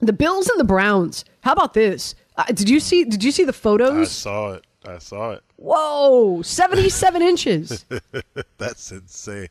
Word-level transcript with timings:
The 0.00 0.12
Bills 0.12 0.48
and 0.48 0.58
the 0.58 0.64
Browns. 0.64 1.24
How 1.42 1.52
about 1.52 1.74
this? 1.74 2.14
Uh, 2.36 2.44
did 2.44 2.68
you 2.68 2.80
see? 2.80 3.04
Did 3.04 3.22
you 3.22 3.30
see 3.30 3.44
the 3.44 3.52
photos? 3.52 4.08
I 4.08 4.10
saw 4.10 4.52
it. 4.52 4.66
I 4.84 4.98
saw 4.98 5.32
it. 5.32 5.42
Whoa, 5.56 6.42
seventy-seven 6.42 7.22
inches. 7.32 7.84
That's 8.58 8.92
insane. 8.92 9.48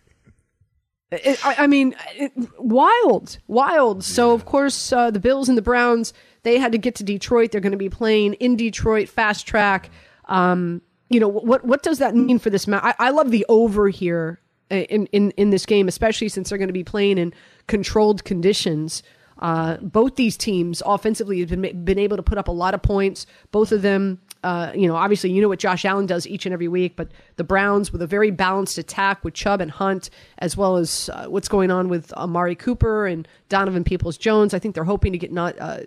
It, 1.11 1.45
I, 1.45 1.55
I, 1.59 1.67
mean, 1.67 1.95
it, 2.15 2.31
wild, 2.57 3.37
wild. 3.47 4.03
So 4.03 4.31
of 4.31 4.45
course, 4.45 4.91
uh, 4.91 5.11
the 5.11 5.19
Bills 5.19 5.47
and 5.47 5.57
the 5.57 5.61
Browns 5.61 6.11
they 6.43 6.59
had 6.59 6.73
to 6.73 6.77
get 6.77 6.95
to 6.95 7.03
Detroit. 7.03 7.51
They're 7.51 7.61
going 7.61 7.71
to 7.71 7.77
be 7.77 7.89
playing 7.89 8.33
in 8.35 8.55
Detroit, 8.55 9.09
fast 9.09 9.47
track. 9.47 9.89
Um, 10.25 10.81
you 11.09 11.19
know 11.19 11.27
what? 11.27 11.65
What 11.65 11.83
does 11.83 11.99
that 11.99 12.15
mean 12.15 12.39
for 12.39 12.49
this 12.49 12.67
match? 12.67 12.81
I, 12.83 13.07
I 13.07 13.09
love 13.09 13.31
the 13.31 13.45
over 13.49 13.89
here 13.89 14.39
in 14.69 15.07
in 15.07 15.31
in 15.31 15.49
this 15.49 15.65
game, 15.65 15.87
especially 15.87 16.29
since 16.29 16.49
they're 16.49 16.57
going 16.57 16.67
to 16.67 16.73
be 16.73 16.83
playing 16.83 17.17
in 17.17 17.33
controlled 17.67 18.23
conditions. 18.23 19.03
Uh, 19.43 19.75
both 19.81 20.15
these 20.15 20.37
teams 20.37 20.81
offensively 20.85 21.41
have 21.41 21.49
been, 21.49 21.83
been 21.83 21.99
able 21.99 22.15
to 22.15 22.23
put 22.23 22.37
up 22.37 22.47
a 22.47 22.51
lot 22.51 22.73
of 22.73 22.81
points. 22.81 23.27
Both 23.51 23.73
of 23.73 23.81
them, 23.81 24.21
uh, 24.41 24.71
you 24.73 24.87
know, 24.87 24.95
obviously 24.95 25.31
you 25.31 25.41
know 25.41 25.49
what 25.49 25.59
Josh 25.59 25.83
Allen 25.83 26.05
does 26.05 26.25
each 26.25 26.45
and 26.45 26.53
every 26.53 26.69
week, 26.69 26.95
but 26.95 27.11
the 27.35 27.43
Browns 27.43 27.91
with 27.91 28.01
a 28.01 28.07
very 28.07 28.31
balanced 28.31 28.77
attack 28.77 29.21
with 29.25 29.33
Chubb 29.33 29.59
and 29.59 29.69
Hunt, 29.69 30.09
as 30.37 30.55
well 30.55 30.77
as 30.77 31.09
uh, 31.09 31.25
what's 31.25 31.49
going 31.49 31.71
on 31.71 31.89
with 31.89 32.13
Amari 32.13 32.55
Cooper 32.55 33.05
and 33.05 33.27
Donovan 33.49 33.83
Peoples 33.83 34.17
Jones. 34.17 34.53
I 34.53 34.59
think 34.59 34.75
they're 34.75 34.85
hoping 34.85 35.11
to 35.11 35.17
get 35.19 35.31
not. 35.31 35.59
Uh, 35.59 35.79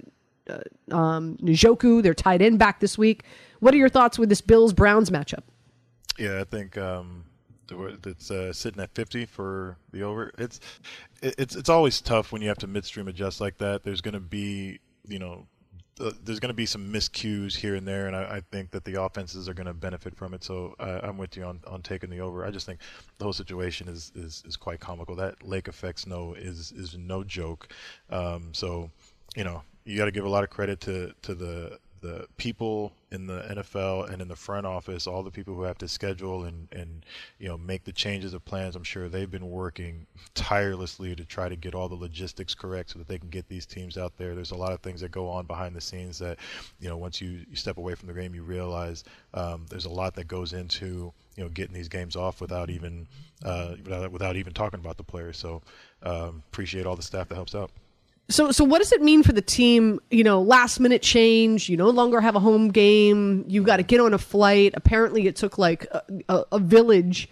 uh, 0.48 0.94
um, 0.94 1.36
Njoku, 1.38 2.04
their 2.04 2.14
tight 2.14 2.40
end, 2.40 2.56
back 2.56 2.78
this 2.78 2.96
week. 2.96 3.24
What 3.58 3.74
are 3.74 3.78
your 3.78 3.88
thoughts 3.88 4.16
with 4.16 4.28
this 4.28 4.40
Bills 4.40 4.72
Browns 4.72 5.10
matchup? 5.10 5.42
Yeah, 6.20 6.40
I 6.40 6.44
think 6.44 6.78
um, 6.78 7.24
it's 7.70 8.30
uh, 8.30 8.52
sitting 8.52 8.82
at 8.82 8.94
50 8.94 9.26
for 9.26 9.76
the 9.92 10.02
over. 10.02 10.32
It's 10.38 10.60
it's 11.22 11.56
it's 11.56 11.68
always 11.68 12.00
tough 12.00 12.32
when 12.32 12.42
you 12.42 12.48
have 12.48 12.58
to 12.58 12.66
midstream 12.66 13.08
adjust 13.08 13.40
like 13.40 13.58
that. 13.58 13.82
There's 13.82 14.00
going 14.00 14.14
to 14.14 14.20
be 14.20 14.80
you 15.06 15.18
know 15.18 15.46
uh, 15.98 16.10
there's 16.24 16.40
going 16.40 16.50
to 16.50 16.54
be 16.54 16.66
some 16.66 16.92
miscues 16.92 17.56
here 17.56 17.74
and 17.74 17.88
there, 17.88 18.06
and 18.06 18.14
I, 18.14 18.36
I 18.36 18.40
think 18.52 18.70
that 18.72 18.84
the 18.84 19.00
offenses 19.02 19.48
are 19.48 19.54
going 19.54 19.66
to 19.66 19.74
benefit 19.74 20.14
from 20.14 20.34
it. 20.34 20.44
So 20.44 20.74
I, 20.78 21.08
am 21.08 21.16
with 21.16 21.36
you 21.36 21.44
on, 21.44 21.60
on 21.66 21.80
taking 21.80 22.10
the 22.10 22.20
over. 22.20 22.44
I 22.44 22.50
just 22.50 22.66
think 22.66 22.80
the 23.18 23.24
whole 23.24 23.32
situation 23.32 23.88
is, 23.88 24.12
is, 24.14 24.42
is 24.46 24.56
quite 24.56 24.78
comical. 24.78 25.16
That 25.16 25.42
lake 25.42 25.68
effect 25.68 26.00
snow 26.00 26.34
is 26.34 26.72
is 26.72 26.96
no 26.98 27.24
joke. 27.24 27.72
Um, 28.10 28.50
so 28.52 28.90
you 29.34 29.44
know 29.44 29.62
you 29.84 29.96
got 29.96 30.06
to 30.06 30.10
give 30.10 30.24
a 30.24 30.28
lot 30.28 30.44
of 30.44 30.50
credit 30.50 30.80
to 30.82 31.14
to 31.22 31.34
the 31.34 31.78
the 32.00 32.26
people 32.36 32.92
in 33.10 33.26
the 33.26 33.40
NFL 33.42 34.10
and 34.10 34.20
in 34.20 34.28
the 34.28 34.36
front 34.36 34.66
office, 34.66 35.06
all 35.06 35.22
the 35.22 35.30
people 35.30 35.54
who 35.54 35.62
have 35.62 35.78
to 35.78 35.88
schedule 35.88 36.44
and, 36.44 36.68
and 36.72 37.04
you 37.38 37.48
know 37.48 37.56
make 37.56 37.84
the 37.84 37.92
changes 37.92 38.34
of 38.34 38.44
plans, 38.44 38.76
I'm 38.76 38.84
sure 38.84 39.08
they've 39.08 39.30
been 39.30 39.50
working 39.50 40.06
tirelessly 40.34 41.14
to 41.14 41.24
try 41.24 41.48
to 41.48 41.56
get 41.56 41.74
all 41.74 41.88
the 41.88 41.94
logistics 41.94 42.54
correct 42.54 42.90
so 42.90 42.98
that 42.98 43.08
they 43.08 43.18
can 43.18 43.28
get 43.28 43.48
these 43.48 43.66
teams 43.66 43.96
out 43.96 44.16
there. 44.16 44.34
There's 44.34 44.50
a 44.50 44.56
lot 44.56 44.72
of 44.72 44.80
things 44.80 45.00
that 45.00 45.10
go 45.10 45.28
on 45.28 45.46
behind 45.46 45.74
the 45.74 45.80
scenes 45.80 46.18
that 46.18 46.38
you 46.80 46.88
know 46.88 46.96
once 46.96 47.20
you, 47.20 47.44
you 47.48 47.56
step 47.56 47.78
away 47.78 47.94
from 47.94 48.08
the 48.08 48.14
game, 48.14 48.34
you 48.34 48.42
realize 48.42 49.04
um, 49.34 49.66
there's 49.70 49.86
a 49.86 49.90
lot 49.90 50.14
that 50.14 50.28
goes 50.28 50.52
into 50.52 51.12
you 51.36 51.44
know 51.44 51.48
getting 51.48 51.74
these 51.74 51.88
games 51.88 52.16
off 52.16 52.40
without 52.40 52.70
even 52.70 53.06
uh, 53.44 53.74
without, 53.84 54.12
without 54.12 54.36
even 54.36 54.52
talking 54.52 54.80
about 54.80 54.96
the 54.96 55.04
players. 55.04 55.36
So 55.36 55.62
um, 56.02 56.42
appreciate 56.52 56.86
all 56.86 56.96
the 56.96 57.02
staff 57.02 57.28
that 57.28 57.34
helps 57.34 57.54
out. 57.54 57.70
So, 58.28 58.50
so 58.50 58.64
what 58.64 58.78
does 58.78 58.92
it 58.92 59.02
mean 59.02 59.22
for 59.22 59.32
the 59.32 59.42
team? 59.42 60.00
You 60.10 60.24
know, 60.24 60.42
last 60.42 60.80
minute 60.80 61.02
change. 61.02 61.68
You 61.68 61.76
no 61.76 61.90
longer 61.90 62.20
have 62.20 62.34
a 62.34 62.40
home 62.40 62.68
game. 62.70 63.44
You've 63.46 63.64
got 63.64 63.76
to 63.76 63.82
get 63.82 64.00
on 64.00 64.14
a 64.14 64.18
flight. 64.18 64.72
Apparently, 64.74 65.26
it 65.26 65.36
took 65.36 65.58
like 65.58 65.86
a, 65.92 66.02
a, 66.28 66.44
a 66.52 66.58
village 66.58 67.28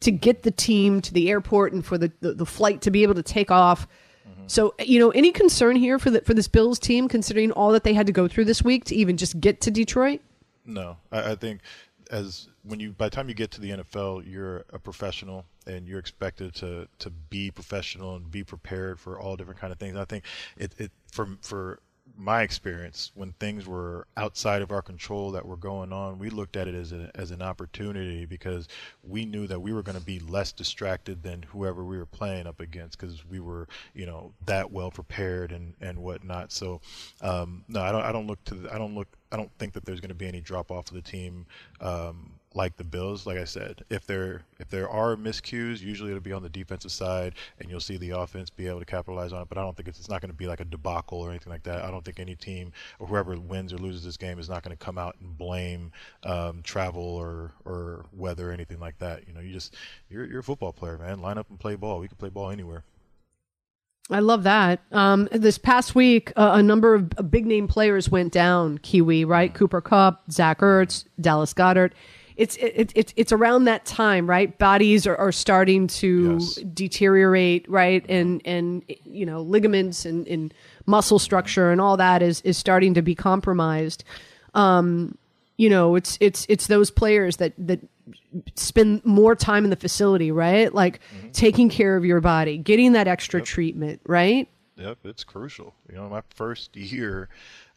to 0.00 0.10
get 0.10 0.42
the 0.42 0.50
team 0.50 1.02
to 1.02 1.12
the 1.12 1.30
airport 1.30 1.74
and 1.74 1.84
for 1.84 1.98
the, 1.98 2.10
the, 2.20 2.32
the 2.32 2.46
flight 2.46 2.80
to 2.82 2.90
be 2.90 3.02
able 3.02 3.14
to 3.14 3.22
take 3.22 3.50
off. 3.50 3.86
Mm-hmm. 4.26 4.44
So, 4.46 4.74
you 4.78 4.98
know, 4.98 5.10
any 5.10 5.30
concern 5.30 5.76
here 5.76 5.98
for 5.98 6.10
the 6.10 6.22
for 6.22 6.32
this 6.32 6.48
Bills 6.48 6.78
team, 6.78 7.06
considering 7.06 7.52
all 7.52 7.72
that 7.72 7.84
they 7.84 7.92
had 7.92 8.06
to 8.06 8.12
go 8.12 8.26
through 8.26 8.46
this 8.46 8.62
week 8.62 8.84
to 8.86 8.94
even 8.94 9.18
just 9.18 9.38
get 9.40 9.60
to 9.62 9.70
Detroit? 9.70 10.20
No, 10.64 10.96
I, 11.12 11.32
I 11.32 11.34
think 11.34 11.60
as 12.10 12.48
when 12.62 12.80
you 12.80 12.92
by 12.92 13.06
the 13.06 13.14
time 13.14 13.28
you 13.28 13.34
get 13.34 13.50
to 13.52 13.60
the 13.60 13.70
NFL, 13.70 14.30
you're 14.30 14.64
a 14.72 14.78
professional 14.78 15.46
and 15.66 15.88
you're 15.88 15.98
expected 15.98 16.54
to 16.56 16.88
to 16.98 17.10
be 17.10 17.50
professional 17.50 18.16
and 18.16 18.30
be 18.30 18.44
prepared 18.44 18.98
for 18.98 19.18
all 19.18 19.36
different 19.36 19.60
kind 19.60 19.72
of 19.72 19.78
things. 19.78 19.96
I 19.96 20.04
think 20.04 20.24
it 20.56 20.74
it 20.78 20.90
for 21.10 21.28
for 21.40 21.80
my 22.16 22.42
experience 22.42 23.12
when 23.14 23.32
things 23.32 23.66
were 23.66 24.06
outside 24.16 24.62
of 24.62 24.70
our 24.70 24.82
control 24.82 25.30
that 25.30 25.46
were 25.46 25.56
going 25.56 25.92
on 25.92 26.18
we 26.18 26.28
looked 26.28 26.56
at 26.56 26.66
it 26.66 26.74
as, 26.74 26.92
a, 26.92 27.10
as 27.14 27.30
an 27.30 27.40
opportunity 27.40 28.26
because 28.26 28.68
we 29.02 29.24
knew 29.24 29.46
that 29.46 29.60
we 29.60 29.72
were 29.72 29.82
going 29.82 29.96
to 29.96 30.04
be 30.04 30.18
less 30.18 30.52
distracted 30.52 31.22
than 31.22 31.42
whoever 31.44 31.84
we 31.84 31.96
were 31.96 32.06
playing 32.06 32.46
up 32.46 32.60
against 32.60 32.98
because 32.98 33.24
we 33.26 33.40
were 33.40 33.68
you 33.94 34.06
know 34.06 34.32
that 34.44 34.70
well 34.70 34.90
prepared 34.90 35.52
and 35.52 35.74
and 35.80 35.98
whatnot 35.98 36.52
so 36.52 36.80
um, 37.22 37.64
no 37.68 37.80
I 37.80 37.92
don't 37.92 38.02
I 38.02 38.12
don't 38.12 38.26
look 38.26 38.42
to 38.46 38.54
the, 38.54 38.74
I 38.74 38.78
don't 38.78 38.94
look 38.94 39.08
I 39.32 39.36
don't 39.36 39.50
think 39.58 39.72
that 39.74 39.84
there's 39.84 40.00
going 40.00 40.08
to 40.08 40.14
be 40.14 40.26
any 40.26 40.40
drop 40.40 40.70
off 40.70 40.88
of 40.88 40.94
the 40.94 41.02
team 41.02 41.46
um, 41.80 42.32
like 42.54 42.76
the 42.76 42.84
Bills, 42.84 43.26
like 43.26 43.38
I 43.38 43.44
said, 43.44 43.84
if 43.90 44.06
there 44.06 44.42
if 44.58 44.68
there 44.68 44.88
are 44.88 45.14
miscues, 45.14 45.80
usually 45.80 46.10
it'll 46.10 46.20
be 46.20 46.32
on 46.32 46.42
the 46.42 46.48
defensive 46.48 46.90
side, 46.90 47.34
and 47.60 47.70
you'll 47.70 47.78
see 47.80 47.96
the 47.96 48.10
offense 48.10 48.50
be 48.50 48.66
able 48.66 48.80
to 48.80 48.84
capitalize 48.84 49.32
on 49.32 49.42
it. 49.42 49.48
But 49.48 49.58
I 49.58 49.62
don't 49.62 49.76
think 49.76 49.88
it's, 49.88 50.00
it's 50.00 50.08
not 50.08 50.20
going 50.20 50.32
to 50.32 50.36
be 50.36 50.48
like 50.48 50.58
a 50.58 50.64
debacle 50.64 51.20
or 51.20 51.30
anything 51.30 51.52
like 51.52 51.62
that. 51.64 51.84
I 51.84 51.90
don't 51.92 52.04
think 52.04 52.18
any 52.18 52.34
team 52.34 52.72
or 52.98 53.06
whoever 53.06 53.38
wins 53.38 53.72
or 53.72 53.78
loses 53.78 54.04
this 54.04 54.16
game 54.16 54.40
is 54.40 54.48
not 54.48 54.64
going 54.64 54.76
to 54.76 54.84
come 54.84 54.98
out 54.98 55.16
and 55.20 55.38
blame 55.38 55.92
um, 56.24 56.62
travel 56.62 57.02
or 57.02 57.52
or 57.64 58.06
weather 58.12 58.50
or 58.50 58.52
anything 58.52 58.80
like 58.80 58.98
that. 58.98 59.28
You 59.28 59.34
know, 59.34 59.40
you 59.40 59.52
just 59.52 59.76
you're 60.08 60.26
you're 60.26 60.40
a 60.40 60.44
football 60.44 60.72
player, 60.72 60.98
man. 60.98 61.20
Line 61.20 61.38
up 61.38 61.48
and 61.50 61.58
play 61.58 61.76
ball. 61.76 62.00
We 62.00 62.08
can 62.08 62.16
play 62.16 62.30
ball 62.30 62.50
anywhere. 62.50 62.82
I 64.10 64.18
love 64.20 64.42
that. 64.42 64.80
Um, 64.90 65.28
this 65.30 65.56
past 65.56 65.94
week, 65.94 66.32
uh, 66.36 66.52
a 66.54 66.62
number 66.62 66.94
of 66.94 67.30
big 67.30 67.46
name 67.46 67.68
players 67.68 68.08
went 68.08 68.32
down. 68.32 68.78
Kiwi, 68.78 69.24
right? 69.24 69.54
Cooper 69.54 69.80
Kupp, 69.80 70.22
Zach 70.30 70.58
Ertz, 70.60 71.04
Dallas 71.20 71.54
Goedert. 71.54 71.92
it's 72.36 72.56
it, 72.56 72.92
it, 72.94 73.14
it's 73.16 73.32
around 73.32 73.64
that 73.64 73.84
time, 73.84 74.28
right? 74.28 74.56
Bodies 74.58 75.06
are, 75.06 75.16
are 75.16 75.32
starting 75.32 75.86
to 75.86 76.38
yes. 76.40 76.54
deteriorate, 76.74 77.68
right? 77.68 78.04
And 78.08 78.42
and 78.44 78.82
you 79.04 79.26
know 79.26 79.42
ligaments 79.42 80.04
and, 80.04 80.26
and 80.26 80.52
muscle 80.86 81.18
structure 81.18 81.70
and 81.70 81.80
all 81.80 81.96
that 81.96 82.22
is 82.22 82.40
is 82.42 82.58
starting 82.58 82.94
to 82.94 83.02
be 83.02 83.14
compromised. 83.14 84.02
Um, 84.54 85.16
you 85.60 85.68
know, 85.68 85.94
it's 85.94 86.16
it's 86.22 86.46
it's 86.48 86.68
those 86.68 86.90
players 86.90 87.36
that 87.36 87.52
that 87.58 87.80
spend 88.54 89.04
more 89.04 89.36
time 89.36 89.64
in 89.64 89.68
the 89.68 89.76
facility, 89.76 90.32
right? 90.32 90.72
Like 90.72 91.00
mm-hmm. 91.14 91.32
taking 91.32 91.68
care 91.68 91.98
of 91.98 92.04
your 92.04 92.22
body, 92.22 92.56
getting 92.56 92.92
that 92.92 93.06
extra 93.06 93.40
yep. 93.40 93.46
treatment, 93.46 94.00
right? 94.06 94.48
Yep, 94.76 95.00
it's 95.04 95.22
crucial. 95.22 95.74
You 95.90 95.96
know, 95.96 96.08
my 96.08 96.22
first 96.34 96.74
year 96.74 97.28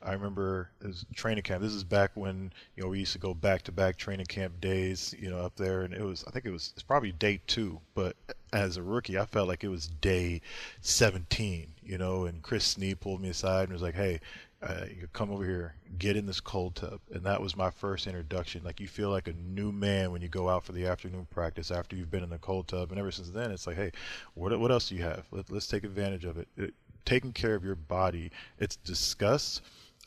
I 0.01 0.13
remember 0.13 0.69
as 0.85 1.05
training 1.13 1.43
camp. 1.43 1.61
This 1.61 1.73
is 1.73 1.83
back 1.83 2.11
when 2.15 2.53
you 2.77 2.83
know 2.83 2.89
we 2.89 2.99
used 2.99 3.13
to 3.13 3.19
go 3.19 3.33
back 3.33 3.63
to 3.63 3.71
back 3.71 3.97
training 3.97 4.27
camp 4.27 4.61
days, 4.61 5.13
you 5.19 5.29
know, 5.29 5.39
up 5.39 5.55
there, 5.55 5.81
and 5.81 5.93
it 5.93 6.03
was 6.03 6.23
I 6.25 6.31
think 6.31 6.45
it 6.45 6.51
was 6.51 6.71
it's 6.73 6.83
probably 6.83 7.11
day 7.11 7.41
two, 7.47 7.79
but 7.95 8.15
as 8.51 8.77
a 8.77 8.83
rookie, 8.83 9.17
I 9.17 9.25
felt 9.25 9.47
like 9.47 9.63
it 9.63 9.69
was 9.69 9.87
day 9.87 10.41
17, 10.81 11.67
you 11.83 11.97
know. 11.97 12.25
And 12.25 12.41
Chris 12.41 12.75
Snee 12.75 12.99
pulled 12.99 13.21
me 13.21 13.29
aside 13.29 13.63
and 13.63 13.73
was 13.73 13.81
like, 13.81 13.95
"Hey, 13.95 14.19
uh, 14.63 14.85
you 14.89 15.07
come 15.13 15.31
over 15.31 15.43
here, 15.45 15.75
get 15.97 16.15
in 16.15 16.25
this 16.25 16.39
cold 16.39 16.75
tub," 16.75 16.99
and 17.11 17.23
that 17.23 17.41
was 17.41 17.55
my 17.55 17.69
first 17.69 18.07
introduction. 18.07 18.63
Like 18.63 18.79
you 18.79 18.87
feel 18.87 19.09
like 19.09 19.27
a 19.27 19.33
new 19.33 19.71
man 19.71 20.11
when 20.11 20.21
you 20.21 20.29
go 20.29 20.49
out 20.49 20.63
for 20.63 20.71
the 20.71 20.87
afternoon 20.87 21.27
practice 21.29 21.71
after 21.71 21.95
you've 21.95 22.11
been 22.11 22.23
in 22.23 22.29
the 22.29 22.37
cold 22.37 22.67
tub, 22.67 22.91
and 22.91 22.99
ever 22.99 23.11
since 23.11 23.29
then, 23.29 23.51
it's 23.51 23.67
like, 23.67 23.75
"Hey, 23.75 23.91
what 24.35 24.57
what 24.59 24.71
else 24.71 24.89
do 24.89 24.95
you 24.95 25.03
have? 25.03 25.25
Let, 25.31 25.51
us 25.51 25.67
take 25.67 25.83
advantage 25.83 26.25
of 26.25 26.37
it. 26.37 26.47
it." 26.57 26.73
Taking 27.05 27.33
care 27.33 27.53
of 27.53 27.65
your 27.65 27.75
body, 27.75 28.31
it's 28.59 28.77
discussed 28.77 29.61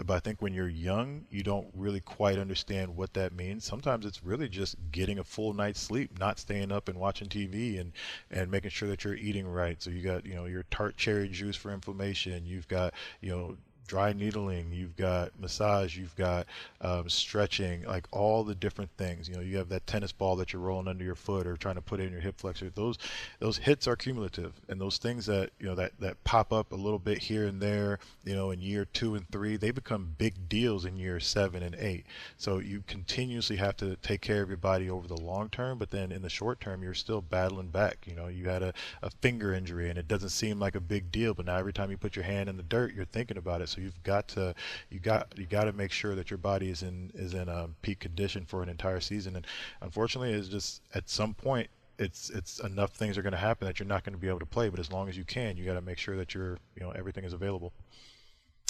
but 0.05 0.15
I 0.15 0.21
think 0.21 0.43
when 0.43 0.53
you're 0.53 0.69
young, 0.69 1.25
you 1.31 1.43
don't 1.43 1.69
really 1.75 2.01
quite 2.01 2.39
understand 2.39 2.95
what 2.95 3.15
that 3.15 3.33
means. 3.33 3.65
Sometimes 3.65 4.05
it's 4.05 4.23
really 4.23 4.47
just 4.47 4.77
getting 4.93 5.19
a 5.19 5.25
full 5.25 5.55
night's 5.55 5.81
sleep, 5.81 6.19
not 6.19 6.39
staying 6.39 6.71
up 6.71 6.91
and 6.91 6.99
watching 6.99 7.29
TV 7.29 7.81
and 7.81 7.93
and 8.31 8.51
making 8.51 8.71
sure 8.71 8.89
that 8.91 9.05
you're 9.05 9.15
eating 9.15 9.49
right. 9.49 9.83
So 9.83 9.89
you 9.89 10.03
got, 10.03 10.27
you 10.27 10.35
know, 10.35 10.45
your 10.45 10.65
tart 10.65 10.99
cherry 10.99 11.29
juice 11.29 11.57
for 11.57 11.73
inflammation. 11.73 12.45
You've 12.45 12.69
got, 12.69 12.93
you 13.23 13.31
know, 13.31 13.57
dry 13.87 14.13
needling, 14.13 14.73
you've 14.73 14.97
got 14.97 15.39
massage, 15.41 15.97
you've 15.97 16.15
got 16.17 16.47
um, 16.81 17.09
stretching, 17.09 17.85
like 17.85 18.07
all 18.13 18.45
the 18.45 18.55
different 18.55 18.91
things. 18.97 19.29
You 19.29 19.37
know, 19.37 19.41
you 19.41 19.57
have 19.57 19.69
that 19.71 19.87
tennis 19.87 20.13
ball 20.13 20.37
that 20.37 20.53
you're 20.53 20.63
rolling 20.63 20.89
under 20.89 21.05
your 21.05 21.15
foot 21.15 21.47
or 21.47 21.57
trying 21.57 21.77
to 21.77 21.81
put 21.81 22.01
in 22.01 22.13
your 22.13 22.21
hip 22.21 22.39
flexor. 22.39 22.71
Those 22.75 22.99
those 23.39 23.59
hits 23.59 23.87
are 23.87 23.97
cumulative, 23.97 24.53
and 24.69 24.81
those 24.81 24.99
things 24.99 25.27
that 25.27 25.51
you 25.59 25.67
know 25.67 25.75
that 25.75 25.93
that 26.01 26.23
pop 26.25 26.53
up 26.53 26.73
a 26.73 26.77
little 26.77 26.99
bit 26.99 27.19
here 27.19 27.47
and 27.47 27.61
there, 27.61 27.99
you 28.25 28.35
know, 28.35 28.51
in 28.51 28.61
year 28.61 28.85
two 28.85 29.15
and 29.15 29.29
three, 29.31 29.57
they 29.57 29.71
become 29.71 30.15
big 30.19 30.49
deals 30.49 30.85
in 30.85 30.97
year 30.97 31.21
seven 31.21 31.63
and 31.63 31.75
eight. 31.77 32.07
So 32.37 32.59
you 32.59 32.83
continuously 32.87 33.57
have 33.57 33.77
to 33.79 33.97
take 33.97 34.21
care 34.21 34.43
of 34.43 34.49
your 34.49 34.57
body 34.57 34.91
over 34.91 35.07
the 35.07 35.17
long 35.17 35.49
term, 35.49 35.79
but 35.79 35.91
then 35.91 36.13
in 36.13 36.23
the 36.23 36.29
short 36.29 36.61
term, 36.61 36.83
you're 36.83 36.95
still 36.95 37.21
battling 37.21 37.69
back. 37.69 38.07
You 38.07 38.15
know, 38.15 38.29
you 38.29 38.49
had 38.49 38.63
a, 38.63 38.73
a 39.03 39.11
finger 39.11 39.53
injury, 39.55 39.89
and 39.91 39.99
it 39.99 40.09
doesn't 40.09 40.31
seem 40.31 40.59
like 40.59 40.75
a 40.75 40.81
big 40.81 41.11
deal, 41.13 41.35
but 41.35 41.47
now 41.47 41.57
every 41.57 41.73
time 41.73 41.91
you 41.91 41.97
put 41.97 42.17
your 42.17 42.25
hand 42.25 42.49
in 42.49 42.57
the 42.57 42.63
dirt, 42.63 42.95
you're 42.95 43.05
thinking 43.05 43.37
about 43.37 43.61
it. 43.61 43.69
So 43.69 43.76
you've 43.81 44.03
got 44.03 44.29
to 44.29 44.55
you 44.91 44.99
got 44.99 45.33
you 45.37 45.47
got 45.47 45.65
to 45.65 45.73
make 45.73 45.93
sure 45.93 46.15
that 46.15 46.31
your 46.31 46.39
body 46.39 46.71
is 46.71 46.83
in 46.83 47.11
is 47.15 47.35
in 47.35 47.49
a 47.49 47.69
peak 47.83 48.01
condition 48.01 48.45
for 48.45 48.63
an 48.63 48.69
entire 48.69 49.01
season. 49.01 49.37
And 49.37 49.47
unfortunately, 49.81 50.33
it's 50.33 50.49
just 50.49 50.83
at 50.95 51.09
some 51.09 51.35
point 51.35 51.69
it's 51.99 52.31
it's 52.31 52.61
enough 52.61 52.93
things 52.93 53.17
are 53.17 53.23
going 53.23 53.33
to 53.33 53.39
happen 53.39 53.67
that 53.67 53.79
you're 53.79 53.89
not 53.89 54.05
going 54.05 54.15
to 54.15 54.21
be 54.21 54.29
able 54.29 54.41
to 54.41 54.47
play. 54.47 54.69
But 54.69 54.81
as 54.81 54.93
long 54.93 55.09
as 55.09 55.17
you 55.17 55.25
can, 55.25 55.57
you 55.57 55.65
got 55.65 55.75
to 55.75 55.81
make 55.81 55.99
sure 55.99 56.17
that 56.17 56.35
you're 56.35 56.59
you 56.75 56.83
know 56.83 56.91
everything 56.91 57.25
is 57.25 57.33
available. 57.33 57.73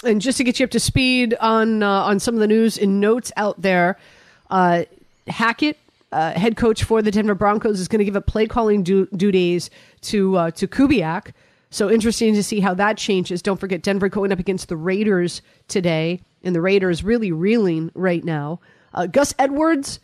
and 0.03 0.21
just 0.21 0.37
to 0.37 0.43
get 0.43 0.59
you 0.59 0.63
up 0.63 0.71
to 0.71 0.79
speed 0.79 1.35
on 1.39 1.83
uh, 1.83 1.89
on 1.89 2.19
some 2.19 2.33
of 2.35 2.39
the 2.39 2.47
news 2.47 2.77
and 2.77 2.99
notes 3.01 3.31
out 3.37 3.61
there, 3.61 3.97
uh, 4.49 4.83
Hackett, 5.27 5.77
uh, 6.11 6.33
head 6.33 6.55
coach 6.55 6.83
for 6.83 7.01
the 7.01 7.11
Denver 7.11 7.35
Broncos, 7.35 7.79
is 7.79 7.87
going 7.87 7.99
to 7.99 8.05
give 8.05 8.15
up 8.15 8.25
play 8.27 8.47
calling 8.47 8.83
du- 8.83 9.07
duties 9.07 9.69
to 10.01 10.37
uh, 10.37 10.51
to 10.51 10.67
Kubiak. 10.67 11.31
So 11.69 11.89
interesting 11.89 12.33
to 12.33 12.43
see 12.43 12.59
how 12.59 12.73
that 12.75 12.97
changes. 12.97 13.41
Don't 13.41 13.59
forget 13.59 13.81
Denver 13.81 14.09
going 14.09 14.31
up 14.31 14.39
against 14.39 14.69
the 14.69 14.77
Raiders 14.77 15.41
today, 15.67 16.21
and 16.43 16.55
the 16.55 16.61
Raiders 16.61 17.03
really 17.03 17.31
reeling 17.31 17.91
right 17.93 18.23
now. 18.23 18.59
Uh, 18.93 19.05
Gus 19.05 19.33
Edwards 19.37 19.99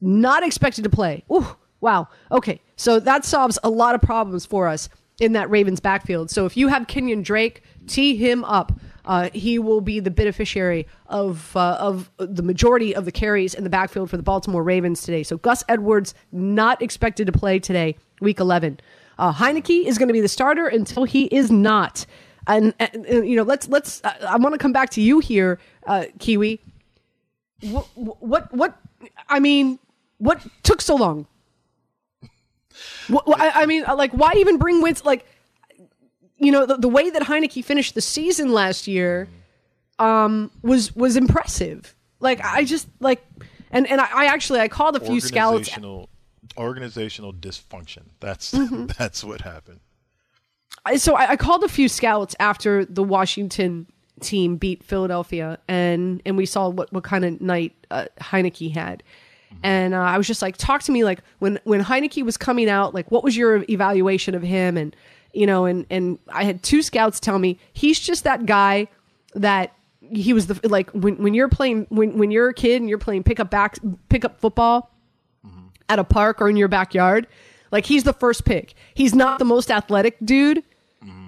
not 0.00 0.42
expected 0.42 0.84
to 0.84 0.90
play. 0.90 1.24
Ooh, 1.30 1.56
wow. 1.80 2.08
Okay, 2.30 2.60
so 2.76 2.98
that 3.00 3.24
solves 3.24 3.58
a 3.62 3.70
lot 3.70 3.94
of 3.94 4.00
problems 4.00 4.46
for 4.46 4.68
us 4.68 4.88
in 5.20 5.32
that 5.32 5.50
Ravens 5.50 5.80
backfield. 5.80 6.30
So 6.30 6.46
if 6.46 6.56
you 6.56 6.68
have 6.68 6.86
Kenyan 6.86 7.22
Drake, 7.22 7.62
tee 7.86 8.16
him 8.16 8.44
up. 8.44 8.72
Uh, 9.04 9.30
he 9.32 9.58
will 9.58 9.80
be 9.80 10.00
the 10.00 10.10
beneficiary 10.10 10.86
of 11.06 11.56
uh, 11.56 11.76
of 11.80 12.10
the 12.18 12.42
majority 12.42 12.94
of 12.94 13.04
the 13.04 13.12
carries 13.12 13.52
in 13.52 13.64
the 13.64 13.70
backfield 13.70 14.08
for 14.08 14.16
the 14.16 14.22
Baltimore 14.22 14.62
Ravens 14.62 15.02
today. 15.02 15.24
So 15.24 15.36
Gus 15.38 15.64
Edwards 15.68 16.14
not 16.30 16.80
expected 16.80 17.26
to 17.26 17.32
play 17.32 17.58
today, 17.58 17.96
Week 18.20 18.38
11. 18.38 18.78
Uh, 19.22 19.32
Heinicke 19.32 19.86
is 19.86 19.98
going 19.98 20.08
to 20.08 20.12
be 20.12 20.20
the 20.20 20.26
starter 20.26 20.66
until 20.66 21.04
he 21.04 21.26
is 21.26 21.48
not. 21.48 22.06
And, 22.48 22.74
and, 22.80 23.06
and 23.06 23.28
you 23.28 23.36
know, 23.36 23.44
let's 23.44 23.68
let's. 23.68 24.02
I 24.04 24.36
want 24.36 24.52
to 24.52 24.58
come 24.58 24.72
back 24.72 24.90
to 24.90 25.00
you 25.00 25.20
here, 25.20 25.60
uh, 25.86 26.06
Kiwi. 26.18 26.58
What, 27.60 27.86
what 27.94 28.52
what? 28.52 28.76
I 29.28 29.38
mean, 29.38 29.78
what 30.18 30.44
took 30.64 30.80
so 30.80 30.96
long? 30.96 31.28
What, 33.06 33.24
I, 33.40 33.62
I 33.62 33.66
mean, 33.66 33.84
like, 33.84 34.10
why 34.10 34.32
even 34.38 34.58
bring 34.58 34.82
Wentz? 34.82 35.04
Like, 35.04 35.24
you 36.38 36.50
know, 36.50 36.66
the, 36.66 36.76
the 36.78 36.88
way 36.88 37.08
that 37.08 37.22
Heinicke 37.22 37.64
finished 37.64 37.94
the 37.94 38.00
season 38.00 38.52
last 38.52 38.88
year 38.88 39.28
um, 40.00 40.50
was 40.62 40.96
was 40.96 41.16
impressive. 41.16 41.94
Like, 42.18 42.40
I 42.44 42.64
just 42.64 42.88
like, 42.98 43.24
and 43.70 43.88
and 43.88 44.00
I, 44.00 44.08
I 44.12 44.26
actually 44.26 44.58
I 44.58 44.66
called 44.66 44.96
a 44.96 45.00
few 45.00 45.20
scouts. 45.20 45.70
Organizational 46.56 47.32
dysfunction. 47.32 48.04
That's 48.20 48.52
Mm-hmm. 48.52 48.86
that's 48.98 49.22
what 49.24 49.40
happened. 49.42 49.80
I- 50.84 50.96
so 50.96 51.14
I, 51.14 51.30
I 51.32 51.36
called 51.36 51.64
a 51.64 51.68
few 51.68 51.88
scouts 51.88 52.34
after 52.40 52.84
the 52.84 53.02
Washington 53.02 53.86
team 54.20 54.56
beat 54.56 54.82
Philadelphia, 54.84 55.58
and 55.68 56.22
and 56.24 56.36
we 56.36 56.46
saw 56.46 56.68
what 56.68 56.92
what 56.92 57.04
kind 57.04 57.24
of 57.24 57.40
night 57.40 57.74
uh, 57.90 58.06
Heinicke 58.20 58.72
had, 58.72 59.02
and 59.62 59.94
uh, 59.94 59.98
I 60.00 60.16
was 60.18 60.26
just 60.26 60.42
like, 60.42 60.56
talk 60.56 60.82
to 60.84 60.92
me 60.92 61.04
like 61.04 61.20
when 61.40 61.58
when 61.64 61.82
Heinicke 61.82 62.24
was 62.24 62.36
coming 62.36 62.68
out, 62.68 62.94
like 62.94 63.10
what 63.10 63.24
was 63.24 63.36
your 63.36 63.64
evaluation 63.68 64.34
of 64.34 64.42
him, 64.42 64.76
and 64.76 64.94
you 65.32 65.46
know, 65.46 65.64
and 65.64 65.86
and 65.90 66.18
I 66.28 66.44
had 66.44 66.62
two 66.62 66.82
scouts 66.82 67.18
tell 67.20 67.38
me 67.38 67.58
he's 67.72 67.98
just 67.98 68.24
that 68.24 68.46
guy 68.46 68.86
that 69.34 69.72
he 70.12 70.32
was 70.32 70.46
the 70.46 70.60
like 70.68 70.90
when 70.90 71.16
when 71.22 71.32
you're 71.34 71.48
playing 71.48 71.86
when 71.88 72.18
when 72.18 72.30
you're 72.30 72.50
a 72.50 72.54
kid 72.54 72.80
and 72.82 72.88
you're 72.88 72.98
playing 72.98 73.22
pickup 73.22 73.50
back 73.50 73.78
pickup 74.08 74.38
football 74.40 74.91
at 75.92 75.98
a 75.98 76.04
park 76.04 76.40
or 76.40 76.48
in 76.48 76.56
your 76.56 76.68
backyard. 76.68 77.26
Like 77.70 77.86
he's 77.86 78.04
the 78.04 78.12
first 78.12 78.44
pick. 78.44 78.74
He's 78.94 79.14
not 79.14 79.38
the 79.38 79.44
most 79.44 79.70
athletic 79.70 80.16
dude, 80.24 80.62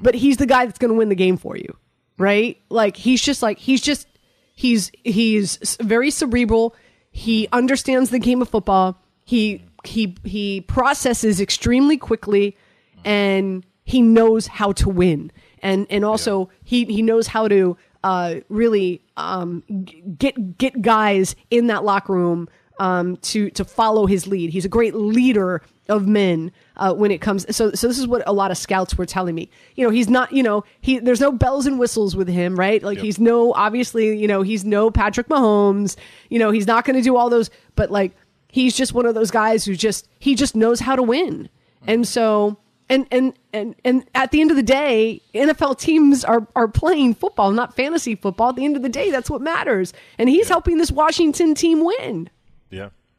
but 0.02 0.14
he's 0.14 0.36
the 0.38 0.46
guy 0.46 0.66
that's 0.66 0.78
going 0.78 0.90
to 0.90 0.96
win 0.96 1.08
the 1.08 1.14
game 1.14 1.36
for 1.36 1.56
you, 1.56 1.76
right? 2.18 2.60
Like 2.68 2.96
he's 2.96 3.22
just 3.22 3.42
like 3.42 3.58
he's 3.58 3.80
just 3.80 4.06
he's 4.54 4.90
he's 5.04 5.76
very 5.80 6.10
cerebral. 6.10 6.74
He 7.10 7.48
understands 7.52 8.10
the 8.10 8.18
game 8.18 8.42
of 8.42 8.48
football. 8.48 8.98
He 9.24 9.64
he 9.84 10.16
he 10.24 10.60
processes 10.62 11.40
extremely 11.40 11.96
quickly, 11.96 12.56
and 13.04 13.64
he 13.84 14.02
knows 14.02 14.46
how 14.46 14.72
to 14.72 14.88
win. 14.88 15.30
And 15.62 15.86
and 15.90 16.04
also 16.04 16.50
he 16.62 16.84
he 16.84 17.02
knows 17.02 17.26
how 17.28 17.48
to 17.48 17.76
uh, 18.02 18.40
really 18.50 19.02
um, 19.16 19.62
g- 19.84 20.02
get 20.18 20.58
get 20.58 20.82
guys 20.82 21.34
in 21.50 21.68
that 21.68 21.84
locker 21.84 22.12
room 22.12 22.48
um, 22.78 23.16
to 23.18 23.50
to 23.50 23.64
follow 23.64 24.06
his 24.06 24.26
lead. 24.26 24.50
He's 24.50 24.64
a 24.64 24.68
great 24.68 24.94
leader 24.94 25.62
of 25.88 26.06
men 26.06 26.50
uh, 26.76 26.94
when 26.94 27.10
it 27.10 27.20
comes. 27.20 27.44
So 27.54 27.72
so 27.72 27.88
this 27.88 27.98
is 27.98 28.06
what 28.06 28.22
a 28.26 28.32
lot 28.32 28.50
of 28.50 28.56
scouts 28.56 28.96
were 28.96 29.06
telling 29.06 29.34
me. 29.34 29.50
You 29.76 29.84
know, 29.84 29.90
he's 29.90 30.08
not. 30.08 30.32
You 30.32 30.42
know, 30.42 30.64
he 30.80 30.98
there's 30.98 31.20
no 31.20 31.32
bells 31.32 31.66
and 31.66 31.78
whistles 31.78 32.16
with 32.16 32.28
him, 32.28 32.58
right? 32.58 32.82
Like 32.82 32.98
he's 32.98 33.18
no 33.18 33.52
obviously. 33.54 34.16
You 34.18 34.28
know, 34.28 34.42
he's 34.42 34.64
no 34.64 34.90
Patrick 34.90 35.28
Mahomes. 35.28 35.96
You 36.30 36.38
know, 36.38 36.50
he's 36.50 36.66
not 36.66 36.84
going 36.84 36.96
to 36.96 37.02
do 37.02 37.16
all 37.16 37.30
those. 37.30 37.50
But 37.76 37.90
like, 37.90 38.12
he's 38.48 38.76
just 38.76 38.94
one 38.94 39.06
of 39.06 39.14
those 39.14 39.30
guys 39.30 39.64
who 39.64 39.74
just 39.74 40.08
he 40.18 40.34
just 40.34 40.56
knows 40.56 40.80
how 40.80 40.96
to 40.96 41.02
win. 41.02 41.48
And 41.86 42.08
so 42.08 42.56
and 42.88 43.06
and 43.10 43.34
and 43.52 43.74
and 43.84 44.04
at 44.14 44.30
the 44.30 44.40
end 44.40 44.50
of 44.50 44.56
the 44.56 44.62
day, 44.62 45.20
NFL 45.34 45.78
teams 45.78 46.24
are 46.24 46.46
are 46.54 46.68
playing 46.68 47.14
football, 47.14 47.50
not 47.50 47.74
fantasy 47.76 48.14
football. 48.14 48.50
At 48.50 48.56
the 48.56 48.64
end 48.64 48.76
of 48.76 48.82
the 48.82 48.88
day, 48.88 49.10
that's 49.10 49.30
what 49.30 49.40
matters. 49.40 49.92
And 50.18 50.28
he's 50.28 50.48
helping 50.48 50.78
this 50.78 50.90
Washington 50.90 51.54
team 51.54 51.84
win. 51.84 52.30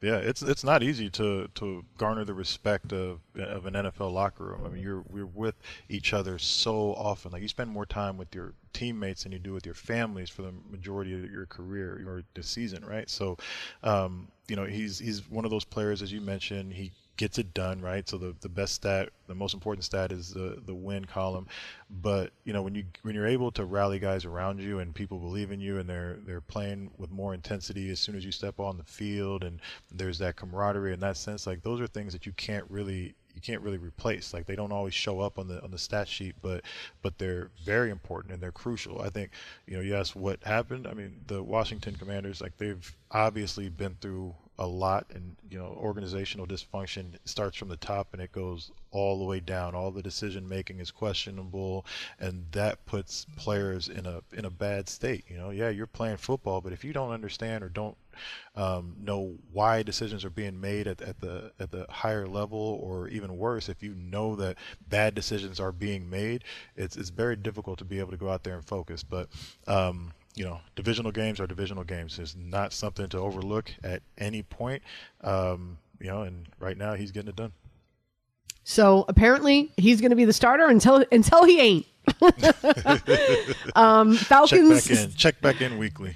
Yeah. 0.06 0.18
It's 0.18 0.44
it's 0.44 0.64
not 0.64 0.84
easy 0.84 1.10
to 1.12 1.48
to 1.56 1.84
garner 1.98 2.24
the 2.26 2.36
respect 2.36 2.94
of 2.94 3.22
of 3.36 3.66
an 3.66 3.74
NFL 3.74 4.14
locker 4.14 4.44
room. 4.46 4.62
I 4.64 4.70
mean, 4.70 4.84
you're 4.84 5.04
we're 5.10 5.26
with 5.26 5.56
each 5.90 6.14
other 6.14 6.38
so 6.38 6.94
often. 6.94 7.32
Like 7.32 7.42
you 7.42 7.48
spend 7.48 7.72
more 7.72 7.88
time 7.88 8.16
with 8.16 8.36
your 8.36 8.54
teammates 8.72 9.24
than 9.24 9.32
you 9.32 9.40
do 9.40 9.52
with 9.54 9.66
your 9.66 9.74
families 9.74 10.30
for 10.30 10.44
the 10.44 10.54
majority 10.70 11.14
of 11.16 11.32
your 11.32 11.48
career 11.48 12.04
or 12.06 12.24
the 12.36 12.44
season, 12.44 12.86
right? 12.86 13.10
So, 13.10 13.38
um, 13.82 14.28
you 14.48 14.56
know, 14.56 14.66
he's 14.66 15.00
he's 15.00 15.28
one 15.28 15.44
of 15.44 15.50
those 15.50 15.66
players, 15.66 16.04
as 16.04 16.12
you 16.14 16.22
mentioned. 16.22 16.74
He 16.74 16.92
gets 17.18 17.38
it 17.38 17.54
done, 17.54 17.82
right? 17.82 18.08
So 18.08 18.18
the, 18.18 18.36
the 18.42 18.50
best 18.50 18.74
stat, 18.74 19.10
the 19.28 19.36
most 19.36 19.54
important 19.54 19.84
stat 19.84 20.12
is 20.12 20.34
the 20.34 20.62
the 20.66 20.74
win 20.74 21.06
column. 21.06 21.48
But 21.90 22.32
you 22.44 22.54
know 22.54 22.62
when 22.62 22.76
you 22.76 22.86
when 23.04 23.16
you're 23.16 23.28
able 23.28 23.52
to 23.52 23.66
rally 23.66 24.00
guys 24.00 24.26
around 24.26 24.60
you 24.60 24.80
and 24.80 24.94
people 24.94 25.20
believe 25.20 25.52
in 25.52 25.60
you 25.60 25.80
and 25.80 25.90
they're 25.90 26.18
they're 26.26 26.42
playing 26.42 26.92
with 26.98 27.12
more 27.12 27.34
intensity 27.34 27.90
as 27.90 28.00
soon 28.00 28.16
as 28.16 28.26
you 28.26 28.32
step 28.32 28.60
on 28.60 28.78
the 28.78 28.84
field 28.84 29.44
and 29.44 29.60
there's 29.92 30.20
that 30.20 30.36
camaraderie 30.36 30.94
in 30.94 31.00
that 31.02 31.18
sense, 31.18 31.48
like 31.48 31.64
those 31.64 31.82
are 31.82 31.88
things 31.88 32.14
that 32.14 32.26
you 32.26 32.34
can't 32.34 32.66
really 32.70 33.16
you 33.36 33.42
can't 33.42 33.62
really 33.62 33.78
replace. 33.78 34.34
Like 34.34 34.46
they 34.46 34.56
don't 34.56 34.72
always 34.72 34.94
show 34.94 35.20
up 35.20 35.38
on 35.38 35.48
the 35.48 35.62
on 35.64 35.72
the 35.72 35.78
stat 35.78 36.08
sheet, 36.08 36.36
but 36.42 36.64
but 37.02 37.18
they're 37.18 37.52
very 37.64 37.92
important 37.92 38.34
and 38.34 38.42
they're 38.42 38.52
crucial. 38.52 39.02
I 39.02 39.10
think 39.10 39.32
you 39.68 39.82
know 39.82 39.98
asked 39.98 40.16
what 40.16 40.44
happened. 40.44 40.88
I 40.88 40.94
mean 40.94 41.22
the 41.28 41.44
Washington 41.44 41.96
Commanders 41.96 42.42
like 42.42 42.58
they've 42.58 42.96
obviously 43.12 43.70
been 43.70 43.96
through 44.02 44.34
a 44.58 44.66
lot 44.66 45.06
and 45.14 45.36
you 45.50 45.58
know 45.58 45.78
organizational 45.80 46.48
dysfunction 46.48 47.14
starts 47.26 47.58
from 47.58 47.70
the 47.70 47.78
top 47.78 48.10
and 48.14 48.22
it 48.22 48.32
goes 48.32 48.72
all 48.92 49.20
the 49.20 49.26
way 49.26 49.40
down. 49.40 49.76
All 49.76 49.92
the 49.92 50.02
decision 50.02 50.48
making 50.48 50.80
is 50.80 50.92
questionable 50.92 51.86
and 52.20 52.46
that 52.52 52.86
puts 52.86 53.26
players 53.36 53.90
in 53.90 54.06
a 54.06 54.22
in 54.34 54.46
a 54.46 54.50
bad 54.50 54.90
state 54.90 55.26
you 55.28 55.38
know? 55.38 55.50
Yeah 55.50 55.70
you're 55.70 55.88
playing 55.88 56.18
football 56.18 56.62
but 56.62 56.74
if 56.74 56.84
you 56.84 56.94
don't 56.94 57.12
understand 57.12 57.64
or 57.64 57.70
don't 57.70 57.98
um, 58.56 58.96
know 59.02 59.34
why 59.52 59.84
decisions 59.84 60.24
are 60.24 60.30
being 60.30 60.62
made 60.62 60.88
at, 60.88 61.02
at 61.02 61.20
the 61.20 61.52
at 61.60 61.72
the 61.72 61.86
higher 61.90 62.28
level 62.28 62.80
or 62.82 63.10
even 63.10 63.38
worse 63.38 63.68
if 63.68 63.84
you 63.84 63.94
know 63.94 64.38
that 64.38 64.56
bad 64.88 65.14
decisions 65.14 65.60
are 65.60 65.74
being 65.74 66.10
made 66.10 66.46
it's 66.78 66.96
it's 66.96 67.10
very 67.10 67.36
difficult 67.36 67.78
to 67.80 67.86
be 67.86 68.00
able 68.00 68.12
to 68.12 68.18
go 68.18 68.30
out 68.30 68.44
there 68.44 68.56
and 68.56 68.66
focus. 68.66 69.04
But 69.04 69.30
um, 69.68 70.14
you 70.36 70.44
know, 70.46 70.60
divisional 70.76 71.12
games 71.12 71.40
are 71.40 71.48
divisional 71.48 71.84
games. 71.84 72.20
It's 72.20 72.36
not 72.36 72.74
something 72.74 73.08
to 73.10 73.18
overlook 73.20 73.72
at 73.84 74.02
any 74.18 74.44
point. 74.44 74.84
Um, 75.22 75.78
you 76.00 76.08
know, 76.08 76.24
and 76.24 76.48
right 76.60 76.78
now 76.78 76.94
he's 76.96 77.12
getting 77.12 77.30
it 77.30 77.36
done. 77.36 77.54
So 78.64 79.06
apparently 79.08 79.72
he's 79.78 80.02
going 80.02 80.10
to 80.10 80.16
be 80.16 80.26
the 80.26 80.34
starter 80.34 80.68
until 80.68 81.06
until 81.12 81.46
he 81.46 81.60
ain't. 81.60 81.86
um, 83.76 84.16
Check 84.18 84.28
Falcons 84.28 84.88
back 84.88 84.98
in. 84.98 85.14
Check 85.14 85.42
back 85.42 85.62
in 85.62 85.78
weekly. 85.78 86.16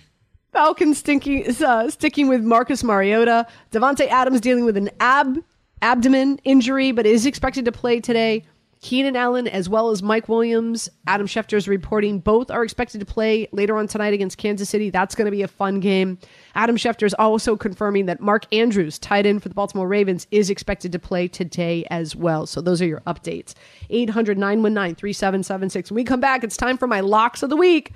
Falcons 0.51 0.97
stinking, 0.97 1.63
uh, 1.63 1.89
sticking 1.89 2.27
with 2.27 2.41
Marcus 2.41 2.83
Mariota. 2.83 3.45
Davante 3.71 4.07
Adams 4.07 4.41
dealing 4.41 4.65
with 4.65 4.77
an 4.77 4.89
ab 4.99 5.37
abdomen 5.81 6.39
injury, 6.43 6.91
but 6.91 7.05
is 7.05 7.25
expected 7.25 7.65
to 7.65 7.71
play 7.71 7.99
today. 7.99 8.43
Keenan 8.81 9.17
Allen, 9.17 9.45
as 9.45 9.67
well 9.67 9.89
as 9.89 10.01
Mike 10.01 10.29
Williams, 10.29 10.89
Adam 11.05 11.27
Schefter 11.27 11.57
is 11.57 11.67
reporting. 11.67 12.19
Both 12.19 12.49
are 12.49 12.63
expected 12.63 12.99
to 12.99 13.05
play 13.05 13.49
later 13.51 13.77
on 13.77 13.87
tonight 13.87 14.13
against 14.13 14.37
Kansas 14.37 14.69
City. 14.69 14.89
That's 14.89 15.15
going 15.15 15.25
to 15.25 15.31
be 15.31 15.41
a 15.41 15.49
fun 15.49 15.81
game. 15.81 16.17
Adam 16.55 16.77
Schefter 16.77 17.05
is 17.05 17.13
also 17.15 17.57
confirming 17.57 18.05
that 18.05 18.21
Mark 18.21 18.45
Andrews, 18.53 18.97
tight 18.97 19.25
end 19.25 19.43
for 19.43 19.49
the 19.49 19.55
Baltimore 19.55 19.87
Ravens, 19.87 20.27
is 20.31 20.49
expected 20.49 20.93
to 20.93 20.99
play 20.99 21.27
today 21.27 21.85
as 21.89 22.15
well. 22.15 22.45
So 22.45 22.61
those 22.61 22.81
are 22.81 22.85
your 22.85 23.01
updates. 23.01 23.53
800 23.89 24.37
919 24.37 24.95
3776. 24.95 25.91
When 25.91 25.95
we 25.95 26.05
come 26.05 26.21
back, 26.21 26.45
it's 26.45 26.55
time 26.55 26.77
for 26.77 26.87
my 26.87 27.01
locks 27.01 27.43
of 27.43 27.49
the 27.49 27.57
week. 27.57 27.91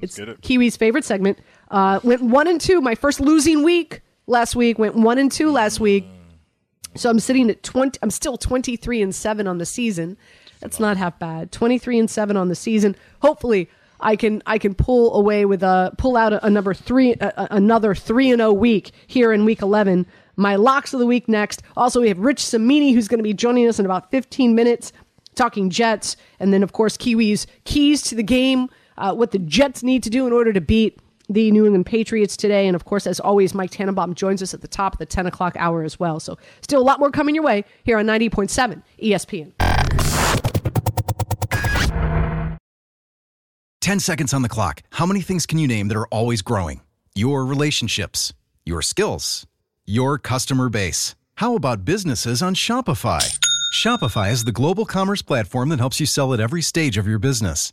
It's 0.00 0.18
it. 0.18 0.40
Kiwi's 0.40 0.78
favorite 0.78 1.04
segment. 1.04 1.40
Uh, 1.70 2.00
went 2.02 2.22
one 2.22 2.48
and 2.48 2.60
two. 2.60 2.80
My 2.80 2.94
first 2.94 3.20
losing 3.20 3.62
week 3.62 4.00
last 4.26 4.56
week 4.56 4.78
went 4.78 4.94
one 4.94 5.18
and 5.18 5.30
two 5.30 5.50
last 5.50 5.78
week. 5.78 6.06
So 6.94 7.10
I'm 7.10 7.20
sitting 7.20 7.50
at 7.50 7.62
20 7.62 7.98
I'm 8.02 8.10
still 8.10 8.36
23 8.36 9.02
and 9.02 9.14
7 9.14 9.46
on 9.46 9.58
the 9.58 9.66
season. 9.66 10.16
That's 10.60 10.78
not 10.78 10.96
half 10.96 11.18
bad. 11.18 11.50
23 11.52 11.98
and 11.98 12.10
7 12.10 12.36
on 12.36 12.48
the 12.48 12.54
season. 12.54 12.96
Hopefully 13.20 13.68
I 14.00 14.16
can 14.16 14.42
I 14.46 14.58
can 14.58 14.74
pull 14.74 15.14
away 15.14 15.44
with 15.44 15.62
a 15.62 15.92
pull 15.96 16.16
out 16.16 16.32
a, 16.32 16.46
a 16.46 16.50
number 16.50 16.74
3 16.74 17.14
a, 17.14 17.48
another 17.50 17.94
3 17.94 18.32
and 18.32 18.40
0 18.40 18.52
week 18.52 18.92
here 19.06 19.32
in 19.32 19.44
week 19.44 19.62
11. 19.62 20.06
My 20.36 20.56
locks 20.56 20.92
of 20.92 21.00
the 21.00 21.06
week 21.06 21.28
next. 21.28 21.62
Also 21.76 22.00
we 22.00 22.08
have 22.08 22.18
Rich 22.18 22.40
Cimini 22.44 22.92
who's 22.92 23.08
going 23.08 23.18
to 23.18 23.24
be 23.24 23.34
joining 23.34 23.68
us 23.68 23.78
in 23.78 23.86
about 23.86 24.10
15 24.10 24.54
minutes 24.54 24.92
talking 25.34 25.70
Jets 25.70 26.16
and 26.38 26.52
then 26.52 26.62
of 26.62 26.72
course 26.72 26.96
Kiwis 26.96 27.46
keys 27.64 28.02
to 28.02 28.14
the 28.14 28.22
game 28.22 28.68
uh, 28.98 29.14
what 29.14 29.30
the 29.30 29.38
Jets 29.38 29.82
need 29.82 30.02
to 30.02 30.10
do 30.10 30.26
in 30.26 30.32
order 30.32 30.52
to 30.52 30.60
beat 30.60 30.98
the 31.32 31.50
New 31.50 31.64
England 31.64 31.86
Patriots 31.86 32.36
today. 32.36 32.66
And 32.66 32.76
of 32.76 32.84
course, 32.84 33.06
as 33.06 33.20
always, 33.20 33.54
Mike 33.54 33.70
Tannenbaum 33.70 34.14
joins 34.14 34.42
us 34.42 34.54
at 34.54 34.60
the 34.60 34.68
top 34.68 34.94
of 34.94 34.98
the 34.98 35.06
10 35.06 35.26
o'clock 35.26 35.54
hour 35.58 35.82
as 35.82 35.98
well. 35.98 36.20
So 36.20 36.38
still 36.60 36.80
a 36.80 36.84
lot 36.84 37.00
more 37.00 37.10
coming 37.10 37.34
your 37.34 37.44
way 37.44 37.64
here 37.84 37.98
on 37.98 38.06
90.7 38.06 38.82
ESPN. 39.02 39.52
10 43.80 43.98
seconds 43.98 44.32
on 44.32 44.42
the 44.42 44.48
clock. 44.48 44.82
How 44.92 45.06
many 45.06 45.20
things 45.22 45.44
can 45.44 45.58
you 45.58 45.66
name 45.66 45.88
that 45.88 45.96
are 45.96 46.06
always 46.06 46.40
growing? 46.40 46.82
Your 47.14 47.44
relationships, 47.44 48.32
your 48.64 48.80
skills, 48.80 49.46
your 49.84 50.18
customer 50.18 50.68
base. 50.68 51.16
How 51.36 51.56
about 51.56 51.84
businesses 51.84 52.42
on 52.42 52.54
Shopify? 52.54 53.38
Shopify 53.74 54.30
is 54.30 54.44
the 54.44 54.52
global 54.52 54.84
commerce 54.84 55.22
platform 55.22 55.70
that 55.70 55.80
helps 55.80 55.98
you 55.98 56.06
sell 56.06 56.32
at 56.32 56.40
every 56.40 56.62
stage 56.62 56.96
of 56.96 57.08
your 57.08 57.18
business. 57.18 57.72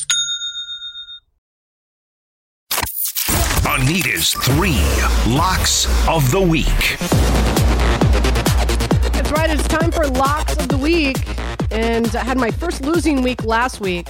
Anita's 3.91 4.29
three 4.35 4.79
locks 5.35 5.85
of 6.07 6.31
the 6.31 6.39
week. 6.39 6.65
That's 9.11 9.29
right. 9.33 9.49
It's 9.49 9.67
time 9.67 9.91
for 9.91 10.07
locks 10.07 10.55
of 10.55 10.69
the 10.69 10.77
week. 10.77 11.17
And 11.71 12.07
I 12.15 12.23
had 12.23 12.37
my 12.37 12.51
first 12.51 12.83
losing 12.83 13.21
week 13.21 13.43
last 13.43 13.81
week. 13.81 14.07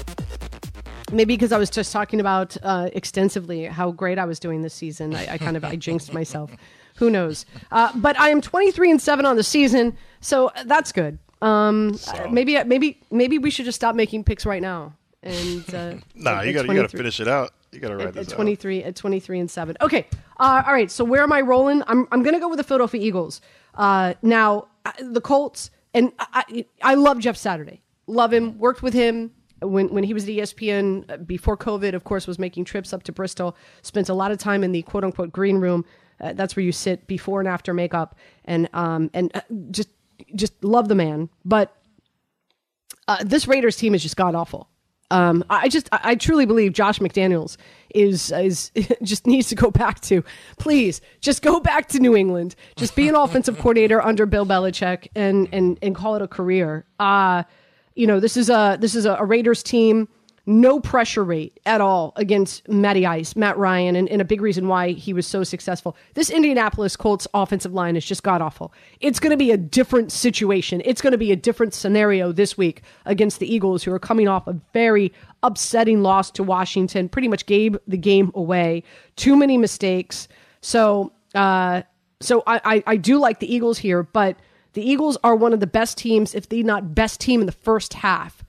Maybe 1.12 1.34
because 1.34 1.52
I 1.52 1.58
was 1.58 1.72
just 1.72 1.92
talking 1.92 2.20
about 2.20 2.56
uh, 2.62 2.92
extensively 2.94 3.66
how 3.66 3.90
great 3.90 4.20
I 4.20 4.26
was 4.26 4.40
doing 4.40 4.62
this 4.62 4.76
season. 4.76 5.16
I, 5.16 5.34
I 5.34 5.38
kind 5.40 5.58
of 5.58 5.66
I 5.66 5.78
jinxed 5.78 6.14
myself. 6.14 6.52
Who 6.98 7.10
knows? 7.10 7.48
Uh, 7.72 7.92
but 7.96 8.20
I 8.20 8.30
am 8.30 8.40
23 8.40 8.92
and 8.92 9.02
seven 9.02 9.26
on 9.26 9.36
the 9.36 9.44
season, 9.44 9.98
so 10.20 10.52
that's 10.64 10.92
good. 10.92 11.18
Um, 11.42 11.98
uh, 12.08 12.28
maybe 12.30 12.64
maybe 12.66 13.02
maybe 13.10 13.40
we 13.40 13.50
should 13.50 13.66
just 13.66 13.78
stop 13.78 13.96
making 13.96 14.26
picks 14.26 14.46
right 14.46 14.62
now. 14.62 14.94
And 15.24 15.74
uh, 15.74 15.96
Nah, 16.14 16.42
you 16.42 16.52
at 16.52 16.68
got 16.68 16.68
you 16.68 16.82
got 16.82 16.92
to 16.92 16.96
finish 16.96 17.20
it 17.20 17.28
out. 17.28 17.52
You 17.72 17.80
got 17.80 17.90
to 17.90 17.96
write 17.96 18.08
at, 18.08 18.14
this 18.14 18.28
at 18.28 18.34
out. 18.34 18.38
23 18.38 18.84
at 18.84 18.96
23 18.96 19.40
and 19.40 19.52
7 19.52 19.78
okay 19.82 20.08
uh, 20.38 20.64
all 20.66 20.74
right 20.74 20.92
so 20.92 21.04
where 21.04 21.24
am 21.24 21.32
i 21.32 21.42
rolling? 21.42 21.84
I'm, 21.88 22.08
I'm 22.12 22.24
gonna 22.24 22.40
go 22.40 22.50
with 22.50 22.58
the 22.58 22.64
philadelphia 22.64 23.02
eagles. 23.02 23.42
Uh, 23.76 24.14
now 24.22 24.68
uh, 24.86 24.92
the 25.00 25.22
colts 25.22 25.72
and 25.94 26.12
I, 26.20 26.66
I, 26.82 26.96
love 26.96 27.20
jeff 27.20 27.38
saturday. 27.38 27.82
Love 28.08 28.34
him 28.34 28.58
worked 28.58 28.82
with 28.82 28.94
him 28.94 29.32
when, 29.62 29.94
when 29.94 30.04
he 30.04 30.14
was 30.14 30.24
at 30.26 30.30
espn 30.30 31.10
uh, 31.10 31.18
before 31.18 31.56
covid 31.56 31.94
of 31.94 32.04
course 32.04 32.28
was 32.28 32.38
making 32.38 32.66
trips 32.66 32.92
up 32.94 33.04
to 33.04 33.12
bristol 33.12 33.56
spent 33.84 34.10
a 34.10 34.14
lot 34.14 34.32
of 34.32 34.38
time 34.38 34.64
in 34.64 34.72
the 34.72 34.82
quote 34.82 35.04
unquote 35.04 35.32
green 35.32 35.58
room. 35.58 35.86
Uh, 36.20 36.34
that's 36.34 36.56
where 36.56 36.64
you 36.64 36.72
sit 36.72 37.08
before 37.08 37.40
and 37.40 37.48
after 37.48 37.74
makeup 37.74 38.18
and 38.46 38.70
um 38.74 39.10
and 39.14 39.32
uh, 39.34 39.42
just 39.72 39.90
just 40.36 40.64
love 40.64 40.88
the 40.88 40.96
man. 40.96 41.30
But 41.46 41.76
uh, 43.08 43.24
this 43.24 43.48
Raiders 43.48 43.78
team 43.78 43.96
is 43.96 44.04
just 44.04 44.16
god 44.16 44.36
awful. 44.36 44.70
Um, 45.12 45.44
I 45.50 45.68
just, 45.68 45.90
I 45.92 46.00
I 46.04 46.16
truly 46.16 46.46
believe 46.46 46.74
Josh 46.74 47.00
McDaniels 47.00 47.58
is 47.94 48.32
is 48.32 48.72
just 49.04 49.28
needs 49.28 49.50
to 49.50 49.56
go 49.56 49.70
back 49.70 50.00
to, 50.02 50.24
please, 50.58 51.02
just 51.20 51.42
go 51.42 51.60
back 51.60 51.88
to 51.90 52.00
New 52.00 52.16
England, 52.16 52.56
just 52.76 52.96
be 52.96 53.08
an 53.08 53.16
offensive 53.24 53.58
coordinator 53.58 54.02
under 54.02 54.26
Bill 54.26 54.46
Belichick 54.46 55.08
and 55.16 55.48
and 55.52 55.78
and 55.82 55.96
call 55.96 56.16
it 56.16 56.22
a 56.22 56.28
career. 56.28 56.86
Uh, 57.00 57.44
you 57.96 58.08
know, 58.08 58.20
this 58.20 58.38
is 58.38 58.50
a 58.50 58.78
this 58.80 58.96
is 58.96 59.06
a, 59.06 59.16
a 59.16 59.26
Raiders 59.26 59.62
team, 59.64 60.08
no 60.46 60.80
pressure 60.80 61.24
rate 61.24 61.60
at 61.66 61.82
all 61.82 62.14
against 62.16 62.68
Matty 62.68 63.06
Ice, 63.06 63.36
Matt 63.36 63.58
Ryan, 63.58 63.96
and, 63.96 64.10
and 64.10 64.22
a 64.22 64.26
big 64.26 64.42
reason 64.42 64.68
why 64.68 64.92
he 64.92 65.14
was 65.14 65.28
so 65.28 65.44
successful. 65.44 65.96
This 66.16 66.30
Indianapolis 66.30 66.96
Colts 66.96 67.28
offensive 67.34 67.74
line 67.74 67.96
is 67.96 68.06
just 68.06 68.24
god 68.24 68.42
awful. 68.42 68.74
It's 69.00 69.20
going 69.20 69.32
to 69.32 69.38
be 69.38 69.52
a 69.52 69.58
different 69.58 70.12
situation. 70.12 70.82
It's 70.84 71.02
going 71.02 71.12
to 71.12 71.18
be 71.18 71.32
a 71.32 71.36
different 71.36 71.74
scenario 71.74 72.32
this 72.32 72.58
week 72.58 72.82
against 73.06 73.40
the 73.40 73.54
Eagles, 73.54 73.84
who 73.84 73.94
are 73.94 74.00
coming 74.00 74.28
off 74.28 74.48
a 74.48 74.60
very 74.74 75.14
upsetting 75.44 76.02
loss 76.02 76.32
to 76.32 76.44
Washington. 76.44 77.08
Pretty 77.08 77.28
much 77.28 77.46
gave 77.46 77.78
the 77.88 77.98
game 77.98 78.32
away. 78.34 78.84
Too 79.16 79.36
many 79.36 79.58
mistakes. 79.58 80.28
So, 80.62 81.12
uh, 81.36 81.84
so 82.20 82.44
I, 82.48 82.62
I, 82.64 82.84
I 82.88 82.96
do 82.98 83.20
like 83.20 83.40
the 83.40 83.54
Eagles 83.54 83.78
here, 83.78 84.04
but 84.04 84.38
the 84.74 84.82
Eagles 84.82 85.18
are 85.24 85.36
one 85.36 85.54
of 85.54 85.60
the 85.60 85.68
best 85.68 85.98
teams, 85.98 86.34
if 86.34 86.50
they 86.50 86.64
not 86.64 86.96
best 86.96 87.20
team 87.20 87.42
in 87.42 87.46
the 87.46 87.52
first 87.52 87.94
half. 87.94 88.44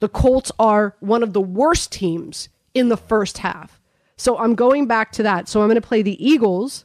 The 0.00 0.08
Colts 0.08 0.50
are 0.58 0.96
one 1.00 1.22
of 1.22 1.32
the 1.32 1.40
worst 1.40 1.92
teams 1.92 2.48
in 2.74 2.88
the 2.88 2.96
first 2.96 3.38
half. 3.38 3.80
So 4.16 4.38
I'm 4.38 4.54
going 4.54 4.86
back 4.86 5.12
to 5.12 5.22
that. 5.22 5.48
So 5.48 5.60
I'm 5.62 5.68
going 5.68 5.80
to 5.80 5.86
play 5.86 6.02
the 6.02 6.22
Eagles 6.24 6.84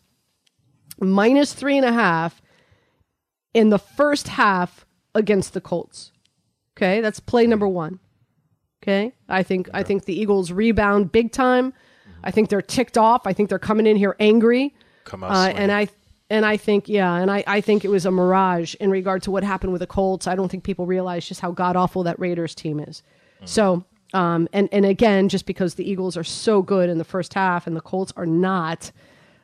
minus 0.99 1.53
three 1.53 1.77
and 1.77 1.85
a 1.85 1.91
half 1.91 2.41
in 3.53 3.69
the 3.69 3.79
first 3.79 4.27
half 4.29 4.85
against 5.13 5.53
the 5.53 5.61
Colts. 5.61 6.11
Okay, 6.77 7.01
that's 7.01 7.19
play 7.19 7.47
number 7.47 7.67
one. 7.67 7.99
Okay, 8.83 9.13
I 9.29 9.43
think 9.43 9.69
I 9.73 9.81
think 9.83 10.05
the 10.05 10.17
Eagles 10.19 10.51
rebound 10.51 11.11
big 11.11 11.31
time. 11.31 11.73
I 12.23 12.31
think 12.31 12.49
they're 12.49 12.61
ticked 12.61 12.97
off. 12.97 13.25
I 13.25 13.33
think 13.33 13.49
they're 13.49 13.59
coming 13.59 13.87
in 13.87 13.95
here 13.97 14.15
angry. 14.19 14.75
Come 15.05 15.23
out 15.23 15.31
Uh, 15.31 15.53
and 15.55 15.71
I 15.71 15.87
and 16.29 16.45
I 16.45 16.57
think 16.57 16.89
yeah, 16.89 17.15
and 17.15 17.29
I, 17.29 17.43
I 17.45 17.61
think 17.61 17.85
it 17.85 17.89
was 17.89 18.05
a 18.05 18.11
mirage 18.11 18.75
in 18.75 18.89
regard 18.89 19.21
to 19.23 19.31
what 19.31 19.43
happened 19.43 19.71
with 19.71 19.81
the 19.81 19.87
Colts. 19.87 20.27
I 20.27 20.35
don't 20.35 20.49
think 20.49 20.63
people 20.63 20.85
realize 20.85 21.27
just 21.27 21.41
how 21.41 21.51
god 21.51 21.75
awful 21.75 22.03
that 22.03 22.19
Raiders 22.19 22.55
team 22.55 22.79
is. 22.79 23.03
So 23.45 23.85
um 24.13 24.47
and 24.53 24.69
and 24.71 24.85
again, 24.85 25.29
just 25.29 25.45
because 25.45 25.75
the 25.75 25.89
Eagles 25.89 26.17
are 26.17 26.23
so 26.23 26.61
good 26.61 26.89
in 26.89 26.97
the 26.97 27.03
first 27.03 27.33
half 27.33 27.67
and 27.67 27.75
the 27.75 27.81
Colts 27.81 28.11
are 28.17 28.25
not, 28.25 28.91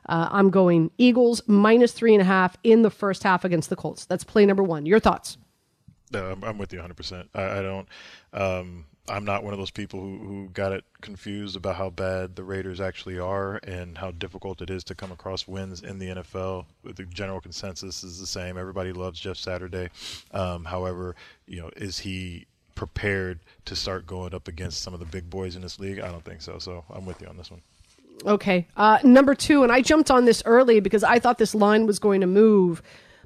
uh, 0.08 0.28
I'm 0.30 0.50
going 0.50 0.90
Eagles 0.98 1.42
minus 1.46 1.92
three 1.92 2.14
and 2.14 2.22
a 2.22 2.24
half 2.24 2.56
in 2.64 2.82
the 2.82 2.90
first 2.90 3.22
half 3.22 3.44
against 3.44 3.70
the 3.70 3.76
Colts. 3.76 4.04
That's 4.06 4.24
play 4.24 4.44
number 4.44 4.62
one. 4.62 4.86
Your 4.86 4.98
thoughts? 4.98 5.38
No, 6.12 6.32
I'm, 6.32 6.44
I'm 6.44 6.58
with 6.58 6.72
you 6.72 6.80
100%. 6.80 7.28
I, 7.34 7.58
I 7.58 7.62
don't. 7.62 7.88
Um, 8.34 8.84
I'm 9.08 9.24
not 9.24 9.42
one 9.42 9.52
of 9.52 9.58
those 9.58 9.70
people 9.70 10.00
who, 10.00 10.18
who 10.18 10.48
got 10.50 10.72
it 10.72 10.84
confused 11.00 11.56
about 11.56 11.74
how 11.74 11.90
bad 11.90 12.36
the 12.36 12.44
Raiders 12.44 12.80
actually 12.80 13.18
are 13.18 13.56
and 13.64 13.98
how 13.98 14.12
difficult 14.12 14.62
it 14.62 14.70
is 14.70 14.84
to 14.84 14.94
come 14.94 15.10
across 15.10 15.48
wins 15.48 15.82
in 15.82 15.98
the 15.98 16.06
NFL. 16.06 16.66
The 16.84 17.04
general 17.04 17.40
consensus 17.40 18.04
is 18.04 18.20
the 18.20 18.26
same. 18.26 18.56
Everybody 18.56 18.92
loves 18.92 19.18
Jeff 19.18 19.36
Saturday. 19.36 19.90
Um, 20.30 20.64
however, 20.64 21.16
you 21.46 21.60
know, 21.60 21.70
is 21.76 21.98
he 21.98 22.46
prepared 22.76 23.40
to 23.64 23.74
start 23.74 24.06
going 24.06 24.34
up 24.34 24.46
against 24.46 24.82
some 24.82 24.94
of 24.94 25.00
the 25.00 25.06
big 25.06 25.28
boys 25.28 25.56
in 25.56 25.62
this 25.62 25.80
league? 25.80 25.98
I 25.98 26.10
don't 26.12 26.24
think 26.24 26.40
so. 26.40 26.58
So 26.58 26.84
I'm 26.88 27.04
with 27.04 27.20
you 27.20 27.26
on 27.26 27.36
this 27.36 27.50
one. 27.50 27.60
Okay. 28.24 28.68
Uh, 28.76 28.98
number 29.02 29.34
two, 29.34 29.64
and 29.64 29.72
I 29.72 29.80
jumped 29.80 30.12
on 30.12 30.26
this 30.26 30.44
early 30.46 30.78
because 30.78 31.02
I 31.02 31.18
thought 31.18 31.38
this 31.38 31.56
line 31.56 31.86
was 31.86 31.98
going 31.98 32.20
to 32.20 32.28
move, 32.28 32.82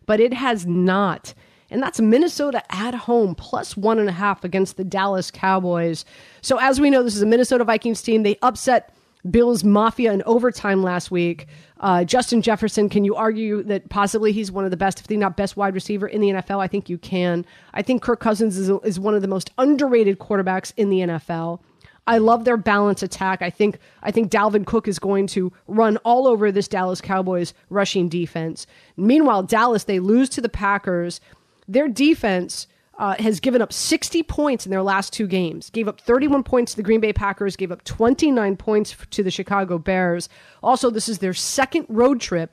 but 0.06 0.21
it 0.21 0.33
has 0.33 0.64
not. 0.64 1.35
And 1.70 1.82
that's 1.82 2.00
Minnesota 2.00 2.62
at 2.70 2.94
home, 2.94 3.35
plus 3.35 3.76
one 3.76 3.99
and 3.99 4.08
a 4.08 4.12
half 4.12 4.44
against 4.44 4.76
the 4.76 4.85
Dallas 4.85 5.30
Cowboys. 5.30 6.04
So, 6.40 6.58
as 6.58 6.80
we 6.80 6.90
know, 6.90 7.02
this 7.02 7.16
is 7.16 7.23
a 7.23 7.26
Minnesota 7.26 7.64
Vikings 7.64 8.02
team. 8.02 8.23
They 8.23 8.38
upset 8.42 8.94
Bills 9.30 9.64
Mafia 9.64 10.12
in 10.12 10.23
overtime 10.25 10.82
last 10.82 11.11
week. 11.11 11.46
Uh, 11.80 12.04
Justin 12.04 12.42
Jefferson, 12.42 12.88
can 12.88 13.04
you 13.04 13.16
argue 13.16 13.62
that 13.64 13.88
possibly 13.88 14.32
he's 14.32 14.52
one 14.52 14.64
of 14.64 14.70
the 14.70 14.76
best, 14.76 15.00
if 15.00 15.11
not 15.11 15.37
best 15.37 15.56
wide 15.56 15.75
receiver 15.75 16.06
in 16.06 16.20
the 16.20 16.28
NFL? 16.28 16.61
I 16.61 16.68
think 16.68 16.88
you 16.88 16.99
can. 16.99 17.44
I 17.75 17.82
think 17.82 18.02
Kirk 18.02 18.20
Cousins 18.20 18.56
is, 18.56 18.70
is 18.85 19.00
one 19.00 19.14
of 19.14 19.23
the 19.23 19.28
most 19.28 19.50
underrated 19.58 20.18
quarterbacks 20.18 20.73
in 20.76 20.90
the 20.90 21.00
NFL. 21.00 21.61
I 22.06 22.18
love 22.18 22.44
their 22.44 22.56
balance 22.56 23.02
attack. 23.02 23.42
I 23.42 23.50
think 23.50 23.78
I 24.02 24.11
think 24.11 24.30
Dalvin 24.30 24.64
Cook 24.64 24.87
is 24.87 24.99
going 24.99 25.26
to 25.28 25.52
run 25.66 25.96
all 25.99 26.28
over 26.28 26.52
this 26.52 26.68
Dallas 26.68 27.00
Cowboys 27.00 27.52
rushing 27.68 28.08
defense. 28.08 28.66
Meanwhile, 28.96 29.44
Dallas 29.44 29.85
they 29.85 29.99
lose 29.99 30.28
to 30.30 30.40
the 30.40 30.49
Packers. 30.49 31.20
Their 31.68 31.88
defense 31.88 32.66
uh, 32.99 33.16
has 33.18 33.40
given 33.40 33.61
up 33.61 33.73
60 33.73 34.23
points 34.23 34.64
in 34.64 34.70
their 34.70 34.82
last 34.82 35.12
two 35.12 35.26
games. 35.26 35.70
Gave 35.70 35.88
up 35.88 36.00
31 36.00 36.44
points 36.44 36.73
to 36.73 36.76
the 36.76 36.82
Green 36.82 37.00
Bay 37.00 37.12
Packers. 37.12 37.56
Gave 37.56 37.73
up 37.73 37.85
29 37.85 38.56
points 38.56 38.96
to 39.11 39.23
the 39.23 39.30
Chicago 39.30 39.78
Bears. 39.78 40.28
Also, 40.62 40.90
this 40.90 41.08
is 41.08 41.18
their 41.18 41.35
second 41.35 41.87
road 41.88 42.20
trip 42.20 42.52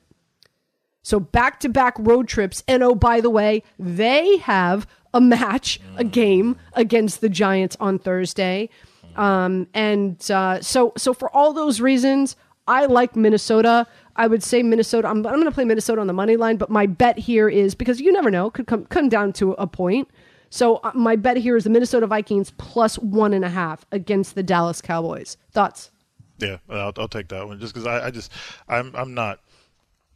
so 1.04 1.20
back 1.20 1.60
to 1.60 1.68
back 1.68 1.94
road 1.98 2.26
trips. 2.26 2.64
And 2.66 2.82
oh, 2.82 2.96
by 2.96 3.20
the 3.20 3.30
way, 3.30 3.62
they 3.78 4.38
have 4.38 4.88
a 5.12 5.20
match, 5.20 5.78
a 5.96 6.02
game 6.02 6.56
against 6.72 7.20
the 7.20 7.28
Giants 7.28 7.76
on 7.78 7.98
Thursday. 8.00 8.70
Um, 9.14 9.68
and 9.74 10.18
uh, 10.30 10.60
so, 10.60 10.92
so 10.96 11.14
for 11.14 11.30
all 11.30 11.52
those 11.52 11.80
reasons, 11.80 12.34
I 12.66 12.86
like 12.86 13.14
Minnesota. 13.14 13.86
I 14.16 14.26
would 14.26 14.42
say 14.42 14.62
Minnesota. 14.62 15.08
I'm, 15.08 15.18
I'm 15.18 15.34
going 15.34 15.44
to 15.44 15.50
play 15.50 15.64
Minnesota 15.64 16.00
on 16.00 16.06
the 16.06 16.12
money 16.12 16.36
line, 16.36 16.56
but 16.56 16.70
my 16.70 16.86
bet 16.86 17.18
here 17.18 17.48
is 17.48 17.74
because 17.74 18.00
you 18.00 18.12
never 18.12 18.30
know, 18.30 18.50
could 18.50 18.66
come 18.66 18.86
come 18.86 19.08
down 19.08 19.32
to 19.34 19.52
a 19.52 19.66
point. 19.66 20.08
So 20.50 20.76
uh, 20.76 20.92
my 20.94 21.16
bet 21.16 21.36
here 21.36 21.56
is 21.56 21.64
the 21.64 21.70
Minnesota 21.70 22.06
Vikings 22.06 22.52
plus 22.58 22.98
one 22.98 23.34
and 23.34 23.44
a 23.44 23.48
half 23.48 23.84
against 23.90 24.34
the 24.34 24.42
Dallas 24.42 24.80
Cowboys. 24.80 25.36
Thoughts? 25.50 25.90
Yeah, 26.38 26.58
I'll, 26.68 26.92
I'll 26.96 27.08
take 27.08 27.28
that 27.28 27.46
one 27.46 27.58
just 27.58 27.74
because 27.74 27.86
I, 27.86 28.06
I 28.06 28.10
just 28.10 28.32
I'm 28.68 28.94
I'm 28.94 29.14
not 29.14 29.40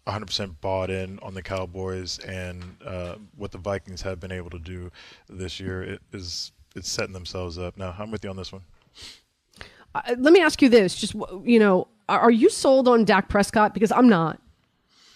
100% 0.06 0.54
bought 0.60 0.90
in 0.90 1.18
on 1.20 1.34
the 1.34 1.42
Cowboys 1.42 2.18
and 2.20 2.76
uh, 2.84 3.16
what 3.36 3.52
the 3.52 3.58
Vikings 3.58 4.00
have 4.02 4.20
been 4.20 4.32
able 4.32 4.50
to 4.50 4.58
do 4.58 4.90
this 5.28 5.60
year. 5.60 5.82
It 5.82 6.02
is 6.12 6.52
it's 6.74 6.88
setting 6.88 7.12
themselves 7.12 7.58
up. 7.58 7.76
Now, 7.76 7.94
I'm 7.98 8.10
with 8.10 8.24
you 8.24 8.30
on 8.30 8.36
this 8.36 8.52
one. 8.52 8.62
Uh, 9.94 10.14
let 10.18 10.32
me 10.32 10.40
ask 10.40 10.62
you 10.62 10.68
this: 10.68 10.94
just 10.94 11.14
you 11.44 11.58
know, 11.58 11.88
are, 12.08 12.30
you 12.30 12.50
sold 12.50 12.88
on 12.88 13.04
Dak 13.04 13.28
Prescott? 13.28 13.74
Because 13.74 13.92
I'm 13.92 14.08
not. 14.08 14.40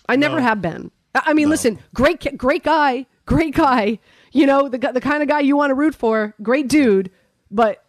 I 0.09 0.17
never 0.17 0.37
no. 0.37 0.43
have 0.43 0.61
been. 0.61 0.91
I 1.15 1.33
mean, 1.33 1.47
no. 1.47 1.51
listen, 1.51 1.79
great, 1.95 2.37
great 2.37 2.63
guy, 2.63 3.07
great 3.27 3.55
guy. 3.55 3.99
You 4.33 4.47
know, 4.47 4.69
the 4.69 4.79
the 4.79 5.01
kind 5.01 5.23
of 5.23 5.29
guy 5.29 5.41
you 5.41 5.57
want 5.57 5.71
to 5.71 5.75
root 5.75 5.95
for. 5.95 6.35
Great 6.43 6.69
dude, 6.69 7.11
but 7.51 7.85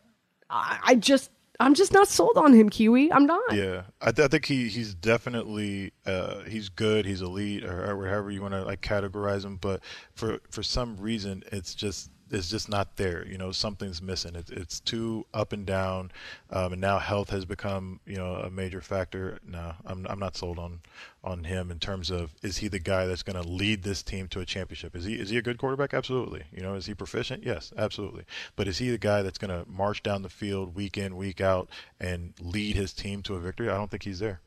I, 0.50 0.80
I 0.84 0.96
just 0.96 1.32
I'm 1.60 1.74
just 1.74 1.94
not 1.94 2.08
sold 2.08 2.38
on 2.38 2.54
him, 2.54 2.70
Kiwi. 2.70 3.12
I'm 3.12 3.26
not. 3.26 3.54
Yeah, 3.54 3.84
I, 4.02 4.12
th- 4.12 4.26
I 4.26 4.28
think 4.28 4.46
he 4.46 4.68
he's 4.68 4.94
definitely 4.94 5.94
uh, 6.06 6.42
he's 6.42 6.70
good. 6.70 7.06
He's 7.06 7.22
elite, 7.22 7.64
or, 7.64 7.96
or 7.96 8.08
however 8.08 8.32
you 8.32 8.42
want 8.42 8.54
to 8.54 8.64
like 8.64 8.82
categorize 8.82 9.46
him. 9.46 9.58
But 9.58 9.82
for 10.14 10.40
for 10.50 10.64
some 10.64 10.98
reason, 10.98 11.44
it's 11.52 11.74
just 11.74 12.10
is 12.34 12.50
just 12.50 12.68
not 12.68 12.98
there. 12.98 13.25
You 13.28 13.38
know, 13.38 13.52
something's 13.52 14.02
missing. 14.02 14.36
It's 14.36 14.50
it's 14.50 14.80
too 14.80 15.25
up 15.34 15.54
and 15.54 15.66
down, 15.66 16.12
um, 16.50 16.74
and 16.74 16.82
now 16.82 17.00
health 17.00 17.30
has 17.30 17.46
become 17.46 18.00
you 18.06 18.18
know 18.18 18.36
a 18.36 18.50
major 18.50 18.82
factor. 18.82 19.40
No, 19.48 19.74
I'm 19.86 20.06
I'm 20.10 20.20
not 20.20 20.36
sold 20.36 20.58
on 20.58 20.82
on 21.24 21.44
him 21.46 21.72
in 21.72 21.80
terms 21.80 22.10
of 22.10 22.34
is 22.42 22.58
he 22.58 22.68
the 22.68 22.80
guy 22.80 23.06
that's 23.06 23.24
going 23.24 23.42
to 23.42 23.48
lead 23.48 23.84
this 23.84 24.02
team 24.02 24.28
to 24.30 24.40
a 24.40 24.46
championship? 24.46 24.96
Is 24.96 25.06
he 25.06 25.13
is 25.13 25.30
he 25.30 25.38
a 25.38 25.42
good 25.42 25.58
quarterback? 25.58 25.94
Absolutely. 25.94 26.44
You 26.52 26.63
know, 26.63 26.74
is 26.74 26.88
he 26.88 26.94
proficient? 26.96 27.44
Yes, 27.44 27.72
absolutely. 27.78 28.24
But 28.56 28.68
is 28.68 28.80
he 28.80 28.90
the 28.90 28.98
guy 28.98 29.22
that's 29.22 29.38
going 29.38 29.52
to 29.52 29.70
march 29.70 30.02
down 30.04 30.24
the 30.24 30.30
field 30.30 30.75
week 30.75 30.98
in 30.98 31.16
week 31.16 31.40
out 31.40 31.70
and 32.00 32.34
lead 32.42 32.75
his 32.75 32.94
team 32.94 33.22
to 33.24 33.36
a 33.36 33.40
victory? 33.40 33.70
I 33.70 33.78
don't 33.78 33.92
think 33.92 34.04
he's 34.04 34.20
there. 34.20 34.42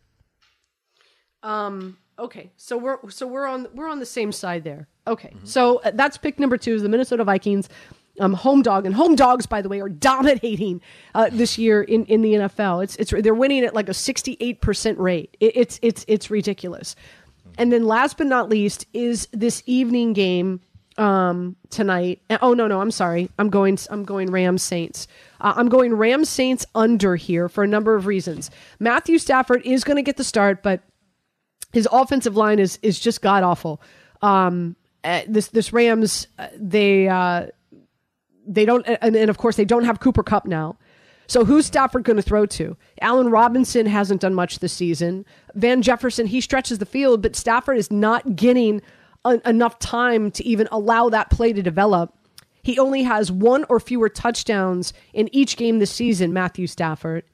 Um. 1.43 1.99
Okay. 2.19 2.51
So 2.57 2.77
we're 2.77 3.11
so 3.11 3.27
we're 3.27 3.47
on 3.47 3.69
we're 3.75 3.89
on 3.89 3.99
the 3.99 4.07
same 4.07 4.33
side 4.33 4.65
there. 4.65 4.89
Okay, 5.07 5.29
mm-hmm. 5.29 5.47
so 5.47 5.81
uh, 5.85 5.93
that's 5.95 6.17
pick 6.19 6.39
number 6.39 6.57
two 6.57 6.75
is 6.75 6.83
the 6.83 6.89
Minnesota 6.89 7.25
Vikings. 7.25 7.69
Um, 8.19 8.33
home 8.33 8.63
dog 8.63 8.87
and 8.87 8.95
home 8.95 9.15
dogs, 9.15 9.45
by 9.45 9.61
the 9.61 9.69
way, 9.69 9.79
are 9.81 9.91
dominating 9.91 10.81
uh, 11.15 11.29
this 11.31 11.59
year 11.59 11.83
in, 11.83 12.07
in 12.07 12.23
the 12.23 12.33
NFL. 12.33 12.83
It's 12.83 12.97
it's 12.97 13.11
they're 13.23 13.35
winning 13.35 13.65
at 13.65 13.75
like 13.75 13.89
a 13.89 13.95
sixty 13.95 14.37
eight 14.41 14.61
percent 14.61 14.99
rate. 14.99 15.37
It, 15.41 15.57
it's 15.57 15.79
it's 15.83 16.05
it's 16.09 16.31
ridiculous. 16.31 16.97
And 17.59 17.73
then 17.73 17.85
last 17.85 18.19
but 18.19 18.27
not 18.27 18.49
least 18.49 18.87
is 18.93 19.29
this 19.33 19.63
evening 19.67 20.13
game 20.13 20.61
um, 20.99 21.57
tonight. 21.71 22.21
Oh 22.41 22.55
no 22.55 22.67
no 22.67 22.81
I'm 22.81 22.91
sorry 22.91 23.31
I'm 23.39 23.51
going 23.51 23.79
I'm 23.91 24.05
going 24.05 24.31
Rams 24.31 24.63
Saints. 24.63 25.07
Uh, 25.41 25.53
I'm 25.55 25.69
going 25.69 25.95
Rams 25.95 26.31
Saints 26.31 26.65
under 26.75 27.17
here 27.17 27.49
for 27.49 27.65
a 27.65 27.69
number 27.69 27.95
of 27.95 28.07
reasons. 28.07 28.51
Matthew 28.81 29.19
Stafford 29.19 29.63
is 29.65 29.85
going 29.85 29.97
to 29.97 30.03
get 30.03 30.17
the 30.17 30.25
start, 30.25 30.63
but 30.63 30.81
his 31.73 31.89
offensive 31.91 32.37
line 32.37 32.59
is 32.59 32.79
is 32.83 32.99
just 32.99 33.23
god 33.23 33.43
awful. 33.43 33.81
Um, 34.23 34.77
uh, 35.05 35.23
this 35.29 35.49
this 35.49 35.73
Rams 35.73 36.27
uh, 36.39 36.49
they 36.57 37.09
uh, 37.09 37.47
they 38.47 38.65
don't 38.65 38.87
and, 38.87 39.17
and 39.17 39.31
of 39.31 39.39
course 39.39 39.57
they 39.57 39.65
don't 39.65 39.85
have 39.85 40.01
Cooper 40.01 40.23
Kupp 40.23 40.47
now. 40.47 40.77
So 41.29 41.45
who's 41.45 41.67
Stafford 41.67 42.05
going 42.05 42.17
to 42.17 42.23
throw 42.23 42.47
to? 42.47 42.77
Allen 43.01 43.31
Robinson 43.31 43.87
hasn't 43.87 44.21
done 44.21 44.35
much 44.35 44.61
this 44.61 44.73
season. 44.73 45.25
Van 45.55 45.83
Jefferson 45.83 46.27
he 46.27 46.41
stretches 46.41 46.79
the 46.79 46.87
field, 46.87 47.23
but 47.23 47.37
Stafford 47.37 47.79
is 47.79 47.91
not 47.91 48.37
getting 48.37 48.81
enough 49.45 49.79
time 49.81 50.31
to 50.31 50.45
even 50.45 50.69
allow 50.71 51.09
that 51.09 51.31
play 51.31 51.53
to 51.53 51.63
develop. 51.63 52.15
He 52.63 52.79
only 52.79 53.03
has 53.05 53.31
one 53.31 53.65
or 53.69 53.79
fewer 53.79 54.09
touchdowns 54.09 54.93
in 55.13 55.29
each 55.33 55.57
game 55.57 55.79
this 55.79 55.91
season. 55.91 56.33
Matthew 56.33 56.67
Stafford 56.67 57.25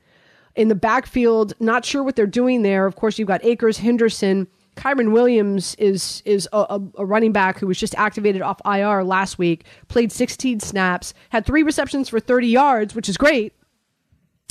in 0.55 0.69
the 0.69 0.75
backfield, 0.75 1.55
not 1.61 1.85
sure 1.85 2.03
what 2.03 2.17
they're 2.17 2.27
doing 2.27 2.63
there. 2.63 2.87
Of 2.87 2.97
course, 2.97 3.19
you've 3.19 3.29
got 3.29 3.45
Akers, 3.45 3.79
Henderson. 3.79 4.49
Kyren 4.77 5.13
Williams 5.13 5.75
is 5.75 6.23
is 6.25 6.49
a, 6.53 6.81
a, 6.97 7.05
running 7.05 7.33
back 7.33 7.59
who 7.59 7.67
was 7.67 7.79
just 7.79 7.95
activated 7.97 8.41
off 8.41 8.61
IR 8.65 9.05
last 9.05 9.39
week. 9.39 9.65
Played 9.89 10.11
16 10.11 10.61
snaps, 10.61 11.13
had 11.29 11.45
three 11.45 11.63
receptions 11.63 12.09
for 12.09 12.19
30 12.19 12.49
yards, 12.49 12.95
which 12.95 13.09
is 13.09 13.17
great. 13.19 13.53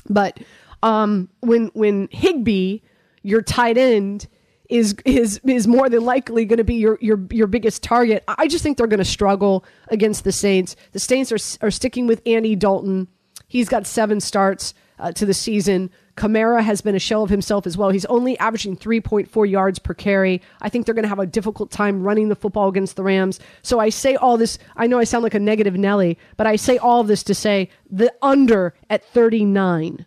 But 0.10 0.40
um, 0.84 1.30
when 1.40 1.72
when 1.74 2.08
Higbee, 2.12 2.80
your 3.24 3.42
tight 3.42 3.78
end, 3.78 4.28
is 4.70 4.96
is 5.06 5.42
is 5.44 5.68
more 5.68 5.90
than 5.90 6.04
likely 6.04 6.46
going 6.46 6.58
to 6.58 6.64
be 6.64 6.76
your 6.76 6.98
your 7.02 7.20
your 7.32 7.48
biggest 7.48 7.82
target. 7.84 8.24
I 8.28 8.48
just 8.48 8.64
think 8.64 8.78
they're 8.78 8.88
going 8.88 9.00
to 9.00 9.06
struggle 9.06 9.66
against 9.90 10.24
the 10.24 10.32
Saints. 10.32 10.76
The 10.92 11.00
Saints 11.00 11.32
are 11.32 11.66
are 11.66 11.72
sticking 11.72 12.06
with 12.06 12.22
Andy 12.26 12.56
Dalton. 12.56 13.08
He's 13.48 13.70
got 13.70 13.86
seven 13.88 14.20
starts 14.20 14.74
uh, 15.02 15.12
to 15.14 15.26
the 15.26 15.34
season. 15.34 15.90
Kamara 16.16 16.62
has 16.62 16.82
been 16.82 16.96
a 16.96 17.00
shell 17.00 17.24
of 17.24 17.30
himself 17.30 17.66
as 17.66 17.78
well. 17.78 17.90
He's 17.90 18.06
only 18.06 18.38
averaging 18.40 18.78
3.4 18.78 19.50
yards 19.50 19.80
per 19.80 19.94
carry. 19.94 20.42
I 20.62 20.70
think 20.70 20.86
they're 20.86 20.96
going 20.96 21.04
to 21.04 21.10
have 21.10 21.20
a 21.20 21.26
difficult 21.26 21.72
time 21.72 22.04
running 22.04 22.30
the 22.30 22.36
football 22.36 22.70
against 22.70 22.96
the 22.96 23.04
Rams. 23.04 23.40
So 23.64 23.80
I 23.80 23.90
say 23.90 24.16
all 24.16 24.38
this. 24.38 24.60
I 24.76 24.88
know 24.88 25.00
I 25.00 25.04
sound 25.04 25.24
like 25.24 25.34
a 25.34 25.40
negative 25.40 25.76
Nelly, 25.76 26.18
but 26.38 26.48
I 26.48 26.56
say 26.56 26.78
all 26.78 27.04
this 27.04 27.24
to 27.24 27.34
say 27.34 27.70
the 27.90 28.14
under 28.22 28.74
at 28.90 29.04
39. 29.04 30.06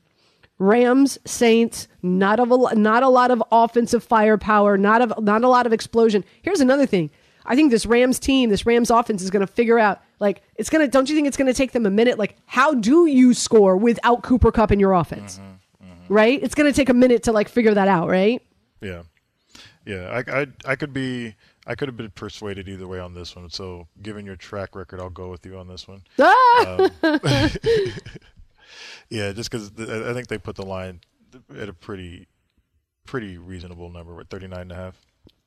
Rams, 0.59 1.18
Saints, 1.24 1.88
not 2.00 2.38
of 2.38 2.52
a, 2.52 2.74
not 2.76 3.02
a 3.02 3.09
lot 3.09 3.33
of 3.33 3.42
offensive 3.50 4.04
firepower, 4.04 4.78
not 4.78 5.02
of 5.02 5.24
not 5.24 5.42
a 5.42 5.48
lot 5.48 5.66
of 5.66 5.72
explosion. 5.72 6.24
Here's 6.42 6.61
another 6.61 6.87
thing. 6.87 7.11
I 7.46 7.57
think 7.57 7.70
this 7.70 7.87
Rams 7.87 8.18
team, 8.18 8.50
this 8.50 8.66
Rams 8.66 8.90
offense 8.90 9.22
is 9.22 9.30
going 9.30 9.46
to 9.46 9.52
figure 9.52 9.78
out 9.78 10.00
like 10.20 10.42
it's 10.57 10.70
going 10.70 10.85
to 10.85 10.90
don't 10.90 11.09
you 11.09 11.14
think 11.14 11.26
it's 11.26 11.37
going 11.37 11.46
to 11.46 11.54
take 11.54 11.72
them 11.72 11.87
a 11.87 11.90
minute 11.90 12.18
like 12.18 12.37
how 12.46 12.74
do 12.74 13.07
you 13.07 13.35
score 13.35 13.76
without 13.76 14.22
Cooper 14.22 14.50
Kupp 14.52 14.72
in 14.72 14.80
your 14.80 14.92
offense? 14.92 15.38
Mm-hmm 15.38 15.54
right? 16.09 16.42
It's 16.42 16.54
going 16.54 16.70
to 16.70 16.76
take 16.76 16.88
a 16.88 16.94
minute 16.94 17.24
to 17.24 17.33
like 17.33 17.48
figure 17.48 17.74
that 17.74 17.88
out, 17.88 18.09
right? 18.09 18.42
Yeah, 18.80 19.02
yeah. 19.87 20.22
I, 20.26 20.40
I, 20.40 20.46
I 20.66 20.76
could 20.76 20.92
be, 20.92 21.35
I 21.66 21.74
could 21.74 21.88
have 21.88 21.96
been 21.96 22.11
persuaded 22.11 22.68
either 22.68 22.87
way 22.87 22.98
on 22.98 23.14
this 23.14 23.35
one. 23.35 23.48
So, 23.50 23.88
given 24.02 24.26
your 24.26 24.37
track 24.37 24.76
record, 24.76 25.00
I'll 25.00 25.11
go 25.11 25.30
with 25.30 25.44
you 25.46 25.59
on 25.59 25.68
this 25.68 25.88
one. 25.88 26.02
Ah! 26.18 26.88
Um, 27.02 27.20
yeah, 29.09 29.33
just 29.33 29.50
because 29.50 29.70
I 29.78 30.12
think 30.12 30.28
they 30.28 30.38
put 30.38 30.57
the 30.57 30.64
line 30.64 31.00
at 31.59 31.68
a 31.68 31.72
pretty, 31.72 32.26
pretty 33.04 33.38
reasonable 33.38 33.90
number 33.90 34.14
with 34.14 34.28
39 34.28 34.61
and 34.61 34.72
a 34.72 34.74
half. 34.74 35.00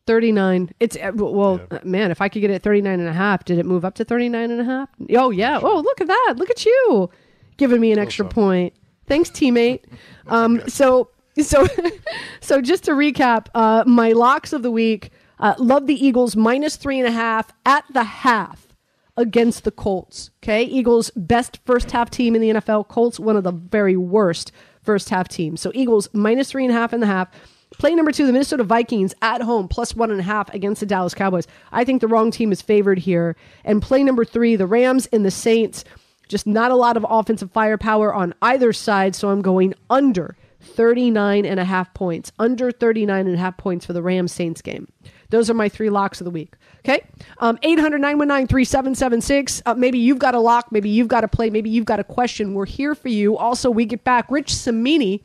39 0.07 0.71
it's 0.79 0.97
uh, 0.97 1.11
well 1.13 1.61
yeah. 1.71 1.79
man 1.83 2.09
if 2.11 2.21
i 2.21 2.29
could 2.29 2.39
get 2.39 2.49
it 2.49 2.63
39 2.63 2.99
and 2.99 3.09
a 3.09 3.13
half 3.13 3.45
did 3.45 3.59
it 3.59 3.65
move 3.65 3.85
up 3.85 3.95
to 3.95 4.05
39 4.05 4.49
and 4.49 4.61
a 4.61 4.63
half 4.63 4.89
oh 5.15 5.29
yeah 5.29 5.59
oh 5.61 5.81
look 5.81 6.01
at 6.01 6.07
that 6.07 6.35
look 6.37 6.49
at 6.49 6.65
you 6.65 7.09
giving 7.57 7.79
me 7.79 7.91
an 7.91 7.99
extra 7.99 8.25
point 8.25 8.73
Thanks, 9.07 9.29
teammate. 9.29 9.83
Um, 10.29 10.61
so, 10.67 11.11
so, 11.41 11.65
so 12.41 12.61
just 12.61 12.83
to 12.83 12.91
recap, 12.91 13.47
uh, 13.55 13.85
my 13.87 14.11
locks 14.11 14.51
of 14.51 14.61
the 14.61 14.69
week. 14.69 15.11
Uh, 15.39 15.55
love 15.57 15.87
the 15.87 16.05
Eagles 16.05 16.35
minus 16.35 16.75
three 16.75 16.99
and 16.99 17.07
a 17.07 17.11
half 17.11 17.53
at 17.65 17.85
the 17.93 18.03
half 18.03 18.67
against 19.15 19.63
the 19.63 19.71
Colts. 19.71 20.31
Okay, 20.43 20.63
Eagles 20.63 21.09
best 21.15 21.59
first 21.65 21.91
half 21.91 22.09
team 22.09 22.35
in 22.35 22.41
the 22.41 22.49
NFL. 22.49 22.89
Colts 22.89 23.21
one 23.21 23.37
of 23.37 23.45
the 23.45 23.53
very 23.53 23.95
worst 23.95 24.51
first 24.81 25.07
half 25.07 25.29
teams. 25.29 25.61
So 25.61 25.71
Eagles 25.73 26.09
minus 26.11 26.51
three 26.51 26.65
and 26.65 26.75
a 26.75 26.77
half 26.77 26.91
in 26.91 26.99
the 26.99 27.07
half. 27.07 27.29
Play 27.77 27.93
number 27.93 28.11
two, 28.11 28.25
the 28.25 28.33
Minnesota 28.33 28.63
Vikings 28.63 29.13
at 29.21 29.41
home, 29.41 29.67
plus 29.67 29.95
one 29.95 30.09
and 30.09 30.19
a 30.19 30.23
half 30.23 30.51
against 30.53 30.79
the 30.79 30.85
Dallas 30.85 31.13
Cowboys. 31.13 31.47
I 31.71 31.83
think 31.83 32.01
the 32.01 32.07
wrong 32.07 32.31
team 32.31 32.51
is 32.51 32.61
favored 32.61 32.97
here. 32.97 33.35
And 33.63 33.81
play 33.81 34.03
number 34.03 34.25
three, 34.25 34.55
the 34.55 34.65
Rams 34.65 35.07
and 35.13 35.23
the 35.23 35.31
Saints. 35.31 35.83
Just 36.27 36.47
not 36.47 36.71
a 36.71 36.75
lot 36.75 36.97
of 36.97 37.05
offensive 37.07 37.51
firepower 37.51 38.13
on 38.13 38.33
either 38.41 38.73
side, 38.73 39.15
so 39.15 39.29
I'm 39.29 39.41
going 39.41 39.73
under 39.89 40.35
39 40.59 41.45
and 41.45 41.59
a 41.59 41.65
half 41.65 41.93
points. 41.93 42.31
Under 42.39 42.71
39 42.71 43.27
and 43.27 43.35
a 43.35 43.39
half 43.39 43.57
points 43.57 43.85
for 43.85 43.93
the 43.93 44.01
Rams 44.01 44.31
Saints 44.31 44.61
game. 44.61 44.87
Those 45.29 45.49
are 45.49 45.53
my 45.53 45.69
three 45.69 45.89
locks 45.89 46.19
of 46.19 46.25
the 46.25 46.31
week. 46.31 46.53
Okay. 46.79 47.05
Um, 47.39 47.59
800 47.63 47.99
919 47.99 48.47
3776. 48.47 49.61
Uh, 49.65 49.73
maybe 49.73 49.99
you've 49.99 50.19
got 50.19 50.35
a 50.35 50.39
lock. 50.39 50.71
Maybe 50.71 50.89
you've 50.89 51.09
got 51.09 51.23
a 51.23 51.27
play. 51.27 51.49
Maybe 51.49 51.69
you've 51.69 51.85
got 51.85 51.99
a 51.99 52.03
question. 52.03 52.53
We're 52.53 52.65
here 52.65 52.95
for 52.95 53.09
you. 53.09 53.37
Also, 53.37 53.69
we 53.69 53.85
get 53.85 54.03
back 54.03 54.31
Rich 54.31 54.55
Cimini, 54.55 55.21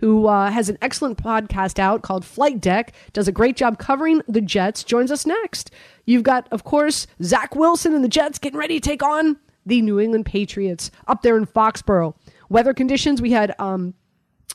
who 0.00 0.26
uh, 0.26 0.50
has 0.50 0.68
an 0.68 0.78
excellent 0.82 1.18
podcast 1.18 1.78
out 1.78 2.02
called 2.02 2.24
Flight 2.24 2.60
Deck, 2.60 2.92
does 3.12 3.28
a 3.28 3.32
great 3.32 3.56
job 3.56 3.78
covering 3.78 4.22
the 4.26 4.40
Jets, 4.40 4.82
joins 4.82 5.10
us 5.10 5.26
next. 5.26 5.70
You've 6.06 6.22
got, 6.22 6.48
of 6.50 6.64
course, 6.64 7.06
Zach 7.22 7.54
Wilson 7.54 7.94
and 7.94 8.02
the 8.02 8.08
Jets 8.08 8.38
getting 8.38 8.58
ready 8.58 8.80
to 8.80 8.88
take 8.88 9.02
on 9.02 9.38
the 9.66 9.82
New 9.82 10.00
England 10.00 10.26
Patriots 10.26 10.90
up 11.06 11.22
there 11.22 11.36
in 11.36 11.46
Foxborough. 11.46 12.14
Weather 12.48 12.74
conditions, 12.74 13.20
we 13.20 13.30
had 13.30 13.54
um, 13.58 13.94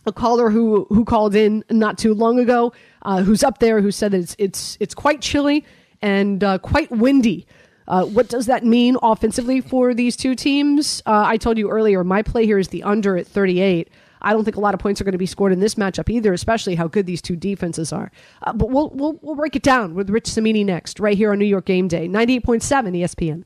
a 0.05 0.12
caller 0.12 0.49
who 0.49 0.86
who 0.89 1.05
called 1.05 1.36
in 1.36 1.63
not 1.69 1.97
too 1.97 2.13
long 2.13 2.39
ago, 2.39 2.73
uh, 3.03 3.21
who's 3.21 3.43
up 3.43 3.60
there, 3.60 3.81
who 3.81 3.91
said 3.91 4.12
that 4.12 4.19
it's 4.19 4.36
it's 4.38 4.77
it's 4.79 4.95
quite 4.95 5.21
chilly 5.21 5.65
and 6.01 6.43
uh, 6.43 6.58
quite 6.58 6.91
windy. 6.91 7.47
Uh, 7.88 8.03
what 8.03 8.27
does 8.29 8.47
that 8.47 8.65
mean 8.65 8.97
offensively 9.03 9.62
for 9.62 9.93
these 9.93 10.17
two 10.17 10.34
teams? 10.34 11.03
Uh, 11.05 11.23
I 11.25 11.38
told 11.38 11.58
you 11.58 11.69
earlier, 11.69 12.03
my 12.03 12.23
play 12.23 12.45
here 12.45 12.58
is 12.58 12.69
the 12.69 12.81
under 12.81 13.15
at 13.15 13.27
38. 13.27 13.89
I 14.25 14.33
don't 14.33 14.43
think 14.43 14.57
a 14.57 14.59
lot 14.59 14.73
of 14.73 14.79
points 14.79 14.99
are 14.99 15.03
going 15.03 15.13
to 15.13 15.19
be 15.19 15.27
scored 15.27 15.53
in 15.53 15.59
this 15.59 15.75
matchup 15.75 16.09
either, 16.09 16.33
especially 16.33 16.73
how 16.73 16.88
good 16.88 17.05
these 17.05 17.21
two 17.21 17.35
defenses 17.35 17.93
are. 17.93 18.11
Uh, 18.41 18.53
but 18.53 18.71
we'll, 18.71 18.89
we'll 18.89 19.19
we'll 19.21 19.35
break 19.35 19.55
it 19.55 19.61
down 19.61 19.93
with 19.93 20.09
Rich 20.09 20.25
Cimini 20.25 20.65
next, 20.65 20.99
right 20.99 21.15
here 21.15 21.31
on 21.31 21.38
New 21.38 21.45
York 21.45 21.65
Game 21.65 21.88
Day, 21.88 22.07
98.7 22.07 23.43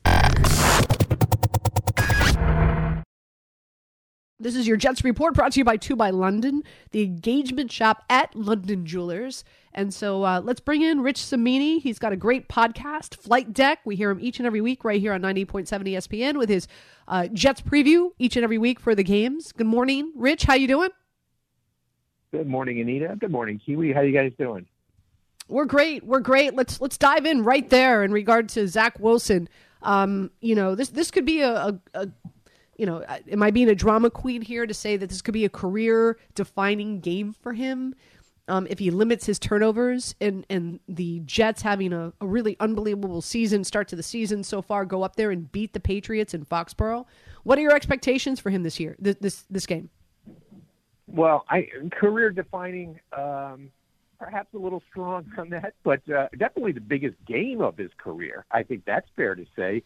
This 4.38 4.56
is 4.56 4.66
your 4.66 4.78
Jets 4.78 5.04
report 5.04 5.34
brought 5.34 5.52
to 5.52 5.60
you 5.60 5.64
by 5.64 5.76
2 5.76 5.96
by 5.96 6.08
London, 6.08 6.62
the 6.92 7.02
engagement 7.02 7.70
shop 7.70 8.04
at 8.08 8.34
London 8.34 8.86
Jewelers. 8.86 9.44
And 9.72 9.94
so 9.94 10.24
uh, 10.24 10.40
let's 10.42 10.60
bring 10.60 10.82
in 10.82 11.00
Rich 11.00 11.18
Cimini. 11.18 11.78
He's 11.78 11.98
got 11.98 12.12
a 12.12 12.16
great 12.16 12.48
podcast, 12.48 13.16
Flight 13.16 13.52
Deck. 13.52 13.80
We 13.84 13.94
hear 13.94 14.10
him 14.10 14.18
each 14.20 14.38
and 14.40 14.46
every 14.46 14.60
week 14.60 14.84
right 14.84 15.00
here 15.00 15.12
on 15.12 15.22
98.7 15.22 15.68
ESPN 15.68 16.36
with 16.38 16.48
his 16.48 16.66
uh, 17.06 17.28
Jets 17.28 17.60
preview 17.60 18.10
each 18.18 18.36
and 18.36 18.42
every 18.42 18.58
week 18.58 18.80
for 18.80 18.94
the 18.94 19.04
games. 19.04 19.52
Good 19.52 19.68
morning, 19.68 20.12
Rich. 20.16 20.44
How 20.44 20.54
you 20.54 20.66
doing? 20.66 20.90
Good 22.32 22.48
morning, 22.48 22.80
Anita. 22.80 23.16
Good 23.18 23.30
morning, 23.30 23.60
Kiwi. 23.64 23.92
How 23.92 24.00
you 24.00 24.12
guys 24.12 24.32
doing? 24.38 24.66
We're 25.48 25.64
great. 25.64 26.04
We're 26.04 26.20
great. 26.20 26.54
Let's 26.54 26.80
let's 26.80 26.96
dive 26.96 27.26
in 27.26 27.42
right 27.42 27.68
there 27.68 28.04
in 28.04 28.12
regard 28.12 28.48
to 28.50 28.68
Zach 28.68 28.98
Wilson. 29.00 29.48
Um, 29.82 30.30
you 30.40 30.54
know, 30.54 30.76
this 30.76 30.90
this 30.90 31.10
could 31.10 31.24
be 31.24 31.40
a, 31.40 31.50
a, 31.52 31.80
a 31.94 32.08
you 32.76 32.86
know, 32.86 33.04
am 33.30 33.42
I 33.42 33.50
being 33.50 33.68
a 33.68 33.74
drama 33.74 34.10
queen 34.10 34.42
here 34.42 34.64
to 34.64 34.72
say 34.72 34.96
that 34.96 35.08
this 35.08 35.20
could 35.20 35.34
be 35.34 35.44
a 35.44 35.50
career 35.50 36.18
defining 36.34 37.00
game 37.00 37.32
for 37.32 37.52
him? 37.52 37.94
Um, 38.50 38.66
if 38.68 38.80
he 38.80 38.90
limits 38.90 39.26
his 39.26 39.38
turnovers 39.38 40.14
and, 40.20 40.44
and 40.50 40.80
the 40.88 41.20
Jets 41.20 41.62
having 41.62 41.92
a, 41.92 42.12
a 42.20 42.26
really 42.26 42.56
unbelievable 42.58 43.22
season, 43.22 43.62
start 43.62 43.88
to 43.88 43.96
the 43.96 44.02
season 44.02 44.42
so 44.42 44.60
far, 44.60 44.84
go 44.84 45.02
up 45.02 45.16
there 45.16 45.30
and 45.30 45.50
beat 45.52 45.72
the 45.72 45.80
Patriots 45.80 46.34
in 46.34 46.44
Foxborough. 46.44 47.06
What 47.44 47.58
are 47.58 47.62
your 47.62 47.74
expectations 47.74 48.40
for 48.40 48.50
him 48.50 48.64
this 48.64 48.80
year, 48.80 48.96
this 48.98 49.16
this, 49.20 49.44
this 49.48 49.66
game? 49.66 49.88
Well, 51.06 51.44
I 51.48 51.68
career 51.92 52.30
defining, 52.30 53.00
um, 53.16 53.70
perhaps 54.18 54.52
a 54.54 54.58
little 54.58 54.82
strong 54.90 55.26
on 55.38 55.50
that, 55.50 55.74
but 55.82 56.00
uh, 56.10 56.28
definitely 56.36 56.72
the 56.72 56.80
biggest 56.80 57.16
game 57.26 57.60
of 57.60 57.76
his 57.76 57.90
career. 57.96 58.44
I 58.50 58.62
think 58.62 58.84
that's 58.84 59.08
fair 59.16 59.34
to 59.34 59.46
say. 59.56 59.82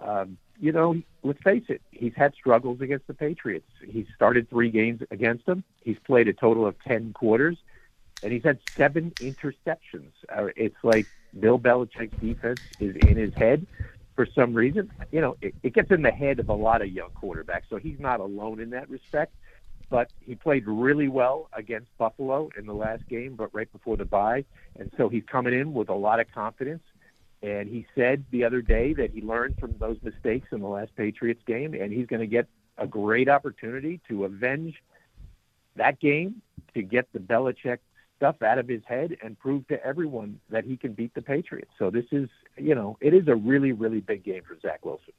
Um, 0.00 0.36
you 0.58 0.72
know, 0.72 1.00
let's 1.22 1.42
face 1.42 1.64
it, 1.68 1.82
he's 1.90 2.12
had 2.16 2.34
struggles 2.34 2.80
against 2.80 3.06
the 3.06 3.14
Patriots. 3.14 3.68
He's 3.86 4.06
started 4.14 4.48
three 4.48 4.70
games 4.70 5.02
against 5.10 5.46
them. 5.46 5.64
He's 5.82 5.98
played 6.06 6.28
a 6.28 6.32
total 6.32 6.66
of 6.66 6.76
10 6.86 7.12
quarters, 7.12 7.56
and 8.22 8.32
he's 8.32 8.44
had 8.44 8.58
seven 8.76 9.12
interceptions. 9.20 10.12
Uh, 10.28 10.48
it's 10.56 10.76
like 10.82 11.06
Bill 11.38 11.58
Belichick's 11.58 12.18
defense 12.20 12.60
is 12.80 12.96
in 12.96 13.16
his 13.16 13.34
head 13.34 13.66
for 14.14 14.26
some 14.26 14.54
reason. 14.54 14.90
You 15.12 15.20
know, 15.20 15.36
it, 15.40 15.54
it 15.62 15.74
gets 15.74 15.90
in 15.90 16.02
the 16.02 16.10
head 16.10 16.40
of 16.40 16.48
a 16.48 16.54
lot 16.54 16.82
of 16.82 16.88
young 16.88 17.10
quarterbacks, 17.10 17.64
so 17.68 17.76
he's 17.76 18.00
not 18.00 18.20
alone 18.20 18.60
in 18.60 18.70
that 18.70 18.88
respect. 18.88 19.32
But 19.88 20.10
he 20.20 20.34
played 20.34 20.66
really 20.66 21.06
well 21.06 21.48
against 21.52 21.96
Buffalo 21.96 22.50
in 22.58 22.66
the 22.66 22.74
last 22.74 23.06
game, 23.08 23.36
but 23.36 23.54
right 23.54 23.70
before 23.70 23.96
the 23.96 24.04
bye. 24.04 24.44
And 24.76 24.90
so 24.96 25.08
he's 25.08 25.22
coming 25.24 25.54
in 25.54 25.74
with 25.74 25.88
a 25.88 25.94
lot 25.94 26.18
of 26.18 26.26
confidence. 26.32 26.82
And 27.40 27.68
he 27.68 27.86
said 27.94 28.24
the 28.32 28.42
other 28.42 28.62
day 28.62 28.94
that 28.94 29.12
he 29.12 29.20
learned 29.20 29.58
from 29.60 29.76
those 29.78 29.98
mistakes 30.02 30.48
in 30.50 30.60
the 30.60 30.66
last 30.66 30.96
Patriots 30.96 31.42
game, 31.46 31.74
and 31.74 31.92
he's 31.92 32.06
going 32.06 32.20
to 32.20 32.26
get 32.26 32.48
a 32.78 32.86
great 32.86 33.28
opportunity 33.28 34.00
to 34.08 34.24
avenge 34.24 34.82
that 35.76 36.00
game, 36.00 36.42
to 36.74 36.82
get 36.82 37.12
the 37.12 37.20
Belichick 37.20 37.78
stuff 38.16 38.42
out 38.42 38.58
of 38.58 38.68
his 38.68 38.82
head, 38.86 39.16
and 39.22 39.38
prove 39.38 39.66
to 39.68 39.84
everyone 39.84 40.40
that 40.50 40.64
he 40.64 40.76
can 40.76 40.92
beat 40.92 41.14
the 41.14 41.22
Patriots. 41.22 41.70
So 41.78 41.90
this 41.90 42.06
is, 42.12 42.28
you 42.56 42.74
know, 42.74 42.96
it 43.00 43.14
is 43.14 43.28
a 43.28 43.34
really, 43.34 43.72
really 43.72 44.00
big 44.00 44.24
game 44.24 44.42
for 44.46 44.58
Zach 44.60 44.84
Wilson. 44.84 45.12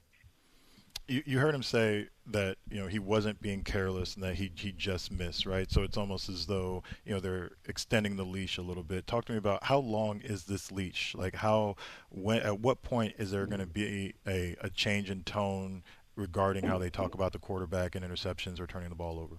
You, 1.07 1.23
you 1.25 1.39
heard 1.39 1.55
him 1.55 1.63
say 1.63 2.10
that 2.31 2.57
you 2.69 2.81
know 2.81 2.88
he 2.88 2.99
wasn't 2.99 3.41
being 3.41 3.63
careless 3.63 4.15
and 4.15 4.23
that 4.25 4.36
he 4.36 4.51
he 4.53 4.73
just 4.73 5.10
missed 5.10 5.45
right? 5.45 5.71
So 5.71 5.83
it's 5.83 5.95
almost 5.95 6.27
as 6.27 6.47
though 6.47 6.83
you 7.05 7.13
know 7.13 7.21
they're 7.21 7.51
extending 7.65 8.17
the 8.17 8.25
leash 8.25 8.57
a 8.57 8.62
little 8.62 8.83
bit. 8.83 9.07
Talk 9.07 9.23
to 9.25 9.31
me 9.31 9.38
about 9.38 9.63
how 9.63 9.77
long 9.77 10.19
is 10.19 10.43
this 10.43 10.69
leash? 10.69 11.15
Like 11.15 11.36
how 11.36 11.77
when 12.10 12.41
at 12.41 12.60
what 12.60 12.81
point 12.81 13.15
is 13.17 13.31
there 13.31 13.45
going 13.45 13.62
to 13.62 13.65
be 13.65 14.15
a, 14.27 14.57
a 14.60 14.69
change 14.69 15.10
in 15.10 15.23
tone 15.23 15.83
regarding 16.17 16.65
how 16.65 16.77
they 16.77 16.89
talk 16.89 17.13
about 17.13 17.31
the 17.31 17.39
quarterback 17.39 17.95
and 17.95 18.03
interceptions 18.03 18.60
or 18.60 18.67
turning 18.67 18.89
the 18.89 18.95
ball 18.95 19.17
over? 19.17 19.36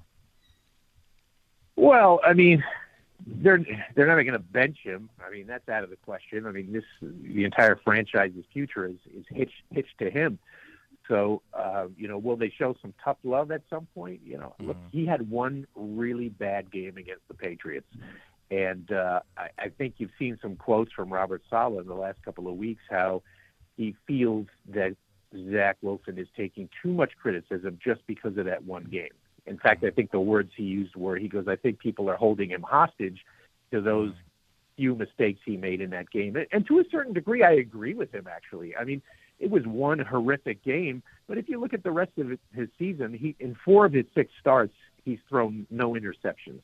Well 1.77 2.21
i 2.25 2.33
mean 2.33 2.65
they're 3.27 3.65
they're 3.95 4.07
never 4.07 4.23
going 4.23 4.33
to 4.35 4.39
bench 4.39 4.79
him. 4.83 5.11
I 5.25 5.31
mean, 5.31 5.47
that's 5.47 5.69
out 5.69 5.85
of 5.85 5.91
the 5.91 5.97
question. 5.97 6.47
I 6.47 6.53
mean, 6.53 6.73
this 6.73 6.85
the 7.01 7.45
entire 7.45 7.77
franchise's 7.77 8.45
future 8.53 8.87
is 8.87 8.97
is 9.15 9.25
hitched 9.29 9.63
hitched 9.71 9.99
to 9.99 10.11
him. 10.11 10.39
So, 11.09 11.41
uh, 11.55 11.87
you 11.97 12.07
know, 12.07 12.19
will 12.19 12.37
they 12.37 12.53
show 12.57 12.77
some 12.83 12.93
tough 13.03 13.17
love 13.25 13.51
at 13.51 13.63
some 13.71 13.87
point? 13.95 14.21
You 14.25 14.39
know, 14.39 14.55
mm-hmm. 14.59 14.69
look, 14.69 14.77
he 14.93 15.07
had 15.07 15.31
one 15.31 15.67
really 15.75 16.29
bad 16.29 16.71
game 16.71 16.99
against 16.99 17.27
the 17.29 17.35
Patriots. 17.35 17.87
And 18.51 18.91
uh, 18.93 19.21
I, 19.37 19.49
I 19.59 19.69
think 19.69 19.95
you've 19.99 20.11
seen 20.19 20.39
some 20.41 20.57
quotes 20.57 20.93
from 20.93 21.13
Robert 21.13 21.43
Saleh 21.51 21.81
in 21.81 21.87
the 21.87 21.95
last 21.95 22.23
couple 22.23 22.49
of 22.49 22.57
weeks 22.57 22.83
how 22.91 23.23
he 23.77 23.95
feels 24.07 24.47
that 24.69 24.97
Zach 25.51 25.77
Wilson 25.83 26.19
is 26.19 26.29
taking 26.37 26.69
too 26.83 26.93
much 26.93 27.13
criticism 27.21 27.79
just 27.83 28.07
because 28.07 28.37
of 28.37 28.47
that 28.47 28.65
one 28.65 28.85
game. 28.85 29.13
In 29.49 29.59
fact, 29.59 29.85
I 29.85 29.91
think 29.91 30.11
the 30.11 30.21
words 30.21 30.51
he 30.57 30.65
used 30.65 30.95
were 30.97 31.17
he 31.17 31.29
goes, 31.29 31.47
I 31.49 31.57
think 31.57 31.79
people 31.79 32.09
are 32.11 32.17
holding 32.17 32.51
him 32.51 32.63
hostage 32.63 33.19
to 33.73 33.81
those 33.81 34.13
few 34.77 34.95
mistakes 34.95 35.41
he 35.45 35.57
made 35.57 35.81
in 35.81 35.91
that 35.91 36.11
game. 36.11 36.37
And 36.53 36.67
to 36.69 36.79
a 36.79 36.85
certain 36.91 37.13
degree, 37.13 37.43
I 37.43 37.53
agree 37.53 37.95
with 37.95 38.13
him, 38.13 38.27
actually. 38.31 38.77
I 38.77 38.85
mean, 38.85 39.03
it 39.41 39.51
was 39.51 39.67
one 39.67 39.99
horrific 39.99 40.63
game. 40.65 41.03
But 41.27 41.39
if 41.39 41.49
you 41.49 41.61
look 41.61 41.75
at 41.75 41.83
the 41.83 41.91
rest 41.91 42.13
of 42.19 42.31
his 42.55 42.69
season, 42.79 43.13
he 43.13 43.35
in 43.41 43.57
four 43.65 43.87
of 43.87 43.93
his 43.93 44.07
six 44.15 44.31
starts, 44.41 44.75
he's 45.05 45.19
thrown 45.29 45.67
no 45.71 45.93
interceptions. 45.93 46.63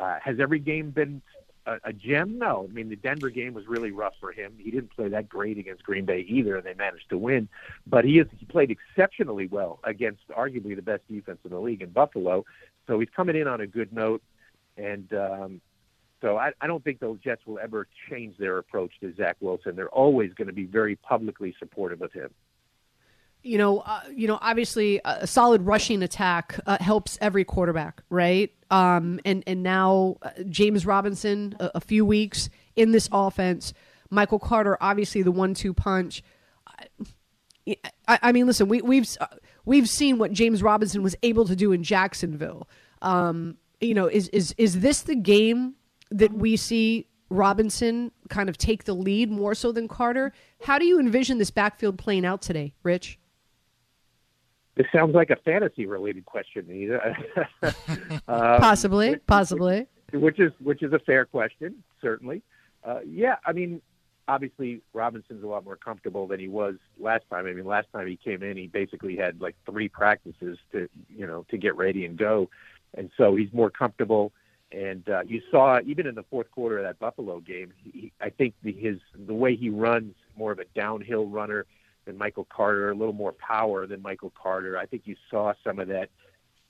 Uh, 0.00 0.18
has 0.24 0.36
every 0.40 0.60
game 0.60 0.90
been 0.90 1.20
a, 1.68 1.78
a 1.84 1.92
gem? 1.92 2.38
No. 2.38 2.66
I 2.68 2.72
mean, 2.72 2.88
the 2.88 2.96
Denver 2.96 3.30
game 3.30 3.54
was 3.54 3.66
really 3.66 3.90
rough 3.90 4.14
for 4.20 4.32
him. 4.32 4.54
He 4.58 4.70
didn't 4.70 4.90
play 4.90 5.08
that 5.08 5.28
great 5.28 5.58
against 5.58 5.82
Green 5.84 6.04
Bay 6.04 6.20
either, 6.28 6.56
and 6.56 6.66
they 6.66 6.74
managed 6.74 7.10
to 7.10 7.18
win. 7.18 7.48
But 7.86 8.04
he 8.04 8.18
is 8.18 8.26
he 8.38 8.46
played 8.46 8.70
exceptionally 8.70 9.46
well 9.46 9.80
against 9.84 10.26
arguably 10.28 10.74
the 10.74 10.82
best 10.82 11.02
defense 11.08 11.38
in 11.44 11.50
the 11.50 11.60
league 11.60 11.82
in 11.82 11.90
Buffalo. 11.90 12.44
So 12.86 12.98
he's 12.98 13.10
coming 13.14 13.36
in 13.36 13.46
on 13.46 13.60
a 13.60 13.66
good 13.66 13.92
note, 13.92 14.22
and 14.76 15.12
um, 15.12 15.60
so 16.20 16.36
I, 16.36 16.52
I 16.60 16.66
don't 16.66 16.82
think 16.82 17.00
those 17.00 17.18
Jets 17.20 17.42
will 17.46 17.58
ever 17.58 17.86
change 18.10 18.36
their 18.38 18.58
approach 18.58 18.92
to 19.00 19.14
Zach 19.14 19.36
Wilson. 19.40 19.76
They're 19.76 19.90
always 19.90 20.32
going 20.34 20.48
to 20.48 20.54
be 20.54 20.64
very 20.64 20.96
publicly 20.96 21.54
supportive 21.58 22.02
of 22.02 22.12
him. 22.12 22.30
You 23.48 23.56
know, 23.56 23.78
uh, 23.78 24.02
you 24.14 24.28
know. 24.28 24.38
Obviously, 24.42 25.00
a 25.06 25.26
solid 25.26 25.62
rushing 25.62 26.02
attack 26.02 26.60
uh, 26.66 26.76
helps 26.80 27.16
every 27.22 27.44
quarterback, 27.44 28.02
right? 28.10 28.52
Um, 28.70 29.20
and 29.24 29.42
and 29.46 29.62
now 29.62 30.18
uh, 30.20 30.30
James 30.50 30.84
Robinson, 30.84 31.56
a, 31.58 31.70
a, 31.76 31.80
few 31.80 32.04
weeks 32.04 32.50
in 32.76 32.92
this 32.92 33.08
offense. 33.10 33.72
Michael 34.10 34.38
Carter, 34.38 34.76
obviously 34.82 35.22
the 35.22 35.32
one-two 35.32 35.72
punch. 35.72 36.22
I, 38.06 38.18
I, 38.22 38.32
mean, 38.32 38.46
listen, 38.46 38.68
we, 38.68 38.82
we've 38.82 39.08
uh, 39.18 39.26
we've 39.64 39.88
seen 39.88 40.18
what 40.18 40.32
James 40.32 40.62
Robinson 40.62 41.02
was 41.02 41.16
able 41.22 41.46
to 41.46 41.56
do 41.56 41.72
in 41.72 41.82
Jacksonville. 41.82 42.68
Um, 43.00 43.56
you 43.80 43.94
know, 43.94 44.08
is 44.08 44.28
is 44.28 44.54
is 44.58 44.80
this 44.80 45.00
the 45.00 45.16
game 45.16 45.74
that 46.10 46.34
we 46.34 46.56
see 46.56 47.06
Robinson 47.30 48.12
kind 48.28 48.48
of 48.50 48.58
take 48.58 48.84
the 48.84 48.94
lead 48.94 49.30
more 49.30 49.54
so 49.54 49.72
than 49.72 49.88
Carter. 49.88 50.32
How 50.62 50.78
do 50.78 50.84
you 50.84 51.00
envision 51.00 51.38
this 51.38 51.50
backfield 51.50 51.96
playing 51.96 52.26
out 52.26 52.42
today, 52.42 52.74
Rich? 52.82 53.18
This 54.78 54.86
sounds 54.92 55.12
like 55.12 55.30
a 55.30 55.36
fantasy 55.44 55.86
related 55.86 56.24
question, 56.24 56.64
um, 57.62 58.22
possibly, 58.28 59.10
which, 59.10 59.26
possibly. 59.26 59.88
Which 60.12 60.38
is 60.38 60.52
which 60.62 60.84
is 60.84 60.92
a 60.92 61.00
fair 61.00 61.24
question, 61.24 61.82
certainly. 62.00 62.42
Uh, 62.84 63.00
yeah, 63.04 63.36
I 63.44 63.52
mean, 63.52 63.82
obviously 64.28 64.80
Robinson's 64.92 65.42
a 65.42 65.48
lot 65.48 65.64
more 65.64 65.74
comfortable 65.74 66.28
than 66.28 66.38
he 66.38 66.46
was 66.46 66.76
last 66.96 67.24
time. 67.28 67.46
I 67.46 67.54
mean, 67.54 67.64
last 67.64 67.88
time 67.92 68.06
he 68.06 68.16
came 68.16 68.44
in, 68.44 68.56
he 68.56 68.68
basically 68.68 69.16
had 69.16 69.40
like 69.40 69.56
three 69.68 69.88
practices 69.88 70.58
to 70.70 70.88
you 71.08 71.26
know 71.26 71.44
to 71.50 71.58
get 71.58 71.76
ready 71.76 72.04
and 72.04 72.16
go, 72.16 72.48
and 72.94 73.10
so 73.16 73.34
he's 73.34 73.52
more 73.52 73.70
comfortable. 73.70 74.30
And 74.70 75.08
uh, 75.08 75.22
you 75.26 75.42
saw 75.50 75.80
even 75.84 76.06
in 76.06 76.14
the 76.14 76.24
fourth 76.30 76.52
quarter 76.52 76.78
of 76.78 76.84
that 76.84 77.00
Buffalo 77.00 77.40
game, 77.40 77.72
he, 77.82 78.12
I 78.20 78.30
think 78.30 78.54
the, 78.62 78.70
his 78.70 78.98
the 79.26 79.34
way 79.34 79.56
he 79.56 79.70
runs 79.70 80.14
more 80.36 80.52
of 80.52 80.60
a 80.60 80.66
downhill 80.76 81.26
runner 81.26 81.66
than 82.08 82.16
Michael 82.16 82.46
Carter, 82.50 82.90
a 82.90 82.94
little 82.94 83.12
more 83.12 83.32
power 83.32 83.86
than 83.86 84.00
Michael 84.02 84.32
Carter. 84.40 84.78
I 84.78 84.86
think 84.86 85.02
you 85.04 85.14
saw 85.30 85.52
some 85.62 85.78
of 85.78 85.88
that 85.88 86.08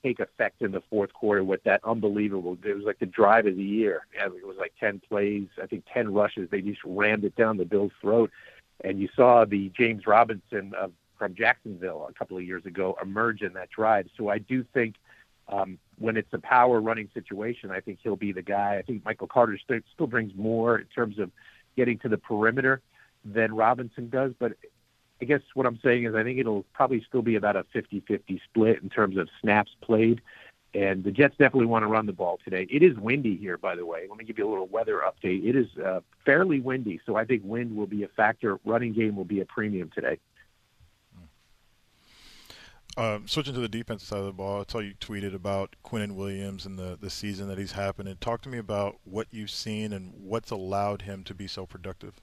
take 0.03 0.19
effect 0.19 0.61
in 0.61 0.71
the 0.71 0.83
fourth 0.89 1.13
quarter 1.13 1.43
with 1.43 1.63
that 1.63 1.81
unbelievable. 1.83 2.57
It 2.63 2.75
was 2.75 2.83
like 2.85 2.99
the 2.99 3.05
drive 3.05 3.47
of 3.47 3.55
the 3.55 3.63
year. 3.63 4.05
It 4.13 4.45
was 4.45 4.57
like 4.59 4.73
ten 4.79 5.01
plays, 5.07 5.47
I 5.61 5.65
think 5.65 5.85
ten 5.91 6.13
rushes. 6.13 6.49
They 6.51 6.61
just 6.61 6.81
rammed 6.83 7.23
it 7.23 7.35
down 7.35 7.57
the 7.57 7.65
Bills' 7.65 7.93
throat, 8.01 8.29
and 8.83 8.99
you 8.99 9.07
saw 9.15 9.45
the 9.45 9.71
James 9.77 10.05
Robinson 10.05 10.73
of 10.75 10.91
from 11.17 11.35
Jacksonville 11.35 12.07
a 12.09 12.13
couple 12.13 12.37
of 12.37 12.43
years 12.43 12.65
ago 12.65 12.97
emerge 13.01 13.41
in 13.41 13.53
that 13.53 13.69
drive. 13.69 14.07
So 14.17 14.29
I 14.29 14.37
do 14.37 14.65
think 14.73 14.95
um, 15.49 15.77
when 15.97 16.15
it's 16.15 16.33
a 16.33 16.39
power 16.39 16.79
running 16.79 17.09
situation, 17.13 17.71
I 17.71 17.79
think 17.79 17.99
he'll 18.03 18.15
be 18.15 18.31
the 18.31 18.41
guy. 18.41 18.77
I 18.77 18.81
think 18.81 19.03
Michael 19.03 19.27
Carter 19.27 19.57
st- 19.57 19.83
still 19.93 20.07
brings 20.07 20.33
more 20.35 20.79
in 20.79 20.85
terms 20.85 21.19
of 21.19 21.31
getting 21.75 21.97
to 21.99 22.09
the 22.09 22.17
perimeter 22.17 22.81
than 23.25 23.53
Robinson 23.53 24.09
does. 24.09 24.31
But 24.39 24.53
I 25.21 25.25
guess 25.25 25.41
what 25.53 25.65
I'm 25.65 25.79
saying 25.83 26.05
is 26.05 26.15
I 26.15 26.23
think 26.23 26.39
it'll 26.39 26.63
probably 26.73 27.03
still 27.07 27.21
be 27.21 27.35
about 27.35 27.55
a 27.55 27.65
50-50 27.75 28.39
split 28.45 28.81
in 28.81 28.89
terms 28.89 29.17
of 29.17 29.27
snaps 29.41 29.71
played. 29.81 30.21
And 30.73 31.03
the 31.03 31.11
Jets 31.11 31.35
definitely 31.37 31.65
want 31.65 31.83
to 31.83 31.87
run 31.87 32.05
the 32.05 32.13
ball 32.13 32.39
today. 32.43 32.67
It 32.69 32.83
is 32.83 32.95
windy 32.97 33.35
here, 33.35 33.57
by 33.57 33.75
the 33.75 33.85
way. 33.85 34.05
Let 34.07 34.17
me 34.17 34.23
give 34.23 34.37
you 34.37 34.47
a 34.47 34.51
little 34.51 34.67
weather 34.67 35.01
update. 35.03 35.43
It 35.43 35.55
is 35.55 35.65
uh, 35.83 36.01
fairly 36.25 36.59
windy, 36.59 37.01
so 37.05 37.15
I 37.15 37.25
think 37.25 37.41
wind 37.43 37.75
will 37.75 37.87
be 37.87 38.03
a 38.03 38.07
factor. 38.09 38.59
Running 38.63 38.93
game 38.93 39.15
will 39.15 39.25
be 39.25 39.41
a 39.41 39.45
premium 39.45 39.89
today. 39.93 40.19
Um, 42.97 43.27
switching 43.27 43.53
to 43.53 43.59
the 43.61 43.69
defensive 43.69 44.07
side 44.07 44.19
of 44.19 44.25
the 44.25 44.33
ball, 44.33 44.61
I 44.61 44.71
saw 44.71 44.79
you 44.79 44.93
tweeted 44.99 45.33
about 45.33 45.75
Quinnen 45.85 46.15
Williams 46.15 46.65
and 46.65 46.77
the, 46.77 46.97
the 46.99 47.09
season 47.09 47.47
that 47.47 47.57
he's 47.57 47.71
having. 47.71 48.07
And 48.07 48.19
talk 48.19 48.41
to 48.41 48.49
me 48.49 48.57
about 48.57 48.97
what 49.05 49.27
you've 49.31 49.51
seen 49.51 49.93
and 49.93 50.13
what's 50.17 50.51
allowed 50.51 51.03
him 51.03 51.23
to 51.23 51.33
be 51.33 51.47
so 51.47 51.65
productive. 51.65 52.19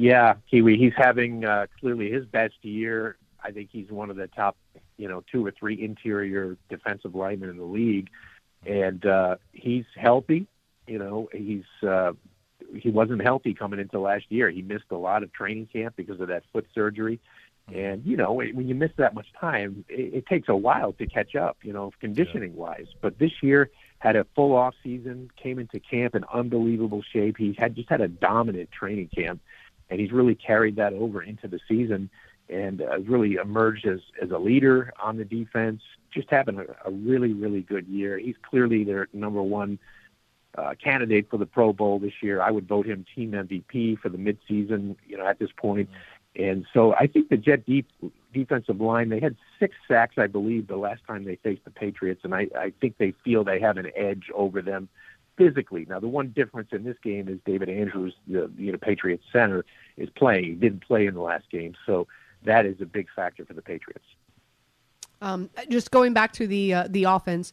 Yeah, 0.00 0.36
Kiwi, 0.50 0.78
he's 0.78 0.94
having 0.96 1.44
uh, 1.44 1.66
clearly 1.78 2.10
his 2.10 2.24
best 2.24 2.54
year. 2.62 3.18
I 3.44 3.50
think 3.50 3.68
he's 3.70 3.90
one 3.90 4.08
of 4.08 4.16
the 4.16 4.28
top, 4.28 4.56
you 4.96 5.06
know, 5.06 5.22
two 5.30 5.44
or 5.44 5.50
three 5.50 5.78
interior 5.78 6.56
defensive 6.70 7.14
linemen 7.14 7.50
in 7.50 7.58
the 7.58 7.64
league, 7.64 8.08
and 8.64 9.04
uh, 9.04 9.36
he's 9.52 9.84
healthy. 9.94 10.46
You 10.86 11.00
know, 11.00 11.28
he's 11.34 11.66
uh, 11.86 12.12
he 12.74 12.88
wasn't 12.88 13.20
healthy 13.20 13.52
coming 13.52 13.78
into 13.78 14.00
last 14.00 14.24
year. 14.30 14.48
He 14.48 14.62
missed 14.62 14.86
a 14.90 14.96
lot 14.96 15.22
of 15.22 15.34
training 15.34 15.68
camp 15.70 15.96
because 15.96 16.18
of 16.18 16.28
that 16.28 16.44
foot 16.50 16.66
surgery. 16.74 17.20
And 17.70 18.02
you 18.06 18.16
know, 18.16 18.32
when 18.32 18.66
you 18.66 18.74
miss 18.74 18.92
that 18.96 19.12
much 19.12 19.26
time, 19.38 19.84
it, 19.90 20.14
it 20.14 20.26
takes 20.26 20.48
a 20.48 20.56
while 20.56 20.94
to 20.94 21.06
catch 21.06 21.36
up. 21.36 21.58
You 21.62 21.74
know, 21.74 21.92
conditioning 22.00 22.56
wise. 22.56 22.86
But 23.02 23.18
this 23.18 23.42
year 23.42 23.68
had 23.98 24.16
a 24.16 24.24
full 24.34 24.56
off 24.56 24.74
season, 24.82 25.30
came 25.36 25.58
into 25.58 25.78
camp 25.78 26.14
in 26.14 26.24
unbelievable 26.32 27.02
shape. 27.02 27.36
He 27.36 27.54
had 27.58 27.76
just 27.76 27.90
had 27.90 28.00
a 28.00 28.08
dominant 28.08 28.70
training 28.72 29.10
camp, 29.14 29.42
and 29.90 30.00
he's 30.00 30.12
really 30.12 30.34
carried 30.34 30.76
that 30.76 30.92
over 30.92 31.22
into 31.22 31.48
the 31.48 31.60
season, 31.68 32.08
and 32.48 32.82
uh, 32.82 32.98
really 33.00 33.34
emerged 33.34 33.86
as 33.86 34.00
as 34.22 34.30
a 34.30 34.38
leader 34.38 34.92
on 35.02 35.16
the 35.16 35.24
defense. 35.24 35.82
Just 36.12 36.28
having 36.30 36.58
a, 36.58 36.64
a 36.84 36.90
really 36.90 37.32
really 37.32 37.62
good 37.62 37.86
year. 37.86 38.18
He's 38.18 38.36
clearly 38.42 38.84
their 38.84 39.08
number 39.12 39.42
one 39.42 39.78
uh, 40.56 40.74
candidate 40.82 41.28
for 41.30 41.36
the 41.36 41.46
Pro 41.46 41.72
Bowl 41.72 41.98
this 41.98 42.14
year. 42.22 42.40
I 42.40 42.50
would 42.50 42.66
vote 42.66 42.86
him 42.86 43.04
team 43.14 43.32
MVP 43.32 43.98
for 43.98 44.08
the 44.08 44.18
midseason. 44.18 44.96
You 45.06 45.18
know, 45.18 45.26
at 45.26 45.38
this 45.38 45.50
point, 45.56 45.88
and 46.36 46.66
so 46.72 46.94
I 46.94 47.06
think 47.06 47.28
the 47.28 47.36
Jet 47.36 47.66
deep 47.66 47.88
defensive 48.32 48.80
line, 48.80 49.08
they 49.08 49.20
had 49.20 49.36
six 49.58 49.74
sacks, 49.88 50.16
I 50.16 50.28
believe, 50.28 50.68
the 50.68 50.76
last 50.76 51.02
time 51.06 51.24
they 51.24 51.36
faced 51.36 51.64
the 51.64 51.70
Patriots, 51.70 52.20
and 52.22 52.34
I, 52.34 52.46
I 52.56 52.72
think 52.80 52.98
they 52.98 53.12
feel 53.24 53.42
they 53.42 53.60
have 53.60 53.76
an 53.76 53.90
edge 53.96 54.30
over 54.32 54.62
them 54.62 54.88
physically. 55.40 55.86
Now, 55.88 56.00
the 56.00 56.08
one 56.08 56.28
difference 56.28 56.68
in 56.72 56.84
this 56.84 56.96
game 57.02 57.28
is 57.28 57.38
David 57.46 57.70
Andrews, 57.70 58.14
the 58.26 58.50
you 58.58 58.72
know 58.72 58.78
Patriots 58.78 59.24
center, 59.32 59.64
is 59.96 60.10
playing. 60.10 60.44
He 60.44 60.54
didn't 60.54 60.86
play 60.86 61.06
in 61.06 61.14
the 61.14 61.20
last 61.20 61.48
game, 61.50 61.74
so 61.86 62.06
that 62.44 62.66
is 62.66 62.80
a 62.80 62.86
big 62.86 63.08
factor 63.14 63.44
for 63.44 63.54
the 63.54 63.62
Patriots. 63.62 64.04
Um, 65.22 65.50
just 65.68 65.90
going 65.90 66.12
back 66.12 66.32
to 66.34 66.46
the 66.46 66.74
uh, 66.74 66.88
the 66.90 67.04
offense, 67.04 67.52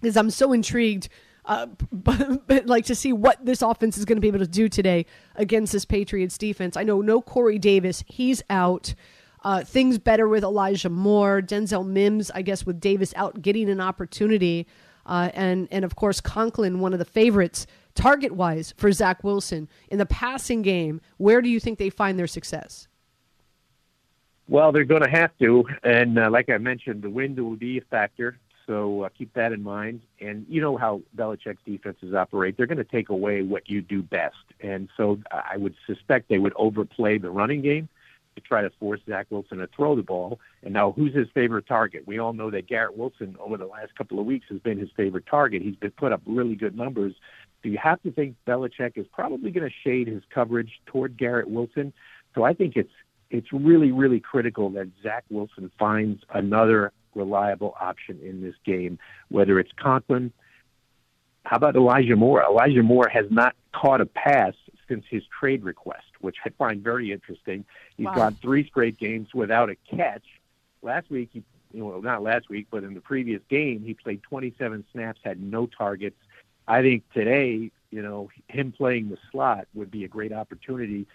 because 0.00 0.16
I'm 0.16 0.30
so 0.30 0.52
intrigued 0.52 1.08
uh, 1.46 1.66
but, 1.92 2.46
but, 2.46 2.66
like 2.66 2.86
to 2.86 2.94
see 2.94 3.12
what 3.12 3.44
this 3.44 3.62
offense 3.62 3.98
is 3.98 4.04
going 4.04 4.16
to 4.16 4.20
be 4.20 4.28
able 4.28 4.38
to 4.38 4.46
do 4.46 4.68
today 4.68 5.06
against 5.36 5.72
this 5.72 5.84
Patriots 5.84 6.38
defense. 6.38 6.76
I 6.76 6.82
know 6.82 7.00
no 7.00 7.20
Corey 7.20 7.58
Davis, 7.58 8.02
he's 8.06 8.42
out. 8.50 8.94
Uh, 9.42 9.62
things 9.62 9.98
better 9.98 10.26
with 10.26 10.42
Elijah 10.42 10.88
Moore, 10.88 11.42
Denzel 11.42 11.86
Mims, 11.86 12.30
I 12.30 12.40
guess, 12.40 12.64
with 12.64 12.80
Davis 12.80 13.12
out 13.14 13.42
getting 13.42 13.68
an 13.68 13.78
opportunity, 13.78 14.66
uh, 15.06 15.30
and 15.34 15.68
and 15.70 15.84
of 15.84 15.96
course 15.96 16.20
Conklin, 16.20 16.80
one 16.80 16.92
of 16.92 16.98
the 16.98 17.04
favorites 17.04 17.66
target 17.94 18.32
wise 18.32 18.74
for 18.76 18.90
Zach 18.92 19.22
Wilson 19.24 19.68
in 19.88 19.98
the 19.98 20.06
passing 20.06 20.62
game. 20.62 21.00
Where 21.16 21.40
do 21.40 21.48
you 21.48 21.60
think 21.60 21.78
they 21.78 21.90
find 21.90 22.18
their 22.18 22.26
success? 22.26 22.88
Well, 24.48 24.72
they're 24.72 24.84
going 24.84 25.02
to 25.02 25.10
have 25.10 25.30
to, 25.38 25.64
and 25.82 26.18
uh, 26.18 26.28
like 26.30 26.50
I 26.50 26.58
mentioned, 26.58 27.02
the 27.02 27.08
wind 27.08 27.38
will 27.38 27.56
be 27.56 27.78
a 27.78 27.80
factor. 27.82 28.38
So 28.66 29.02
uh, 29.02 29.08
keep 29.16 29.32
that 29.34 29.52
in 29.52 29.62
mind. 29.62 30.02
And 30.20 30.46
you 30.48 30.60
know 30.60 30.76
how 30.76 31.02
Belichick's 31.16 31.62
defenses 31.64 32.14
operate. 32.14 32.56
They're 32.56 32.66
going 32.66 32.78
to 32.78 32.84
take 32.84 33.08
away 33.08 33.42
what 33.42 33.68
you 33.68 33.82
do 33.82 34.02
best. 34.02 34.36
And 34.60 34.88
so 34.96 35.18
I 35.30 35.56
would 35.56 35.74
suspect 35.86 36.28
they 36.28 36.38
would 36.38 36.54
overplay 36.56 37.18
the 37.18 37.30
running 37.30 37.62
game 37.62 37.88
to 38.34 38.40
try 38.40 38.62
to 38.62 38.70
force 38.80 39.00
Zach 39.08 39.26
Wilson 39.30 39.58
to 39.58 39.68
throw 39.68 39.96
the 39.96 40.02
ball. 40.02 40.40
And 40.62 40.72
now, 40.72 40.92
who's 40.92 41.14
his 41.14 41.28
favorite 41.34 41.66
target? 41.66 42.06
We 42.06 42.18
all 42.18 42.32
know 42.32 42.50
that 42.50 42.66
Garrett 42.66 42.96
Wilson, 42.96 43.36
over 43.40 43.56
the 43.56 43.66
last 43.66 43.94
couple 43.96 44.18
of 44.18 44.26
weeks, 44.26 44.46
has 44.50 44.60
been 44.60 44.78
his 44.78 44.90
favorite 44.96 45.26
target. 45.26 45.62
He's 45.62 45.76
been 45.76 45.92
put 45.92 46.12
up 46.12 46.22
really 46.26 46.54
good 46.54 46.76
numbers. 46.76 47.14
So 47.62 47.68
you 47.70 47.78
have 47.82 48.02
to 48.02 48.12
think 48.12 48.36
Belichick 48.46 48.96
is 48.96 49.06
probably 49.12 49.50
going 49.50 49.68
to 49.68 49.74
shade 49.84 50.06
his 50.06 50.22
coverage 50.34 50.80
toward 50.86 51.16
Garrett 51.16 51.48
Wilson. 51.48 51.92
So 52.34 52.44
I 52.44 52.52
think 52.52 52.76
it's 52.76 52.92
it's 53.30 53.52
really, 53.52 53.90
really 53.90 54.20
critical 54.20 54.70
that 54.70 54.88
Zach 55.02 55.24
Wilson 55.30 55.70
finds 55.78 56.22
another 56.32 56.92
reliable 57.14 57.74
option 57.80 58.20
in 58.22 58.42
this 58.42 58.54
game, 58.64 58.98
whether 59.28 59.58
it's 59.58 59.72
Conklin. 59.76 60.32
How 61.44 61.56
about 61.56 61.76
Elijah 61.76 62.16
Moore? 62.16 62.42
Elijah 62.42 62.82
Moore 62.82 63.08
has 63.08 63.26
not 63.30 63.54
caught 63.72 64.00
a 64.00 64.06
pass 64.06 64.54
since 64.88 65.04
his 65.08 65.22
trade 65.38 65.64
request, 65.64 66.06
which 66.20 66.36
I 66.44 66.50
find 66.50 66.82
very 66.82 67.12
interesting. 67.12 67.64
He's 67.96 68.06
wow. 68.06 68.14
gone 68.14 68.38
three 68.40 68.66
straight 68.66 68.98
games 68.98 69.34
without 69.34 69.70
a 69.70 69.76
catch. 69.90 70.24
Last 70.82 71.10
week, 71.10 71.30
he, 71.32 71.42
you 71.72 71.80
know, 71.80 72.00
not 72.00 72.22
last 72.22 72.48
week, 72.48 72.66
but 72.70 72.84
in 72.84 72.94
the 72.94 73.00
previous 73.00 73.40
game, 73.48 73.82
he 73.84 73.94
played 73.94 74.22
27 74.22 74.84
snaps, 74.92 75.20
had 75.24 75.42
no 75.42 75.66
targets. 75.66 76.16
I 76.66 76.82
think 76.82 77.10
today, 77.12 77.70
you 77.90 78.02
know, 78.02 78.30
him 78.48 78.72
playing 78.72 79.08
the 79.08 79.18
slot 79.30 79.66
would 79.74 79.90
be 79.90 80.04
a 80.04 80.08
great 80.08 80.32
opportunity 80.32 81.06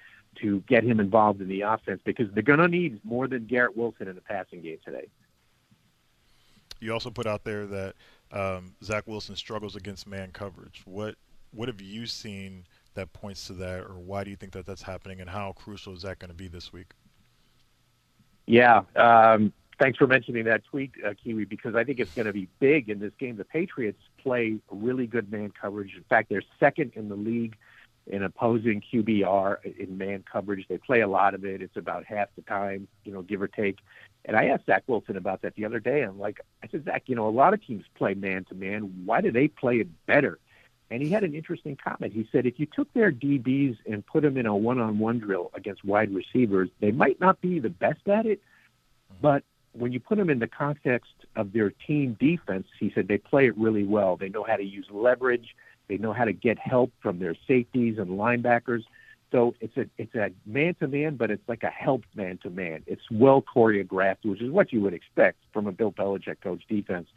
to 0.42 0.62
get 0.68 0.84
him 0.84 1.00
involved 1.00 1.42
in 1.42 1.48
the 1.48 1.62
offense 1.62 2.02
because 2.04 2.32
they're 2.32 2.44
going 2.44 2.60
to 2.60 2.68
need 2.68 3.04
more 3.04 3.28
than 3.28 3.46
Garrett 3.46 3.76
Wilson 3.76 4.08
in 4.08 4.16
the 4.16 4.22
passing 4.22 4.62
game 4.62 4.78
today. 4.86 5.08
You 6.80 6.94
also 6.94 7.10
put 7.10 7.28
out 7.28 7.44
there 7.44 7.66
that 7.66 7.96
um, 8.32 8.74
Zach 8.84 9.06
Wilson 9.08 9.36
struggles 9.36 9.76
against 9.76 10.08
man 10.08 10.32
coverage. 10.32 10.82
What 10.86 11.16
what 11.52 11.68
have 11.68 11.82
you 11.82 12.06
seen 12.06 12.64
that 13.00 13.14
points 13.14 13.48
to 13.48 13.54
that, 13.54 13.82
or 13.82 13.98
why 13.98 14.24
do 14.24 14.30
you 14.30 14.36
think 14.36 14.52
that 14.54 14.66
that's 14.66 14.84
happening, 14.84 15.22
and 15.22 15.30
how 15.30 15.54
crucial 15.54 15.94
is 15.94 16.02
that 16.04 16.20
going 16.20 16.30
to 16.30 16.36
be 16.36 16.48
this 16.48 16.72
week? 16.74 16.92
Yeah, 18.46 18.82
um, 18.96 19.54
thanks 19.80 19.98
for 19.98 20.08
mentioning 20.08 20.46
that 20.46 20.64
tweet, 20.66 20.92
uh, 21.06 21.14
Kiwi, 21.24 21.46
because 21.46 21.76
I 21.76 21.84
think 21.84 22.00
it's 22.00 22.14
going 22.14 22.26
to 22.26 22.34
be 22.34 22.48
big 22.60 22.90
in 22.90 23.00
this 23.00 23.14
game. 23.20 23.38
The 23.38 23.46
Patriots 23.46 24.02
play 24.18 24.58
really 24.70 25.08
good 25.08 25.32
man 25.32 25.52
coverage. 25.60 25.96
In 25.96 26.04
fact, 26.04 26.30
they're 26.30 26.44
second 26.60 26.92
in 26.96 27.10
the 27.10 27.16
league 27.16 27.56
in 28.08 28.24
opposing 28.24 28.82
QBR 28.92 29.78
in 29.78 29.98
man 29.98 30.24
coverage. 30.30 30.66
They 30.68 30.78
play 30.78 31.02
a 31.02 31.08
lot 31.08 31.34
of 31.34 31.46
it. 31.46 31.62
It's 31.62 31.78
about 31.78 32.06
half 32.06 32.28
the 32.36 32.42
time, 32.42 32.88
you 33.06 33.14
know, 33.14 33.22
give 33.22 33.42
or 33.42 33.48
take. 33.48 33.78
And 34.26 34.36
I 34.36 34.46
asked 34.46 34.66
Zach 34.66 34.84
Wilson 34.88 35.16
about 35.16 35.44
that 35.44 35.56
the 35.56 35.66
other 35.66 35.80
day. 35.80 36.02
I'm 36.02 36.20
like, 36.20 36.42
I 36.64 36.68
said, 36.68 36.86
Zach, 36.86 37.04
you 37.06 37.16
know, 37.16 37.28
a 37.28 37.30
lot 37.30 37.54
of 37.54 37.66
teams 37.66 37.86
play 37.96 38.16
man 38.16 38.46
to 38.46 38.56
man. 38.56 39.04
Why 39.06 39.22
do 39.22 39.32
they 39.32 39.48
play 39.48 39.78
it 39.78 39.88
better? 40.08 40.40
And 40.92 41.02
he 41.02 41.10
had 41.10 41.24
an 41.24 41.36
interesting 41.36 41.78
comment. 41.82 42.14
He 42.14 42.28
said, 42.32 42.46
if 42.46 42.60
you 42.60 42.66
took 42.66 42.92
their 42.94 43.12
DBs 43.12 43.78
and 43.86 44.06
put 44.06 44.24
them 44.24 44.38
in 44.38 44.46
a 44.46 44.56
one 44.56 44.80
on 44.80 44.98
one 44.98 45.20
drill 45.20 45.52
against 45.54 45.86
wide 45.86 46.14
receivers, 46.14 46.70
they 46.80 46.92
might 46.92 47.20
not 47.20 47.40
be 47.42 47.60
the 47.60 47.70
best 47.70 48.08
at 48.08 48.26
it. 48.26 48.42
But 49.22 49.44
when 49.74 49.92
you 49.92 50.00
put 50.00 50.18
them 50.18 50.30
in 50.30 50.40
the 50.40 50.48
context 50.48 51.12
of 51.36 51.54
their 51.54 51.72
team 51.72 52.18
defense, 52.20 52.68
he 52.80 52.92
said 52.94 53.08
they 53.08 53.18
play 53.18 53.48
it 53.48 53.58
really 53.58 53.84
well. 53.84 54.18
They 54.18 54.30
know 54.30 54.44
how 54.44 54.56
to 54.56 54.64
use 54.64 54.88
leverage, 54.90 55.56
they 55.88 55.98
know 55.98 56.14
how 56.14 56.26
to 56.26 56.34
get 56.34 56.58
help 56.58 56.92
from 57.02 57.20
their 57.20 57.36
safeties 57.48 57.98
and 57.98 58.10
linebackers. 58.12 58.84
So 59.32 59.54
it's 59.60 59.78
a 59.78 59.86
it's 59.98 60.16
a 60.16 60.32
man 60.46 60.76
to 60.76 60.88
man, 60.88 61.16
but 61.16 61.30
it's 61.30 61.48
like 61.48 61.62
a 61.62 61.70
help 61.70 62.04
man 62.16 62.40
to 62.44 62.50
man. 62.50 62.84
It's 62.88 63.04
well 63.12 63.44
choreographed, 63.44 64.26
which 64.26 64.42
is 64.42 64.52
what 64.52 64.74
you 64.74 64.82
would 64.82 64.94
expect 64.94 65.38
from 65.54 65.68
a 65.68 65.72
Bill 65.72 65.92
Belichick 65.92 66.42
coach 66.42 66.64
defense. 66.68 67.08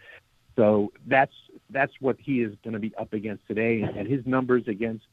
So 0.56 0.92
that's 1.06 1.32
that's 1.70 1.92
what 2.00 2.16
he 2.18 2.42
is 2.42 2.54
going 2.62 2.74
to 2.74 2.78
be 2.78 2.94
up 2.96 3.12
against 3.12 3.46
today, 3.46 3.82
and 3.82 4.06
his 4.06 4.26
numbers 4.26 4.64
against 4.66 5.04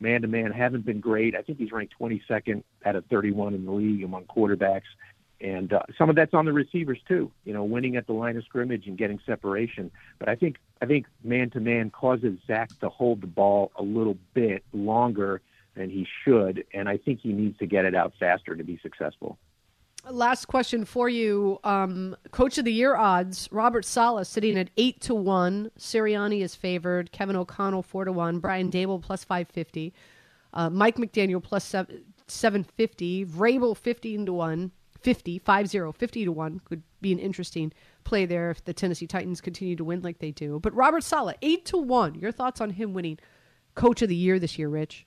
man 0.00 0.22
to 0.22 0.28
man 0.28 0.52
haven't 0.52 0.84
been 0.84 1.00
great. 1.00 1.34
I 1.34 1.42
think 1.42 1.58
he's 1.58 1.72
ranked 1.72 1.94
22nd 2.00 2.62
out 2.84 2.96
of 2.96 3.04
31 3.06 3.54
in 3.54 3.64
the 3.64 3.72
league 3.72 4.04
among 4.04 4.24
quarterbacks, 4.24 4.82
and 5.40 5.72
uh, 5.72 5.82
some 5.98 6.08
of 6.08 6.16
that's 6.16 6.34
on 6.34 6.44
the 6.44 6.52
receivers 6.52 6.98
too. 7.08 7.30
You 7.44 7.52
know, 7.52 7.64
winning 7.64 7.96
at 7.96 8.06
the 8.06 8.12
line 8.12 8.36
of 8.36 8.44
scrimmage 8.44 8.86
and 8.86 8.96
getting 8.96 9.20
separation. 9.26 9.90
But 10.18 10.28
I 10.28 10.36
think 10.36 10.56
I 10.80 10.86
think 10.86 11.06
man 11.24 11.50
to 11.50 11.60
man 11.60 11.90
causes 11.90 12.38
Zach 12.46 12.70
to 12.80 12.88
hold 12.88 13.20
the 13.20 13.26
ball 13.26 13.72
a 13.76 13.82
little 13.82 14.18
bit 14.34 14.64
longer 14.72 15.40
than 15.74 15.90
he 15.90 16.06
should, 16.24 16.64
and 16.72 16.88
I 16.88 16.96
think 16.96 17.20
he 17.20 17.32
needs 17.32 17.58
to 17.58 17.66
get 17.66 17.84
it 17.84 17.94
out 17.94 18.14
faster 18.18 18.56
to 18.56 18.64
be 18.64 18.78
successful. 18.82 19.38
Last 20.08 20.46
question 20.46 20.84
for 20.84 21.08
you. 21.08 21.58
Um, 21.64 22.16
Coach 22.30 22.58
of 22.58 22.64
the 22.64 22.72
Year 22.72 22.94
odds: 22.94 23.48
Robert 23.50 23.84
Saleh 23.84 24.26
sitting 24.26 24.56
at 24.56 24.70
eight 24.76 25.00
to 25.02 25.14
one. 25.14 25.70
Sirianni 25.78 26.42
is 26.42 26.54
favored. 26.54 27.10
Kevin 27.10 27.34
O'Connell 27.34 27.82
four 27.82 28.04
to 28.04 28.12
one. 28.12 28.38
Brian 28.38 28.70
Daboll 28.70 29.02
plus 29.02 29.24
five 29.24 29.48
fifty. 29.48 29.92
Uh, 30.52 30.70
Mike 30.70 30.96
McDaniel 30.96 31.42
plus 31.42 31.74
seven 32.28 32.64
fifty. 32.64 33.24
Vrabel 33.24 33.76
fifteen 33.76 34.26
to 34.26 34.32
one. 34.32 34.72
50, 35.02 35.38
5 35.38 35.68
0, 35.68 35.92
50 35.92 36.24
to 36.24 36.32
1 36.32 36.60
could 36.64 36.82
be 37.00 37.12
an 37.12 37.20
interesting 37.20 37.72
play 38.02 38.26
there 38.26 38.50
if 38.50 38.64
the 38.64 38.72
Tennessee 38.72 39.06
Titans 39.06 39.40
continue 39.40 39.76
to 39.76 39.84
win 39.84 40.02
like 40.02 40.18
they 40.18 40.32
do. 40.32 40.58
But 40.58 40.74
Robert 40.74 41.04
Saleh, 41.04 41.36
8 41.42 41.64
to 41.66 41.76
1. 41.76 42.16
Your 42.16 42.32
thoughts 42.32 42.60
on 42.60 42.70
him 42.70 42.92
winning 42.92 43.20
Coach 43.76 44.02
of 44.02 44.08
the 44.08 44.16
Year 44.16 44.40
this 44.40 44.58
year, 44.58 44.68
Rich? 44.68 45.06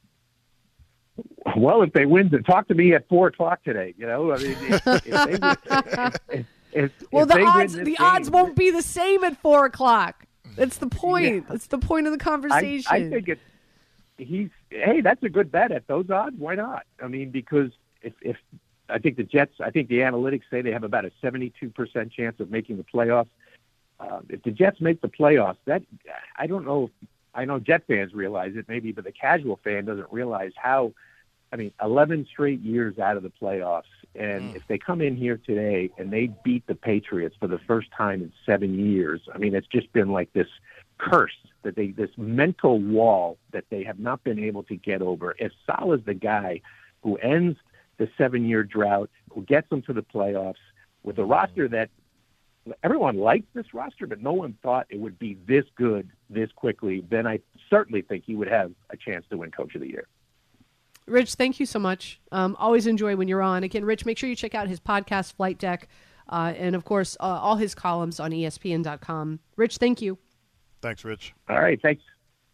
Well, 1.55 1.81
if 1.81 1.93
they 1.93 2.05
win, 2.05 2.29
talk 2.43 2.67
to 2.67 2.75
me 2.75 2.93
at 2.93 3.07
four 3.07 3.27
o'clock 3.27 3.63
today. 3.63 3.93
You 3.97 4.07
know, 4.07 4.31
I 4.31 4.37
mean, 4.37 4.57
if, 4.59 4.87
if 4.87 5.03
they 5.03 5.11
win, 5.11 5.55
if, 6.31 6.45
if, 6.71 6.91
well, 7.11 7.25
the 7.25 7.41
odds 7.41 7.73
the 7.73 7.83
game, 7.83 7.95
odds 7.99 8.29
won't 8.29 8.55
be 8.55 8.71
the 8.71 8.81
same 8.81 9.23
at 9.23 9.37
four 9.41 9.65
o'clock. 9.65 10.25
That's 10.55 10.77
the 10.77 10.87
point. 10.89 11.35
Yeah. 11.35 11.41
That's 11.49 11.67
the 11.67 11.79
point 11.79 12.07
of 12.07 12.13
the 12.13 12.19
conversation. 12.19 12.87
I, 12.91 12.97
I 12.97 13.09
think 13.09 13.29
it's 13.29 13.41
he's 14.17 14.49
hey, 14.69 15.01
that's 15.01 15.23
a 15.23 15.29
good 15.29 15.51
bet 15.51 15.71
at 15.71 15.87
those 15.87 16.09
odds. 16.09 16.35
Why 16.37 16.55
not? 16.55 16.83
I 17.01 17.07
mean, 17.07 17.31
because 17.31 17.71
if 18.01 18.13
if 18.21 18.37
I 18.89 18.99
think 18.99 19.17
the 19.17 19.23
Jets. 19.23 19.53
I 19.59 19.69
think 19.71 19.89
the 19.89 19.99
analytics 19.99 20.43
say 20.49 20.61
they 20.61 20.71
have 20.71 20.83
about 20.83 21.05
a 21.05 21.11
72% 21.23 22.11
chance 22.11 22.39
of 22.39 22.49
making 22.49 22.77
the 22.77 22.83
playoffs. 22.83 23.29
Uh, 23.99 24.19
if 24.29 24.43
the 24.43 24.51
Jets 24.51 24.79
make 24.79 25.01
the 25.01 25.09
playoffs, 25.09 25.57
that 25.65 25.83
I 26.37 26.47
don't 26.47 26.65
know. 26.65 26.85
If, 27.01 27.09
I 27.39 27.45
know 27.45 27.57
Jet 27.57 27.83
fans 27.87 28.13
realize 28.13 28.53
it 28.55 28.65
maybe, 28.67 28.91
but 28.91 29.05
the 29.05 29.13
casual 29.13 29.59
fan 29.63 29.85
doesn't 29.85 30.11
realize 30.11 30.51
how. 30.55 30.93
I 31.51 31.55
mean, 31.55 31.71
11 31.81 32.27
straight 32.31 32.59
years 32.59 32.99
out 32.99 33.17
of 33.17 33.23
the 33.23 33.31
playoffs, 33.31 33.89
and 34.13 34.53
mm. 34.53 34.55
if 34.55 34.67
they 34.67 34.77
come 34.77 35.01
in 35.01 35.15
here 35.15 35.41
today 35.43 35.89
and 35.97 36.13
they 36.13 36.29
beat 36.43 36.67
the 36.67 36.75
Patriots 36.75 37.35
for 37.39 37.47
the 37.47 37.57
first 37.65 37.87
time 37.97 38.21
in 38.21 38.31
seven 38.45 38.77
years, 38.77 39.21
I 39.33 39.39
mean, 39.39 39.55
it's 39.55 39.65
just 39.65 39.91
been 39.91 40.11
like 40.11 40.31
this 40.33 40.45
curse 40.99 41.35
that 41.63 41.75
they 41.75 41.87
this 41.89 42.11
mental 42.17 42.79
wall 42.79 43.39
that 43.51 43.65
they 43.71 43.83
have 43.83 43.97
not 43.97 44.23
been 44.23 44.37
able 44.37 44.61
to 44.63 44.75
get 44.75 45.01
over. 45.01 45.35
If 45.39 45.51
Sal 45.65 45.93
is 45.93 46.01
the 46.05 46.13
guy 46.13 46.61
who 47.01 47.15
ends 47.17 47.57
the 47.97 48.09
seven 48.17 48.45
year 48.45 48.63
drought, 48.63 49.09
who 49.31 49.41
gets 49.41 49.69
them 49.69 49.81
to 49.83 49.93
the 49.93 50.03
playoffs 50.03 50.55
with 51.03 51.17
a 51.17 51.25
roster 51.25 51.67
that 51.69 51.89
everyone 52.83 53.17
likes 53.17 53.47
this 53.53 53.73
roster, 53.73 54.07
but 54.07 54.21
no 54.21 54.33
one 54.33 54.57
thought 54.63 54.87
it 54.89 54.99
would 54.99 55.19
be 55.19 55.37
this 55.47 55.65
good 55.75 56.09
this 56.29 56.51
quickly, 56.55 57.03
then 57.09 57.27
I 57.27 57.39
certainly 57.69 58.01
think 58.01 58.23
he 58.25 58.35
would 58.35 58.47
have 58.47 58.71
a 58.89 58.97
chance 58.97 59.25
to 59.29 59.37
win 59.37 59.51
Coach 59.51 59.75
of 59.75 59.81
the 59.81 59.87
Year. 59.87 60.07
Rich, 61.05 61.35
thank 61.35 61.59
you 61.59 61.65
so 61.65 61.79
much. 61.79 62.19
Um, 62.31 62.55
always 62.59 62.85
enjoy 62.85 63.15
when 63.15 63.27
you're 63.27 63.41
on. 63.41 63.63
Again, 63.63 63.83
Rich, 63.83 64.05
make 64.05 64.17
sure 64.17 64.29
you 64.29 64.35
check 64.35 64.53
out 64.53 64.67
his 64.67 64.79
podcast, 64.79 65.33
Flight 65.33 65.57
Deck, 65.57 65.87
uh, 66.29 66.53
and 66.55 66.75
of 66.75 66.85
course, 66.85 67.17
uh, 67.19 67.23
all 67.23 67.55
his 67.55 67.73
columns 67.73 68.19
on 68.19 68.31
ESPN.com. 68.31 69.39
Rich, 69.55 69.77
thank 69.77 70.01
you. 70.01 70.17
Thanks, 70.81 71.03
Rich. 71.03 71.33
All 71.49 71.59
right, 71.59 71.81
thanks. 71.81 72.03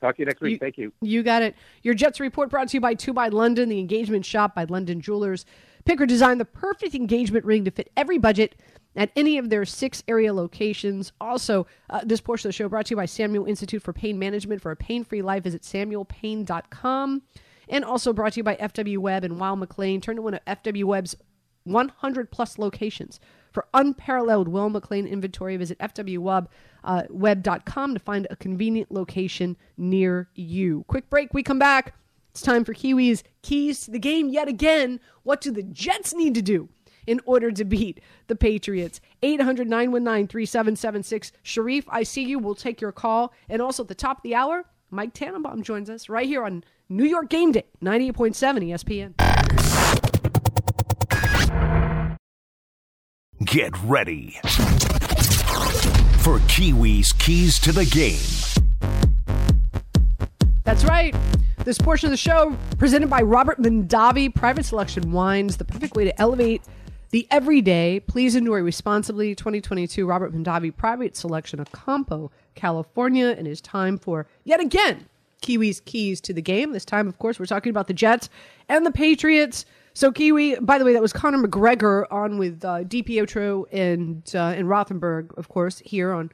Talk 0.02 0.16
to 0.18 0.22
you 0.22 0.26
next 0.26 0.42
week. 0.42 0.54
You, 0.54 0.58
Thank 0.60 0.78
you. 0.78 0.94
You 1.02 1.24
got 1.24 1.42
it. 1.42 1.56
Your 1.82 1.94
Jets 1.94 2.20
report 2.20 2.50
brought 2.50 2.68
to 2.70 2.78
you 2.78 2.82
by 2.82 2.94
Two 2.94 3.14
by 3.14 3.30
London, 3.30 3.70
the 3.70 3.80
engagement 3.80 4.26
shop 4.26 4.54
by 4.54 4.66
London 4.66 5.02
Jewelers. 5.02 5.46
Picker 5.86 6.06
designed 6.06 6.40
the 6.40 6.46
perfect 6.46 6.96
engagement 6.96 7.46
ring 7.46 7.66
to 7.66 7.72
fit 7.72 7.92
every 7.96 8.18
budget 8.18 8.56
at 8.96 9.12
any 9.16 9.38
of 9.38 9.50
their 9.50 9.66
six 9.66 10.04
area 10.08 10.34
locations. 10.34 11.12
Also, 11.20 11.68
uh, 11.90 12.02
this 12.04 12.22
portion 12.22 12.48
of 12.48 12.50
the 12.50 12.58
show 12.58 12.70
brought 12.70 12.88
to 12.88 12.92
you 12.92 12.98
by 12.98 13.06
Samuel 13.06 13.46
Institute 13.46 13.82
for 13.82 13.94
Pain 13.94 14.18
Management. 14.18 14.62
For 14.62 14.72
a 14.72 14.76
pain 14.76 15.04
free 15.04 15.22
life, 15.22 15.44
visit 15.44 15.64
samuelpain.com. 15.64 17.22
And 17.68 17.84
also 17.84 18.14
brought 18.14 18.34
to 18.34 18.40
you 18.40 18.44
by 18.44 18.56
FW 18.56 19.00
Webb 19.00 19.24
and 19.24 19.40
Weil 19.40 19.58
McLain. 19.58 20.02
Turn 20.02 20.18
to 20.18 20.22
one 20.22 20.36
of 20.36 20.46
FW 20.46 20.84
Webb's 20.86 21.16
100 21.64 22.32
plus 22.32 22.58
locations. 22.58 23.20
For 23.52 23.66
unparalleled 23.74 24.48
Weil 24.48 24.70
McLain 24.70 25.10
inventory, 25.10 25.58
visit 25.58 25.80
fwwebb.com 25.80 26.48
uh, 26.84 27.94
to 27.94 28.00
find 28.00 28.28
a 28.30 28.36
convenient 28.36 28.92
location 28.92 29.58
near 29.78 30.30
you. 30.36 30.84
Quick 30.88 31.10
break, 31.10 31.34
we 31.34 31.42
come 31.42 31.60
back. 31.60 31.96
It's 32.32 32.42
time 32.42 32.66
for 32.66 32.74
Kiwis 32.74 33.24
keys 33.42 33.86
to 33.86 33.92
the 33.92 34.00
game 34.00 34.28
yet 34.28 34.50
again. 34.50 35.00
What 35.24 35.40
do 35.40 35.52
the 35.52 35.64
Jets 35.64 36.14
need 36.14 36.36
to 36.36 36.42
do 36.42 36.68
in 37.08 37.22
order 37.26 37.52
to 37.52 37.66
beat 37.66 38.02
the 38.28 38.36
Patriots? 38.36 39.02
800 39.24 39.68
919 39.68 40.28
3776. 40.28 41.32
Sharif, 41.44 41.86
I 41.90 42.04
see 42.04 42.24
you. 42.24 42.40
We'll 42.40 42.56
take 42.56 42.82
your 42.82 42.92
call. 42.92 43.34
And 43.50 43.62
also 43.62 43.84
at 43.84 43.90
the 43.90 43.96
top 43.96 44.18
of 44.18 44.24
the 44.24 44.36
hour, 44.36 44.66
Mike 44.90 45.14
Tannenbaum 45.14 45.64
joins 45.64 45.90
us 45.90 46.10
right 46.10 46.28
here 46.28 46.44
on 46.44 46.64
New 46.90 47.06
York 47.06 47.30
Game 47.30 47.52
Day, 47.52 47.66
98.7 47.84 49.14
ESPN. 49.16 49.16
Get 53.44 53.78
ready 53.84 54.40
for 56.22 56.40
Kiwi's 56.48 57.12
Keys 57.14 57.60
to 57.60 57.72
the 57.72 57.86
Game. 57.86 58.18
That's 60.64 60.84
right. 60.84 61.16
This 61.64 61.78
portion 61.78 62.08
of 62.08 62.12
the 62.12 62.18
show 62.18 62.58
presented 62.78 63.10
by 63.10 63.22
Robert 63.22 63.60
Mondavi 63.60 64.34
Private 64.34 64.66
Selection 64.66 65.12
Wines, 65.12 65.58
the 65.58 65.66
perfect 65.66 65.96
way 65.96 66.06
to 66.06 66.22
elevate 66.22 66.62
the 67.16 67.26
everyday. 67.32 68.02
Please 68.02 68.36
enjoy 68.36 68.60
responsibly. 68.60 69.34
2022 69.36 70.06
Robert 70.06 70.34
Mondavi 70.34 70.76
Private 70.76 71.16
Selection 71.16 71.64
Acampo, 71.64 72.30
California, 72.56 73.34
and 73.38 73.48
it's 73.48 73.62
time 73.62 73.98
for 73.98 74.28
yet 74.44 74.60
again 74.60 75.08
Kiwi's 75.42 75.80
keys 75.80 76.20
to 76.20 76.34
the 76.34 76.42
game. 76.42 76.74
This 76.74 76.84
time, 76.84 77.08
of 77.08 77.18
course, 77.18 77.40
we're 77.40 77.46
talking 77.46 77.70
about 77.70 77.88
the 77.88 77.94
Jets 77.94 78.28
and 78.68 78.86
the 78.86 78.92
Patriots. 78.92 79.64
So 79.94 80.12
Kiwi, 80.12 80.56
by 80.56 80.78
the 80.78 80.84
way, 80.84 80.92
that 80.92 81.02
was 81.02 81.14
Conor 81.14 81.38
McGregor 81.38 82.04
on 82.12 82.38
with 82.38 82.66
uh, 82.66 82.84
DiPietro 82.84 83.64
and 83.72 84.22
uh, 84.36 84.54
and 84.58 84.68
Rothenberg, 84.68 85.38
of 85.38 85.48
course, 85.48 85.82
here 85.86 86.12
on. 86.12 86.34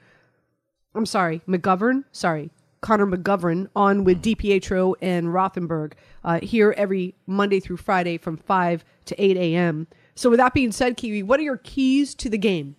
I'm 0.96 1.06
sorry, 1.06 1.44
McGovern. 1.48 2.06
Sorry, 2.12 2.50
Connor 2.82 3.06
McGovern 3.06 3.70
on 3.76 4.04
with 4.04 4.24
DiPietro 4.24 4.96
and 5.00 5.28
Rothenberg 5.28 5.94
uh, 6.24 6.40
here 6.40 6.74
every 6.76 7.14
Monday 7.28 7.60
through 7.60 7.78
Friday 7.78 8.18
from 8.18 8.36
five 8.36 8.84
to 9.06 9.24
eight 9.24 9.38
a.m. 9.38 9.86
So 10.16 10.30
with 10.30 10.40
that 10.40 10.54
being 10.54 10.72
said, 10.72 10.98
Kiwi, 10.98 11.24
what 11.24 11.40
are 11.40 11.44
your 11.44 11.58
keys 11.58 12.14
to 12.16 12.30
the 12.30 12.38
game? 12.38 12.76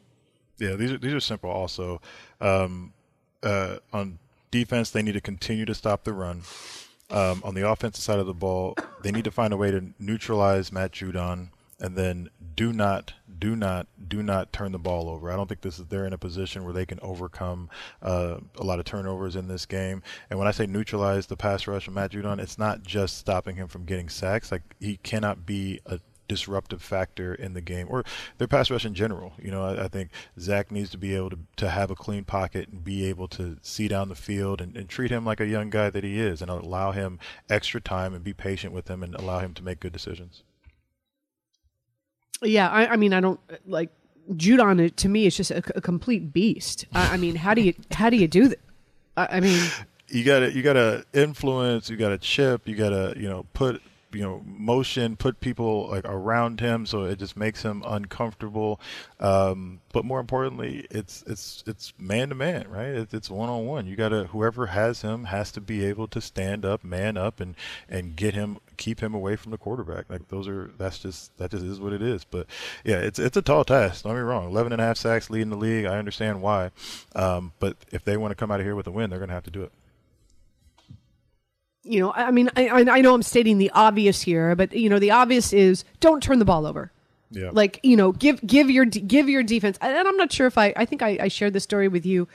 Yeah, 0.58 0.76
these 0.76 0.92
are 0.92 0.98
these 0.98 1.12
are 1.12 1.20
simple. 1.20 1.50
Also, 1.50 2.00
um, 2.40 2.92
uh, 3.42 3.78
on 3.92 4.18
defense, 4.50 4.90
they 4.90 5.02
need 5.02 5.12
to 5.12 5.20
continue 5.20 5.64
to 5.64 5.74
stop 5.74 6.04
the 6.04 6.12
run. 6.12 6.42
Um, 7.10 7.42
on 7.44 7.54
the 7.54 7.68
offensive 7.68 8.02
side 8.02 8.18
of 8.18 8.26
the 8.26 8.34
ball, 8.34 8.74
they 9.02 9.10
need 9.10 9.24
to 9.24 9.30
find 9.30 9.52
a 9.52 9.56
way 9.56 9.70
to 9.70 9.92
neutralize 9.98 10.72
Matt 10.72 10.92
Judon, 10.92 11.48
and 11.78 11.94
then 11.94 12.30
do 12.54 12.72
not, 12.72 13.12
do 13.38 13.54
not, 13.54 13.86
do 14.08 14.22
not 14.22 14.52
turn 14.52 14.72
the 14.72 14.78
ball 14.78 15.10
over. 15.10 15.30
I 15.30 15.36
don't 15.36 15.46
think 15.46 15.60
this 15.60 15.78
is 15.78 15.86
they're 15.86 16.06
in 16.06 16.14
a 16.14 16.18
position 16.18 16.64
where 16.64 16.72
they 16.72 16.86
can 16.86 16.98
overcome 17.02 17.68
uh, 18.00 18.38
a 18.56 18.64
lot 18.64 18.78
of 18.78 18.86
turnovers 18.86 19.36
in 19.36 19.46
this 19.48 19.66
game. 19.66 20.02
And 20.30 20.38
when 20.38 20.48
I 20.48 20.52
say 20.52 20.64
neutralize 20.64 21.26
the 21.26 21.36
pass 21.36 21.66
rush 21.66 21.86
of 21.86 21.92
Matt 21.92 22.12
Judon, 22.12 22.38
it's 22.38 22.58
not 22.58 22.82
just 22.82 23.18
stopping 23.18 23.56
him 23.56 23.68
from 23.68 23.84
getting 23.84 24.08
sacks. 24.08 24.50
Like 24.50 24.62
he 24.80 24.96
cannot 24.98 25.44
be 25.44 25.80
a 25.84 25.98
disruptive 26.28 26.82
factor 26.82 27.34
in 27.34 27.54
the 27.54 27.60
game 27.60 27.86
or 27.90 28.04
their 28.38 28.48
pass 28.48 28.70
rush 28.70 28.84
in 28.84 28.94
general. 28.94 29.32
You 29.38 29.50
know, 29.50 29.64
I, 29.64 29.84
I, 29.84 29.88
think 29.88 30.10
Zach 30.38 30.70
needs 30.70 30.90
to 30.90 30.98
be 30.98 31.14
able 31.14 31.30
to, 31.30 31.38
to 31.56 31.70
have 31.70 31.90
a 31.90 31.94
clean 31.94 32.24
pocket 32.24 32.68
and 32.68 32.82
be 32.82 33.04
able 33.06 33.28
to 33.28 33.58
see 33.62 33.88
down 33.88 34.08
the 34.08 34.14
field 34.14 34.60
and, 34.60 34.76
and 34.76 34.88
treat 34.88 35.10
him 35.10 35.24
like 35.24 35.40
a 35.40 35.46
young 35.46 35.70
guy 35.70 35.90
that 35.90 36.04
he 36.04 36.18
is 36.18 36.40
and 36.40 36.50
allow 36.50 36.92
him 36.92 37.18
extra 37.50 37.80
time 37.80 38.14
and 38.14 38.24
be 38.24 38.32
patient 38.32 38.72
with 38.72 38.88
him 38.88 39.02
and 39.02 39.14
allow 39.14 39.40
him 39.40 39.54
to 39.54 39.62
make 39.62 39.80
good 39.80 39.92
decisions. 39.92 40.42
Yeah, 42.42 42.68
I, 42.68 42.88
I 42.88 42.96
mean, 42.96 43.12
I 43.12 43.20
don't 43.20 43.40
like 43.66 43.90
Judon. 44.32 44.94
To 44.96 45.08
me, 45.08 45.26
it's 45.26 45.36
just 45.36 45.50
a, 45.50 45.62
a 45.76 45.80
complete 45.80 46.32
beast. 46.32 46.86
I, 46.92 47.14
I, 47.14 47.16
mean, 47.16 47.36
how 47.36 47.54
do 47.54 47.62
you 47.62 47.74
how 47.92 48.10
do 48.10 48.16
you 48.16 48.26
do 48.28 48.48
that? 48.48 48.60
I, 49.16 49.28
I 49.36 49.40
mean, 49.40 49.70
you 50.08 50.24
got 50.24 50.40
to 50.40 50.52
you 50.52 50.62
got 50.62 50.74
to 50.74 51.04
influence. 51.12 51.88
You 51.88 51.96
got 51.96 52.08
to 52.08 52.18
chip. 52.18 52.66
You 52.66 52.74
got 52.74 52.90
to 52.90 53.14
you 53.16 53.28
know 53.28 53.46
put 53.52 53.80
you 54.14 54.22
know 54.22 54.42
motion, 54.44 55.16
put 55.16 55.40
people 55.40 55.88
like 55.88 56.04
around 56.04 56.60
him, 56.60 56.86
so 56.86 57.04
it 57.04 57.18
just 57.18 57.36
makes 57.36 57.62
him 57.62 57.82
uncomfortable. 57.86 58.80
Um, 59.20 59.80
but 59.92 60.04
more 60.04 60.20
importantly, 60.20 60.86
it's 60.90 61.22
it's 61.26 61.62
it's 61.66 61.92
man 61.98 62.30
to 62.30 62.34
man, 62.34 62.68
right? 62.68 62.88
It's, 62.88 63.14
it's 63.14 63.30
one 63.30 63.48
on 63.48 63.66
one. 63.66 63.86
You 63.86 63.96
gotta 63.96 64.24
whoever 64.24 64.66
has 64.66 65.02
him 65.02 65.24
has 65.24 65.52
to 65.52 65.60
be 65.60 65.84
able 65.84 66.08
to 66.08 66.20
stand 66.20 66.64
up, 66.64 66.84
man 66.84 67.16
up, 67.16 67.40
and 67.40 67.54
and 67.88 68.16
get 68.16 68.34
him, 68.34 68.58
keep 68.76 69.00
him 69.00 69.14
away 69.14 69.36
from 69.36 69.50
the 69.50 69.58
quarterback. 69.58 70.08
Like 70.08 70.28
those 70.28 70.48
are 70.48 70.70
that's 70.78 70.98
just 70.98 71.36
that 71.38 71.50
just 71.50 71.64
is 71.64 71.80
what 71.80 71.92
it 71.92 72.02
is. 72.02 72.24
But 72.24 72.46
yeah, 72.84 72.98
it's 72.98 73.18
it's 73.18 73.36
a 73.36 73.42
tall 73.42 73.64
task. 73.64 74.04
Don't 74.04 74.14
me 74.14 74.20
wrong. 74.20 74.46
11 74.48 74.72
and 74.72 74.80
a 74.80 74.84
half 74.84 74.96
sacks 74.96 75.30
leading 75.30 75.50
the 75.50 75.56
league. 75.56 75.86
I 75.86 75.98
understand 75.98 76.42
why, 76.42 76.70
um, 77.14 77.52
but 77.58 77.76
if 77.90 78.04
they 78.04 78.16
want 78.16 78.32
to 78.32 78.36
come 78.36 78.50
out 78.50 78.60
of 78.60 78.66
here 78.66 78.76
with 78.76 78.86
a 78.86 78.92
win, 78.92 79.10
they're 79.10 79.20
gonna 79.20 79.32
have 79.32 79.44
to 79.44 79.50
do 79.50 79.62
it 79.62 79.72
you 81.84 82.00
know, 82.00 82.12
I 82.12 82.30
mean, 82.30 82.50
I, 82.56 82.68
I 82.68 83.00
know 83.00 83.14
I'm 83.14 83.22
stating 83.22 83.58
the 83.58 83.70
obvious 83.70 84.22
here, 84.22 84.54
but 84.54 84.72
you 84.72 84.88
know, 84.88 84.98
the 84.98 85.10
obvious 85.10 85.52
is 85.52 85.84
don't 86.00 86.22
turn 86.22 86.38
the 86.38 86.44
ball 86.44 86.66
over. 86.66 86.92
Yeah. 87.30 87.50
Like 87.52 87.80
you 87.82 87.96
know, 87.96 88.12
give 88.12 88.44
give 88.46 88.70
your 88.70 88.84
give 88.84 89.28
your 89.28 89.42
defense. 89.42 89.78
And 89.80 90.06
I'm 90.06 90.16
not 90.16 90.30
sure 90.30 90.46
if 90.46 90.58
I 90.58 90.72
I 90.76 90.84
think 90.84 91.02
I, 91.02 91.18
I 91.22 91.28
shared 91.28 91.54
this 91.54 91.64
story 91.64 91.88
with 91.88 92.06
you 92.06 92.28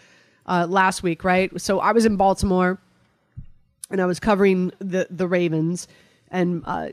uh, 0.47 0.65
last 0.67 1.03
week, 1.03 1.23
right? 1.23 1.59
So 1.61 1.79
I 1.79 1.91
was 1.91 2.05
in 2.05 2.17
Baltimore, 2.17 2.79
and 3.89 4.01
I 4.01 4.05
was 4.05 4.19
covering 4.19 4.71
the 4.79 5.07
the 5.09 5.27
Ravens, 5.27 5.87
and 6.29 6.63
uh, 6.65 6.89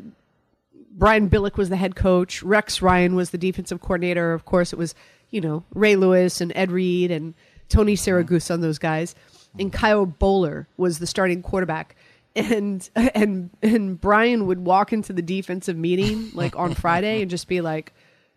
Brian 0.93 1.29
Billick 1.31 1.57
was 1.57 1.71
the 1.71 1.77
head 1.77 1.97
coach. 1.97 2.43
Rex 2.43 2.83
Ryan 2.83 3.15
was 3.17 3.31
the 3.31 3.39
defensive 3.39 3.81
coordinator. 3.81 4.33
Of 4.33 4.45
course, 4.45 4.73
it 4.73 4.79
was 4.79 4.95
you 5.31 5.41
know 5.41 5.65
Ray 5.75 5.97
Lewis 5.97 6.41
and 6.41 6.53
Ed 6.55 6.71
Reed 6.71 7.11
and 7.11 7.35
Tony 7.69 7.97
Siragusa 7.97 8.51
and 8.51 8.63
those 8.63 8.79
guys, 8.79 9.15
and 9.59 9.73
Kyle 9.73 10.07
Boller 10.07 10.67
was 10.77 10.99
the 10.99 11.07
starting 11.07 11.43
quarterback 11.43 11.97
and 12.37 12.89
and 12.97 13.51
and 13.63 14.01
Brian 14.01 14.47
would 14.47 14.61
walk 14.61 14.93
into 14.93 15.13
the 15.13 15.23
defensive 15.23 15.77
meeting 15.77 16.31
like 16.35 16.57
on 16.57 16.75
Friday 16.75 17.23
and 17.23 17.31
just 17.31 17.49
be 17.49 17.61
like, 17.61 17.93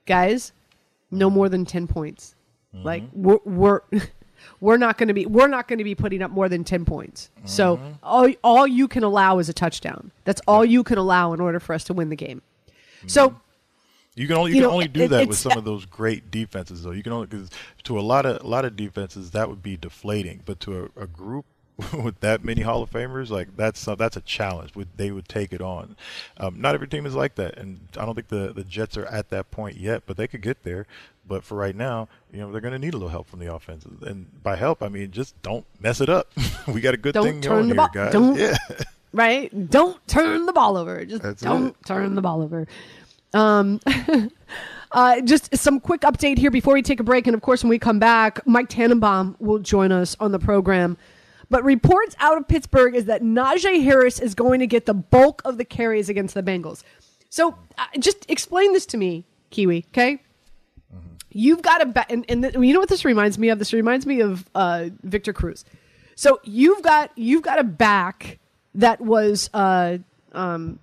"Guys, 0.05 0.51
no 1.11 1.29
more 1.29 1.49
than 1.49 1.65
10 1.65 1.87
points. 1.87 2.35
Mm-hmm. 2.75 2.85
Like 2.85 3.03
we're 3.13 3.39
we're 3.45 3.81
we're 4.59 4.77
not 4.77 4.97
going 4.97 5.07
to 5.07 5.13
be 5.13 5.25
we're 5.25 5.47
not 5.47 5.67
going 5.67 5.79
to 5.79 5.83
be 5.83 5.95
putting 5.95 6.21
up 6.21 6.31
more 6.31 6.49
than 6.49 6.63
10 6.63 6.85
points. 6.85 7.29
Mm-hmm. 7.37 7.47
So 7.47 7.79
all 8.03 8.29
all 8.43 8.67
you 8.67 8.87
can 8.87 9.03
allow 9.03 9.39
is 9.39 9.49
a 9.49 9.53
touchdown. 9.53 10.11
That's 10.25 10.41
all 10.47 10.65
you 10.65 10.83
can 10.83 10.97
allow 10.97 11.33
in 11.33 11.41
order 11.41 11.59
for 11.59 11.73
us 11.73 11.83
to 11.85 11.93
win 11.93 12.09
the 12.09 12.15
game." 12.15 12.41
Mm-hmm. 12.99 13.07
So 13.07 13.39
you 14.15 14.25
can 14.25 14.35
only 14.35 14.51
you, 14.51 14.57
you 14.57 14.61
can 14.63 14.69
know, 14.69 14.73
only 14.73 14.87
do 14.87 15.03
it, 15.03 15.09
that 15.09 15.27
with 15.27 15.37
some 15.37 15.57
of 15.57 15.63
those 15.63 15.85
great 15.85 16.31
defenses, 16.31 16.83
though. 16.83 16.91
You 16.91 17.03
can 17.03 17.13
only 17.13 17.27
because 17.27 17.51
to 17.83 17.99
a 17.99 18.01
lot 18.01 18.25
of 18.25 18.43
a 18.43 18.47
lot 18.47 18.65
of 18.65 18.75
defenses 18.75 19.31
that 19.31 19.47
would 19.47 19.61
be 19.61 19.77
deflating, 19.77 20.41
but 20.43 20.59
to 20.61 20.89
a, 20.97 21.03
a 21.03 21.07
group 21.07 21.45
with 22.03 22.19
that 22.21 22.43
many 22.43 22.61
Hall 22.61 22.81
of 22.81 22.89
Famers, 22.89 23.29
like 23.29 23.55
that's 23.55 23.87
uh, 23.87 23.95
that's 23.95 24.17
a 24.17 24.21
challenge. 24.21 24.73
Would 24.75 24.87
they 24.97 25.11
would 25.11 25.29
take 25.29 25.53
it 25.53 25.61
on? 25.61 25.95
Um, 26.37 26.59
not 26.59 26.73
every 26.73 26.87
team 26.87 27.05
is 27.05 27.13
like 27.15 27.35
that, 27.35 27.57
and 27.57 27.79
I 27.97 28.05
don't 28.05 28.15
think 28.15 28.29
the 28.29 28.51
the 28.53 28.63
Jets 28.63 28.97
are 28.97 29.05
at 29.05 29.29
that 29.29 29.51
point 29.51 29.77
yet, 29.77 30.03
but 30.07 30.17
they 30.17 30.27
could 30.27 30.41
get 30.41 30.63
there. 30.63 30.87
But 31.27 31.43
for 31.43 31.55
right 31.55 31.75
now, 31.75 32.07
you 32.31 32.39
know, 32.39 32.51
they're 32.51 32.61
going 32.61 32.71
to 32.71 32.79
need 32.79 32.93
a 32.93 32.97
little 32.97 33.09
help 33.09 33.27
from 33.27 33.39
the 33.39 33.53
offense. 33.53 33.85
And 34.01 34.41
by 34.43 34.55
help, 34.55 34.81
I 34.81 34.87
mean 34.87 35.11
just 35.11 35.39
don't 35.41 35.65
mess 35.79 35.99
it 36.01 36.07
up. 36.09 36.31
we 36.67 36.79
got 36.81 36.93
a 36.93 36.97
good 36.97 37.13
Don't 37.13 37.25
thing 37.25 37.41
going 37.41 37.67
the 37.67 37.75
here, 37.75 37.89
guys. 37.93 38.13
don't- 38.13 38.37
Yeah. 38.37 38.55
right? 39.13 39.69
Don't 39.69 40.05
turn 40.07 40.45
the 40.45 40.53
ball 40.53 40.77
over. 40.77 41.03
Just 41.05 41.21
That's 41.23 41.41
don't 41.41 41.67
it. 41.67 41.75
turn 41.85 42.15
the 42.15 42.21
ball 42.21 42.41
over. 42.41 42.65
Um, 43.33 43.81
uh, 44.93 45.21
just 45.21 45.55
some 45.57 45.79
quick 45.79 46.01
update 46.01 46.37
here 46.37 46.49
before 46.51 46.73
we 46.73 46.81
take 46.81 46.99
a 46.99 47.03
break, 47.03 47.27
and 47.27 47.35
of 47.35 47.41
course, 47.41 47.61
when 47.63 47.69
we 47.69 47.77
come 47.79 47.99
back, 47.99 48.45
Mike 48.47 48.69
Tannenbaum 48.69 49.35
will 49.39 49.59
join 49.59 49.91
us 49.91 50.15
on 50.19 50.31
the 50.31 50.39
program. 50.39 50.97
But 51.49 51.63
reports 51.63 52.15
out 52.19 52.37
of 52.37 52.47
Pittsburgh 52.47 52.95
is 52.95 53.05
that 53.05 53.21
Najee 53.21 53.83
Harris 53.83 54.19
is 54.19 54.35
going 54.35 54.59
to 54.59 54.67
get 54.67 54.85
the 54.85 54.93
bulk 54.93 55.41
of 55.45 55.57
the 55.57 55.65
carries 55.65 56.09
against 56.09 56.33
the 56.33 56.43
Bengals. 56.43 56.83
So, 57.29 57.55
uh, 57.77 57.85
just 57.99 58.29
explain 58.29 58.73
this 58.73 58.85
to 58.87 58.97
me, 58.97 59.25
Kiwi. 59.49 59.85
Okay, 59.89 60.21
you've 61.31 61.61
got 61.61 61.81
a 61.81 62.11
and, 62.11 62.25
and 62.27 62.43
th- 62.43 62.55
you 62.55 62.73
know 62.73 62.79
what 62.79 62.89
this 62.89 63.05
reminds 63.05 63.37
me 63.37 63.49
of? 63.49 63.59
This 63.59 63.73
reminds 63.73 64.05
me 64.05 64.21
of 64.21 64.49
uh, 64.55 64.89
Victor 65.03 65.33
Cruz. 65.33 65.63
So 66.15 66.39
you've 66.43 66.81
got 66.81 67.11
you've 67.15 67.43
got 67.43 67.59
a 67.59 67.63
back 67.63 68.39
that 68.75 68.99
was 68.99 69.49
uh, 69.53 69.99
um, 70.33 70.79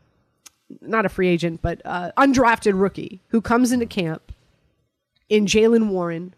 not 0.81 1.07
a 1.07 1.09
free 1.09 1.29
agent, 1.29 1.61
but 1.61 1.83
uh, 1.85 2.12
undrafted 2.17 2.81
rookie 2.81 3.21
who 3.29 3.41
comes 3.41 3.73
into 3.73 3.87
camp 3.87 4.33
in 5.29 5.47
Jaylen 5.47 5.89
Warren 5.89 6.35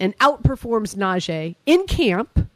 and 0.00 0.16
outperforms 0.18 0.96
Najee 0.96 1.56
in 1.66 1.86
camp 1.86 2.48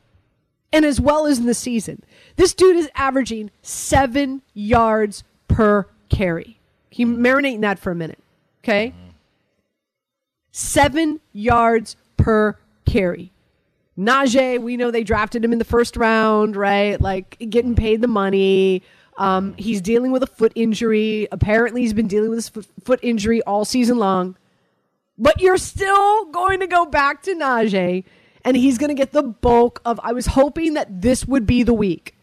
and 0.72 0.84
as 0.84 1.00
well 1.00 1.26
as 1.26 1.38
in 1.38 1.46
the 1.46 1.54
season. 1.54 2.02
This 2.36 2.54
dude 2.54 2.76
is 2.76 2.88
averaging 2.94 3.50
seven 3.62 4.42
yards 4.54 5.24
per 5.48 5.86
carry. 6.08 6.58
Can 6.90 7.10
you 7.10 7.16
marinate 7.16 7.54
in 7.54 7.60
that 7.62 7.78
for 7.78 7.90
a 7.90 7.94
minute? 7.94 8.18
Okay. 8.62 8.94
Seven 10.50 11.20
yards 11.32 11.96
per 12.16 12.58
carry. 12.84 13.32
Najee, 13.98 14.60
we 14.60 14.76
know 14.76 14.90
they 14.90 15.04
drafted 15.04 15.44
him 15.44 15.52
in 15.52 15.58
the 15.58 15.64
first 15.64 15.96
round, 15.96 16.56
right? 16.56 17.00
Like 17.00 17.38
getting 17.50 17.74
paid 17.74 18.00
the 18.00 18.08
money. 18.08 18.82
Um, 19.18 19.54
he's 19.58 19.80
dealing 19.80 20.12
with 20.12 20.22
a 20.22 20.26
foot 20.26 20.52
injury. 20.54 21.28
Apparently, 21.30 21.82
he's 21.82 21.92
been 21.92 22.06
dealing 22.08 22.30
with 22.30 22.38
this 22.38 22.48
foot- 22.48 22.68
foot 22.84 23.00
injury 23.02 23.42
all 23.42 23.64
season 23.64 23.98
long. 23.98 24.36
But 25.18 25.40
you're 25.40 25.58
still 25.58 26.24
going 26.26 26.60
to 26.60 26.66
go 26.66 26.86
back 26.86 27.22
to 27.24 27.34
Najee, 27.34 28.04
and 28.44 28.56
he's 28.56 28.78
going 28.78 28.88
to 28.88 28.94
get 28.94 29.12
the 29.12 29.22
bulk 29.22 29.80
of. 29.84 30.00
I 30.02 30.12
was 30.12 30.26
hoping 30.26 30.74
that 30.74 31.02
this 31.02 31.26
would 31.26 31.46
be 31.46 31.62
the 31.62 31.74
week 31.74 32.14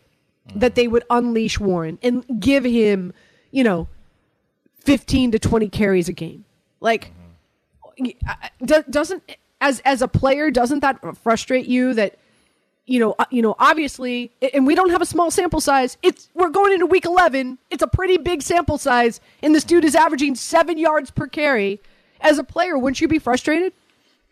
that 0.56 0.76
they 0.76 0.88
would 0.88 1.04
unleash 1.10 1.60
Warren 1.60 2.00
and 2.02 2.26
give 2.40 2.64
him, 2.64 3.14
you 3.52 3.64
know, 3.64 3.88
15 4.80 5.32
to 5.32 5.40
20 5.40 5.70
carries 5.70 6.10
a 6.10 6.14
game. 6.14 6.46
Like, 6.80 7.12
doesn't 8.66 9.24
as 9.62 9.82
as 9.82 10.02
a 10.02 10.08
player 10.08 10.52
doesn't 10.52 10.80
that 10.80 11.18
frustrate 11.18 11.66
you 11.66 11.94
that 11.94 12.18
you 12.86 13.00
know 13.00 13.16
uh, 13.20 13.26
you 13.30 13.42
know 13.42 13.56
obviously 13.60 14.32
and 14.54 14.66
we 14.66 14.74
don't 14.74 14.90
have 14.90 15.02
a 15.02 15.06
small 15.06 15.30
sample 15.30 15.60
size 15.60 15.98
it's 16.02 16.30
we're 16.34 16.50
going 16.50 16.72
into 16.72 16.86
week 16.86 17.06
11 17.06 17.58
it's 17.70 17.84
a 17.84 17.88
pretty 17.88 18.18
big 18.18 18.42
sample 18.42 18.78
size 18.78 19.20
and 19.44 19.54
this 19.54 19.64
dude 19.64 19.84
is 19.84 19.96
averaging 19.96 20.34
7 20.36 20.78
yards 20.78 21.12
per 21.12 21.28
carry 21.28 21.82
as 22.22 22.40
a 22.40 22.44
player 22.44 22.78
wouldn't 22.78 23.02
you 23.02 23.08
be 23.08 23.20
frustrated 23.20 23.74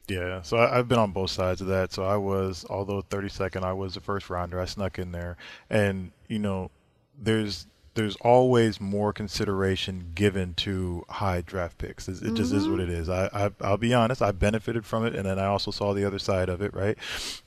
Yeah, 0.07 0.41
so 0.41 0.57
I, 0.57 0.79
I've 0.79 0.87
been 0.87 0.99
on 0.99 1.11
both 1.11 1.31
sides 1.31 1.59
of 1.61 1.67
that. 1.67 1.91
So 1.91 2.03
I 2.03 2.15
was, 2.15 2.65
although 2.69 3.01
32nd, 3.01 3.63
I 3.63 3.73
was 3.73 3.97
a 3.97 4.01
first 4.01 4.29
rounder. 4.29 4.59
I 4.59 4.65
snuck 4.65 4.99
in 4.99 5.11
there, 5.11 5.37
and 5.69 6.11
you 6.27 6.39
know, 6.39 6.71
there's 7.19 7.67
there's 7.95 8.15
always 8.17 8.79
more 8.79 9.11
consideration 9.11 10.11
given 10.13 10.53
to 10.53 11.03
high 11.09 11.41
draft 11.41 11.79
picks. 11.79 12.07
It, 12.07 12.21
it 12.21 12.35
just 12.35 12.53
is 12.53 12.69
what 12.69 12.79
it 12.79 12.89
is. 12.89 13.09
I, 13.09 13.25
I 13.33 13.51
I'll 13.59 13.77
be 13.77 13.93
honest, 13.93 14.21
I 14.21 14.31
benefited 14.31 14.85
from 14.85 15.05
it, 15.05 15.15
and 15.15 15.25
then 15.25 15.39
I 15.39 15.45
also 15.45 15.71
saw 15.71 15.93
the 15.93 16.05
other 16.05 16.19
side 16.19 16.47
of 16.47 16.61
it, 16.61 16.73
right? 16.73 16.97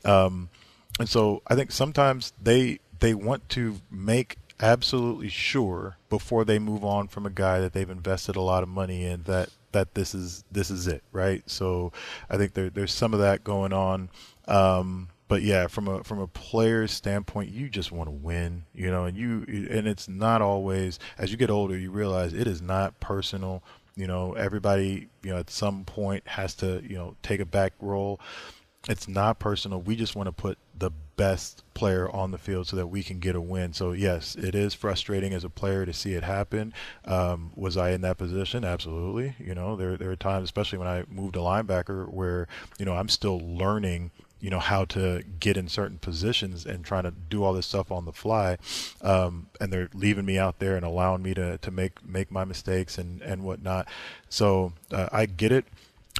Um, 0.04 0.50
and 0.98 1.08
so 1.08 1.42
I 1.46 1.54
think 1.54 1.72
sometimes 1.72 2.32
they 2.42 2.80
they 2.98 3.14
want 3.14 3.48
to 3.50 3.76
make 3.90 4.36
absolutely 4.60 5.28
sure 5.28 5.96
before 6.10 6.44
they 6.44 6.58
move 6.58 6.84
on 6.84 7.08
from 7.08 7.24
a 7.24 7.30
guy 7.30 7.60
that 7.60 7.72
they've 7.72 7.88
invested 7.88 8.36
a 8.36 8.42
lot 8.42 8.62
of 8.62 8.68
money 8.68 9.04
in 9.04 9.22
that 9.22 9.48
that 9.72 9.94
this 9.94 10.14
is 10.14 10.44
this 10.50 10.70
is 10.70 10.86
it, 10.86 11.02
right? 11.12 11.42
So 11.48 11.92
I 12.28 12.36
think 12.36 12.54
there, 12.54 12.70
there's 12.70 12.92
some 12.92 13.14
of 13.14 13.20
that 13.20 13.44
going 13.44 13.72
on. 13.72 14.10
Um, 14.48 15.08
but 15.28 15.42
yeah, 15.42 15.68
from 15.68 15.86
a 15.86 16.02
from 16.02 16.18
a 16.18 16.26
player's 16.26 16.90
standpoint, 16.90 17.50
you 17.50 17.68
just 17.68 17.92
want 17.92 18.08
to 18.08 18.12
win, 18.12 18.64
you 18.74 18.90
know, 18.90 19.04
and 19.04 19.16
you 19.16 19.44
and 19.70 19.86
it's 19.86 20.08
not 20.08 20.42
always 20.42 20.98
as 21.18 21.30
you 21.30 21.36
get 21.36 21.50
older, 21.50 21.78
you 21.78 21.90
realize 21.90 22.32
it 22.32 22.48
is 22.48 22.60
not 22.60 22.98
personal. 22.98 23.62
You 23.96 24.06
know, 24.06 24.32
everybody, 24.32 25.08
you 25.22 25.30
know, 25.30 25.38
at 25.38 25.50
some 25.50 25.84
point 25.84 26.26
has 26.26 26.54
to, 26.56 26.82
you 26.82 26.96
know, 26.96 27.16
take 27.22 27.40
a 27.40 27.44
back 27.44 27.74
role 27.80 28.20
it's 28.88 29.06
not 29.06 29.38
personal. 29.38 29.80
We 29.80 29.94
just 29.94 30.16
want 30.16 30.26
to 30.26 30.32
put 30.32 30.58
the 30.76 30.90
best 31.16 31.62
player 31.74 32.10
on 32.10 32.30
the 32.30 32.38
field 32.38 32.66
so 32.66 32.76
that 32.76 32.86
we 32.86 33.02
can 33.02 33.18
get 33.18 33.36
a 33.36 33.40
win. 33.40 33.74
So 33.74 33.92
yes, 33.92 34.34
it 34.36 34.54
is 34.54 34.72
frustrating 34.72 35.34
as 35.34 35.44
a 35.44 35.50
player 35.50 35.84
to 35.84 35.92
see 35.92 36.14
it 36.14 36.24
happen. 36.24 36.72
Um, 37.04 37.52
was 37.54 37.76
I 37.76 37.90
in 37.90 38.00
that 38.00 38.16
position? 38.16 38.64
Absolutely. 38.64 39.34
You 39.38 39.54
know, 39.54 39.76
there 39.76 39.96
there 39.98 40.10
are 40.10 40.16
times, 40.16 40.44
especially 40.44 40.78
when 40.78 40.88
I 40.88 41.04
moved 41.10 41.34
to 41.34 41.40
linebacker, 41.40 42.08
where 42.10 42.48
you 42.78 42.86
know 42.86 42.94
I'm 42.94 43.08
still 43.08 43.38
learning. 43.38 44.10
You 44.40 44.48
know 44.48 44.58
how 44.58 44.86
to 44.86 45.22
get 45.38 45.58
in 45.58 45.68
certain 45.68 45.98
positions 45.98 46.64
and 46.64 46.82
trying 46.82 47.02
to 47.02 47.10
do 47.10 47.44
all 47.44 47.52
this 47.52 47.66
stuff 47.66 47.92
on 47.92 48.06
the 48.06 48.12
fly, 48.12 48.56
um, 49.02 49.48
and 49.60 49.70
they're 49.70 49.90
leaving 49.92 50.24
me 50.24 50.38
out 50.38 50.60
there 50.60 50.76
and 50.76 50.84
allowing 50.86 51.22
me 51.22 51.34
to, 51.34 51.58
to 51.58 51.70
make 51.70 52.02
make 52.02 52.30
my 52.30 52.46
mistakes 52.46 52.96
and 52.96 53.20
and 53.20 53.42
whatnot. 53.44 53.86
So 54.30 54.72
uh, 54.90 55.10
I 55.12 55.26
get 55.26 55.52
it. 55.52 55.66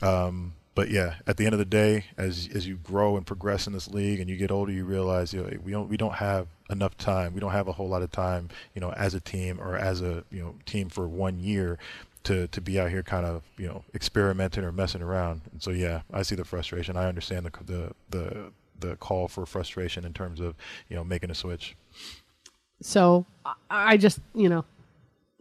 Um, 0.03 0.53
but 0.81 0.91
yeah, 0.91 1.16
at 1.26 1.37
the 1.37 1.45
end 1.45 1.53
of 1.53 1.59
the 1.59 1.66
day, 1.66 2.07
as 2.16 2.49
as 2.55 2.66
you 2.66 2.76
grow 2.76 3.18
and 3.18 3.26
progress 3.26 3.66
in 3.66 3.74
this 3.74 3.87
league 3.87 4.18
and 4.18 4.31
you 4.31 4.39
get 4.39 4.51
older, 4.51 4.72
you 4.72 4.87
realize 4.87 5.35
you 5.35 5.43
know, 5.43 5.51
we 5.62 5.72
don't 5.72 5.91
we 5.91 5.99
don't 5.99 6.14
have 6.14 6.47
enough 6.70 6.97
time. 6.97 7.35
We 7.35 7.41
don't 7.41 7.51
have 7.53 7.68
a 7.68 7.72
whole 7.72 7.87
lot 7.91 8.01
of 8.01 8.11
time, 8.11 8.49
you 8.74 8.81
know, 8.81 8.91
as 8.93 9.12
a 9.12 9.20
team 9.20 9.61
or 9.61 9.76
as 9.76 10.01
a 10.01 10.24
you 10.31 10.41
know 10.41 10.55
team 10.64 10.89
for 10.89 11.07
one 11.07 11.39
year 11.39 11.78
to 12.22 12.47
to 12.47 12.62
be 12.62 12.81
out 12.81 12.89
here 12.89 13.03
kind 13.03 13.26
of 13.26 13.43
you 13.59 13.66
know 13.66 13.85
experimenting 13.95 14.64
or 14.64 14.72
messing 14.72 15.03
around. 15.03 15.43
And 15.53 15.62
so 15.62 15.70
yeah, 15.70 16.01
I 16.14 16.22
see 16.22 16.35
the 16.35 16.47
frustration. 16.47 16.97
I 16.97 17.09
understand 17.09 17.45
the 17.45 17.53
the 17.62 17.93
the 18.09 18.53
the 18.78 18.97
call 18.97 19.28
for 19.28 19.45
frustration 19.45 20.07
in 20.07 20.14
terms 20.14 20.41
of 20.41 20.55
you 20.89 20.97
know 20.97 21.05
making 21.05 21.31
a 21.31 21.35
switch. 21.35 21.76
so 22.81 23.26
I, 23.68 23.99
just 23.99 24.20
you 24.35 24.49
know 24.49 24.64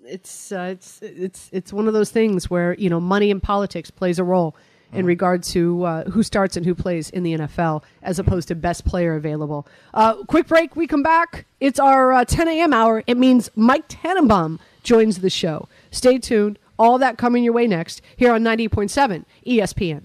it's 0.04 0.52
uh, 0.52 0.68
it's 0.74 1.02
it's 1.02 1.50
it's 1.54 1.72
one 1.72 1.88
of 1.88 1.94
those 1.94 2.12
things 2.12 2.50
where 2.50 2.74
you 2.74 2.90
know 2.90 3.00
money 3.00 3.32
and 3.32 3.42
politics 3.42 3.90
plays 3.90 4.20
a 4.20 4.26
role 4.26 4.54
in 4.94 5.06
regard 5.06 5.44
to 5.44 5.84
uh, 5.84 6.10
who 6.10 6.24
starts 6.24 6.58
and 6.58 6.66
who 6.66 6.74
plays 6.74 7.10
in 7.10 7.24
the 7.24 7.38
NFL 7.38 7.84
as 8.02 8.20
opposed 8.20 8.48
to 8.48 8.56
best 8.56 8.86
player 8.86 9.16
available. 9.16 9.68
Uh, 9.94 10.24
quick 10.26 10.48
break. 10.48 10.76
We 10.76 10.88
come 10.88 11.04
back. 11.04 11.46
It's 11.60 11.80
our 11.80 12.12
uh, 12.12 12.26
10 12.26 12.48
a.m. 12.48 12.74
hour. 12.74 13.04
It 13.08 13.18
means 13.18 13.50
Mike 13.56 13.88
Tannenbaum 13.88 14.60
joins 14.84 15.20
the 15.20 15.30
show. 15.30 15.68
Stay 15.92 16.18
tuned. 16.18 16.58
All 16.78 16.98
that 16.98 17.18
coming 17.18 17.44
your 17.44 17.54
way 17.54 17.68
next 17.68 18.02
here 18.16 18.32
on 18.32 18.42
90.7 18.42 19.26
ESPN. 19.46 20.04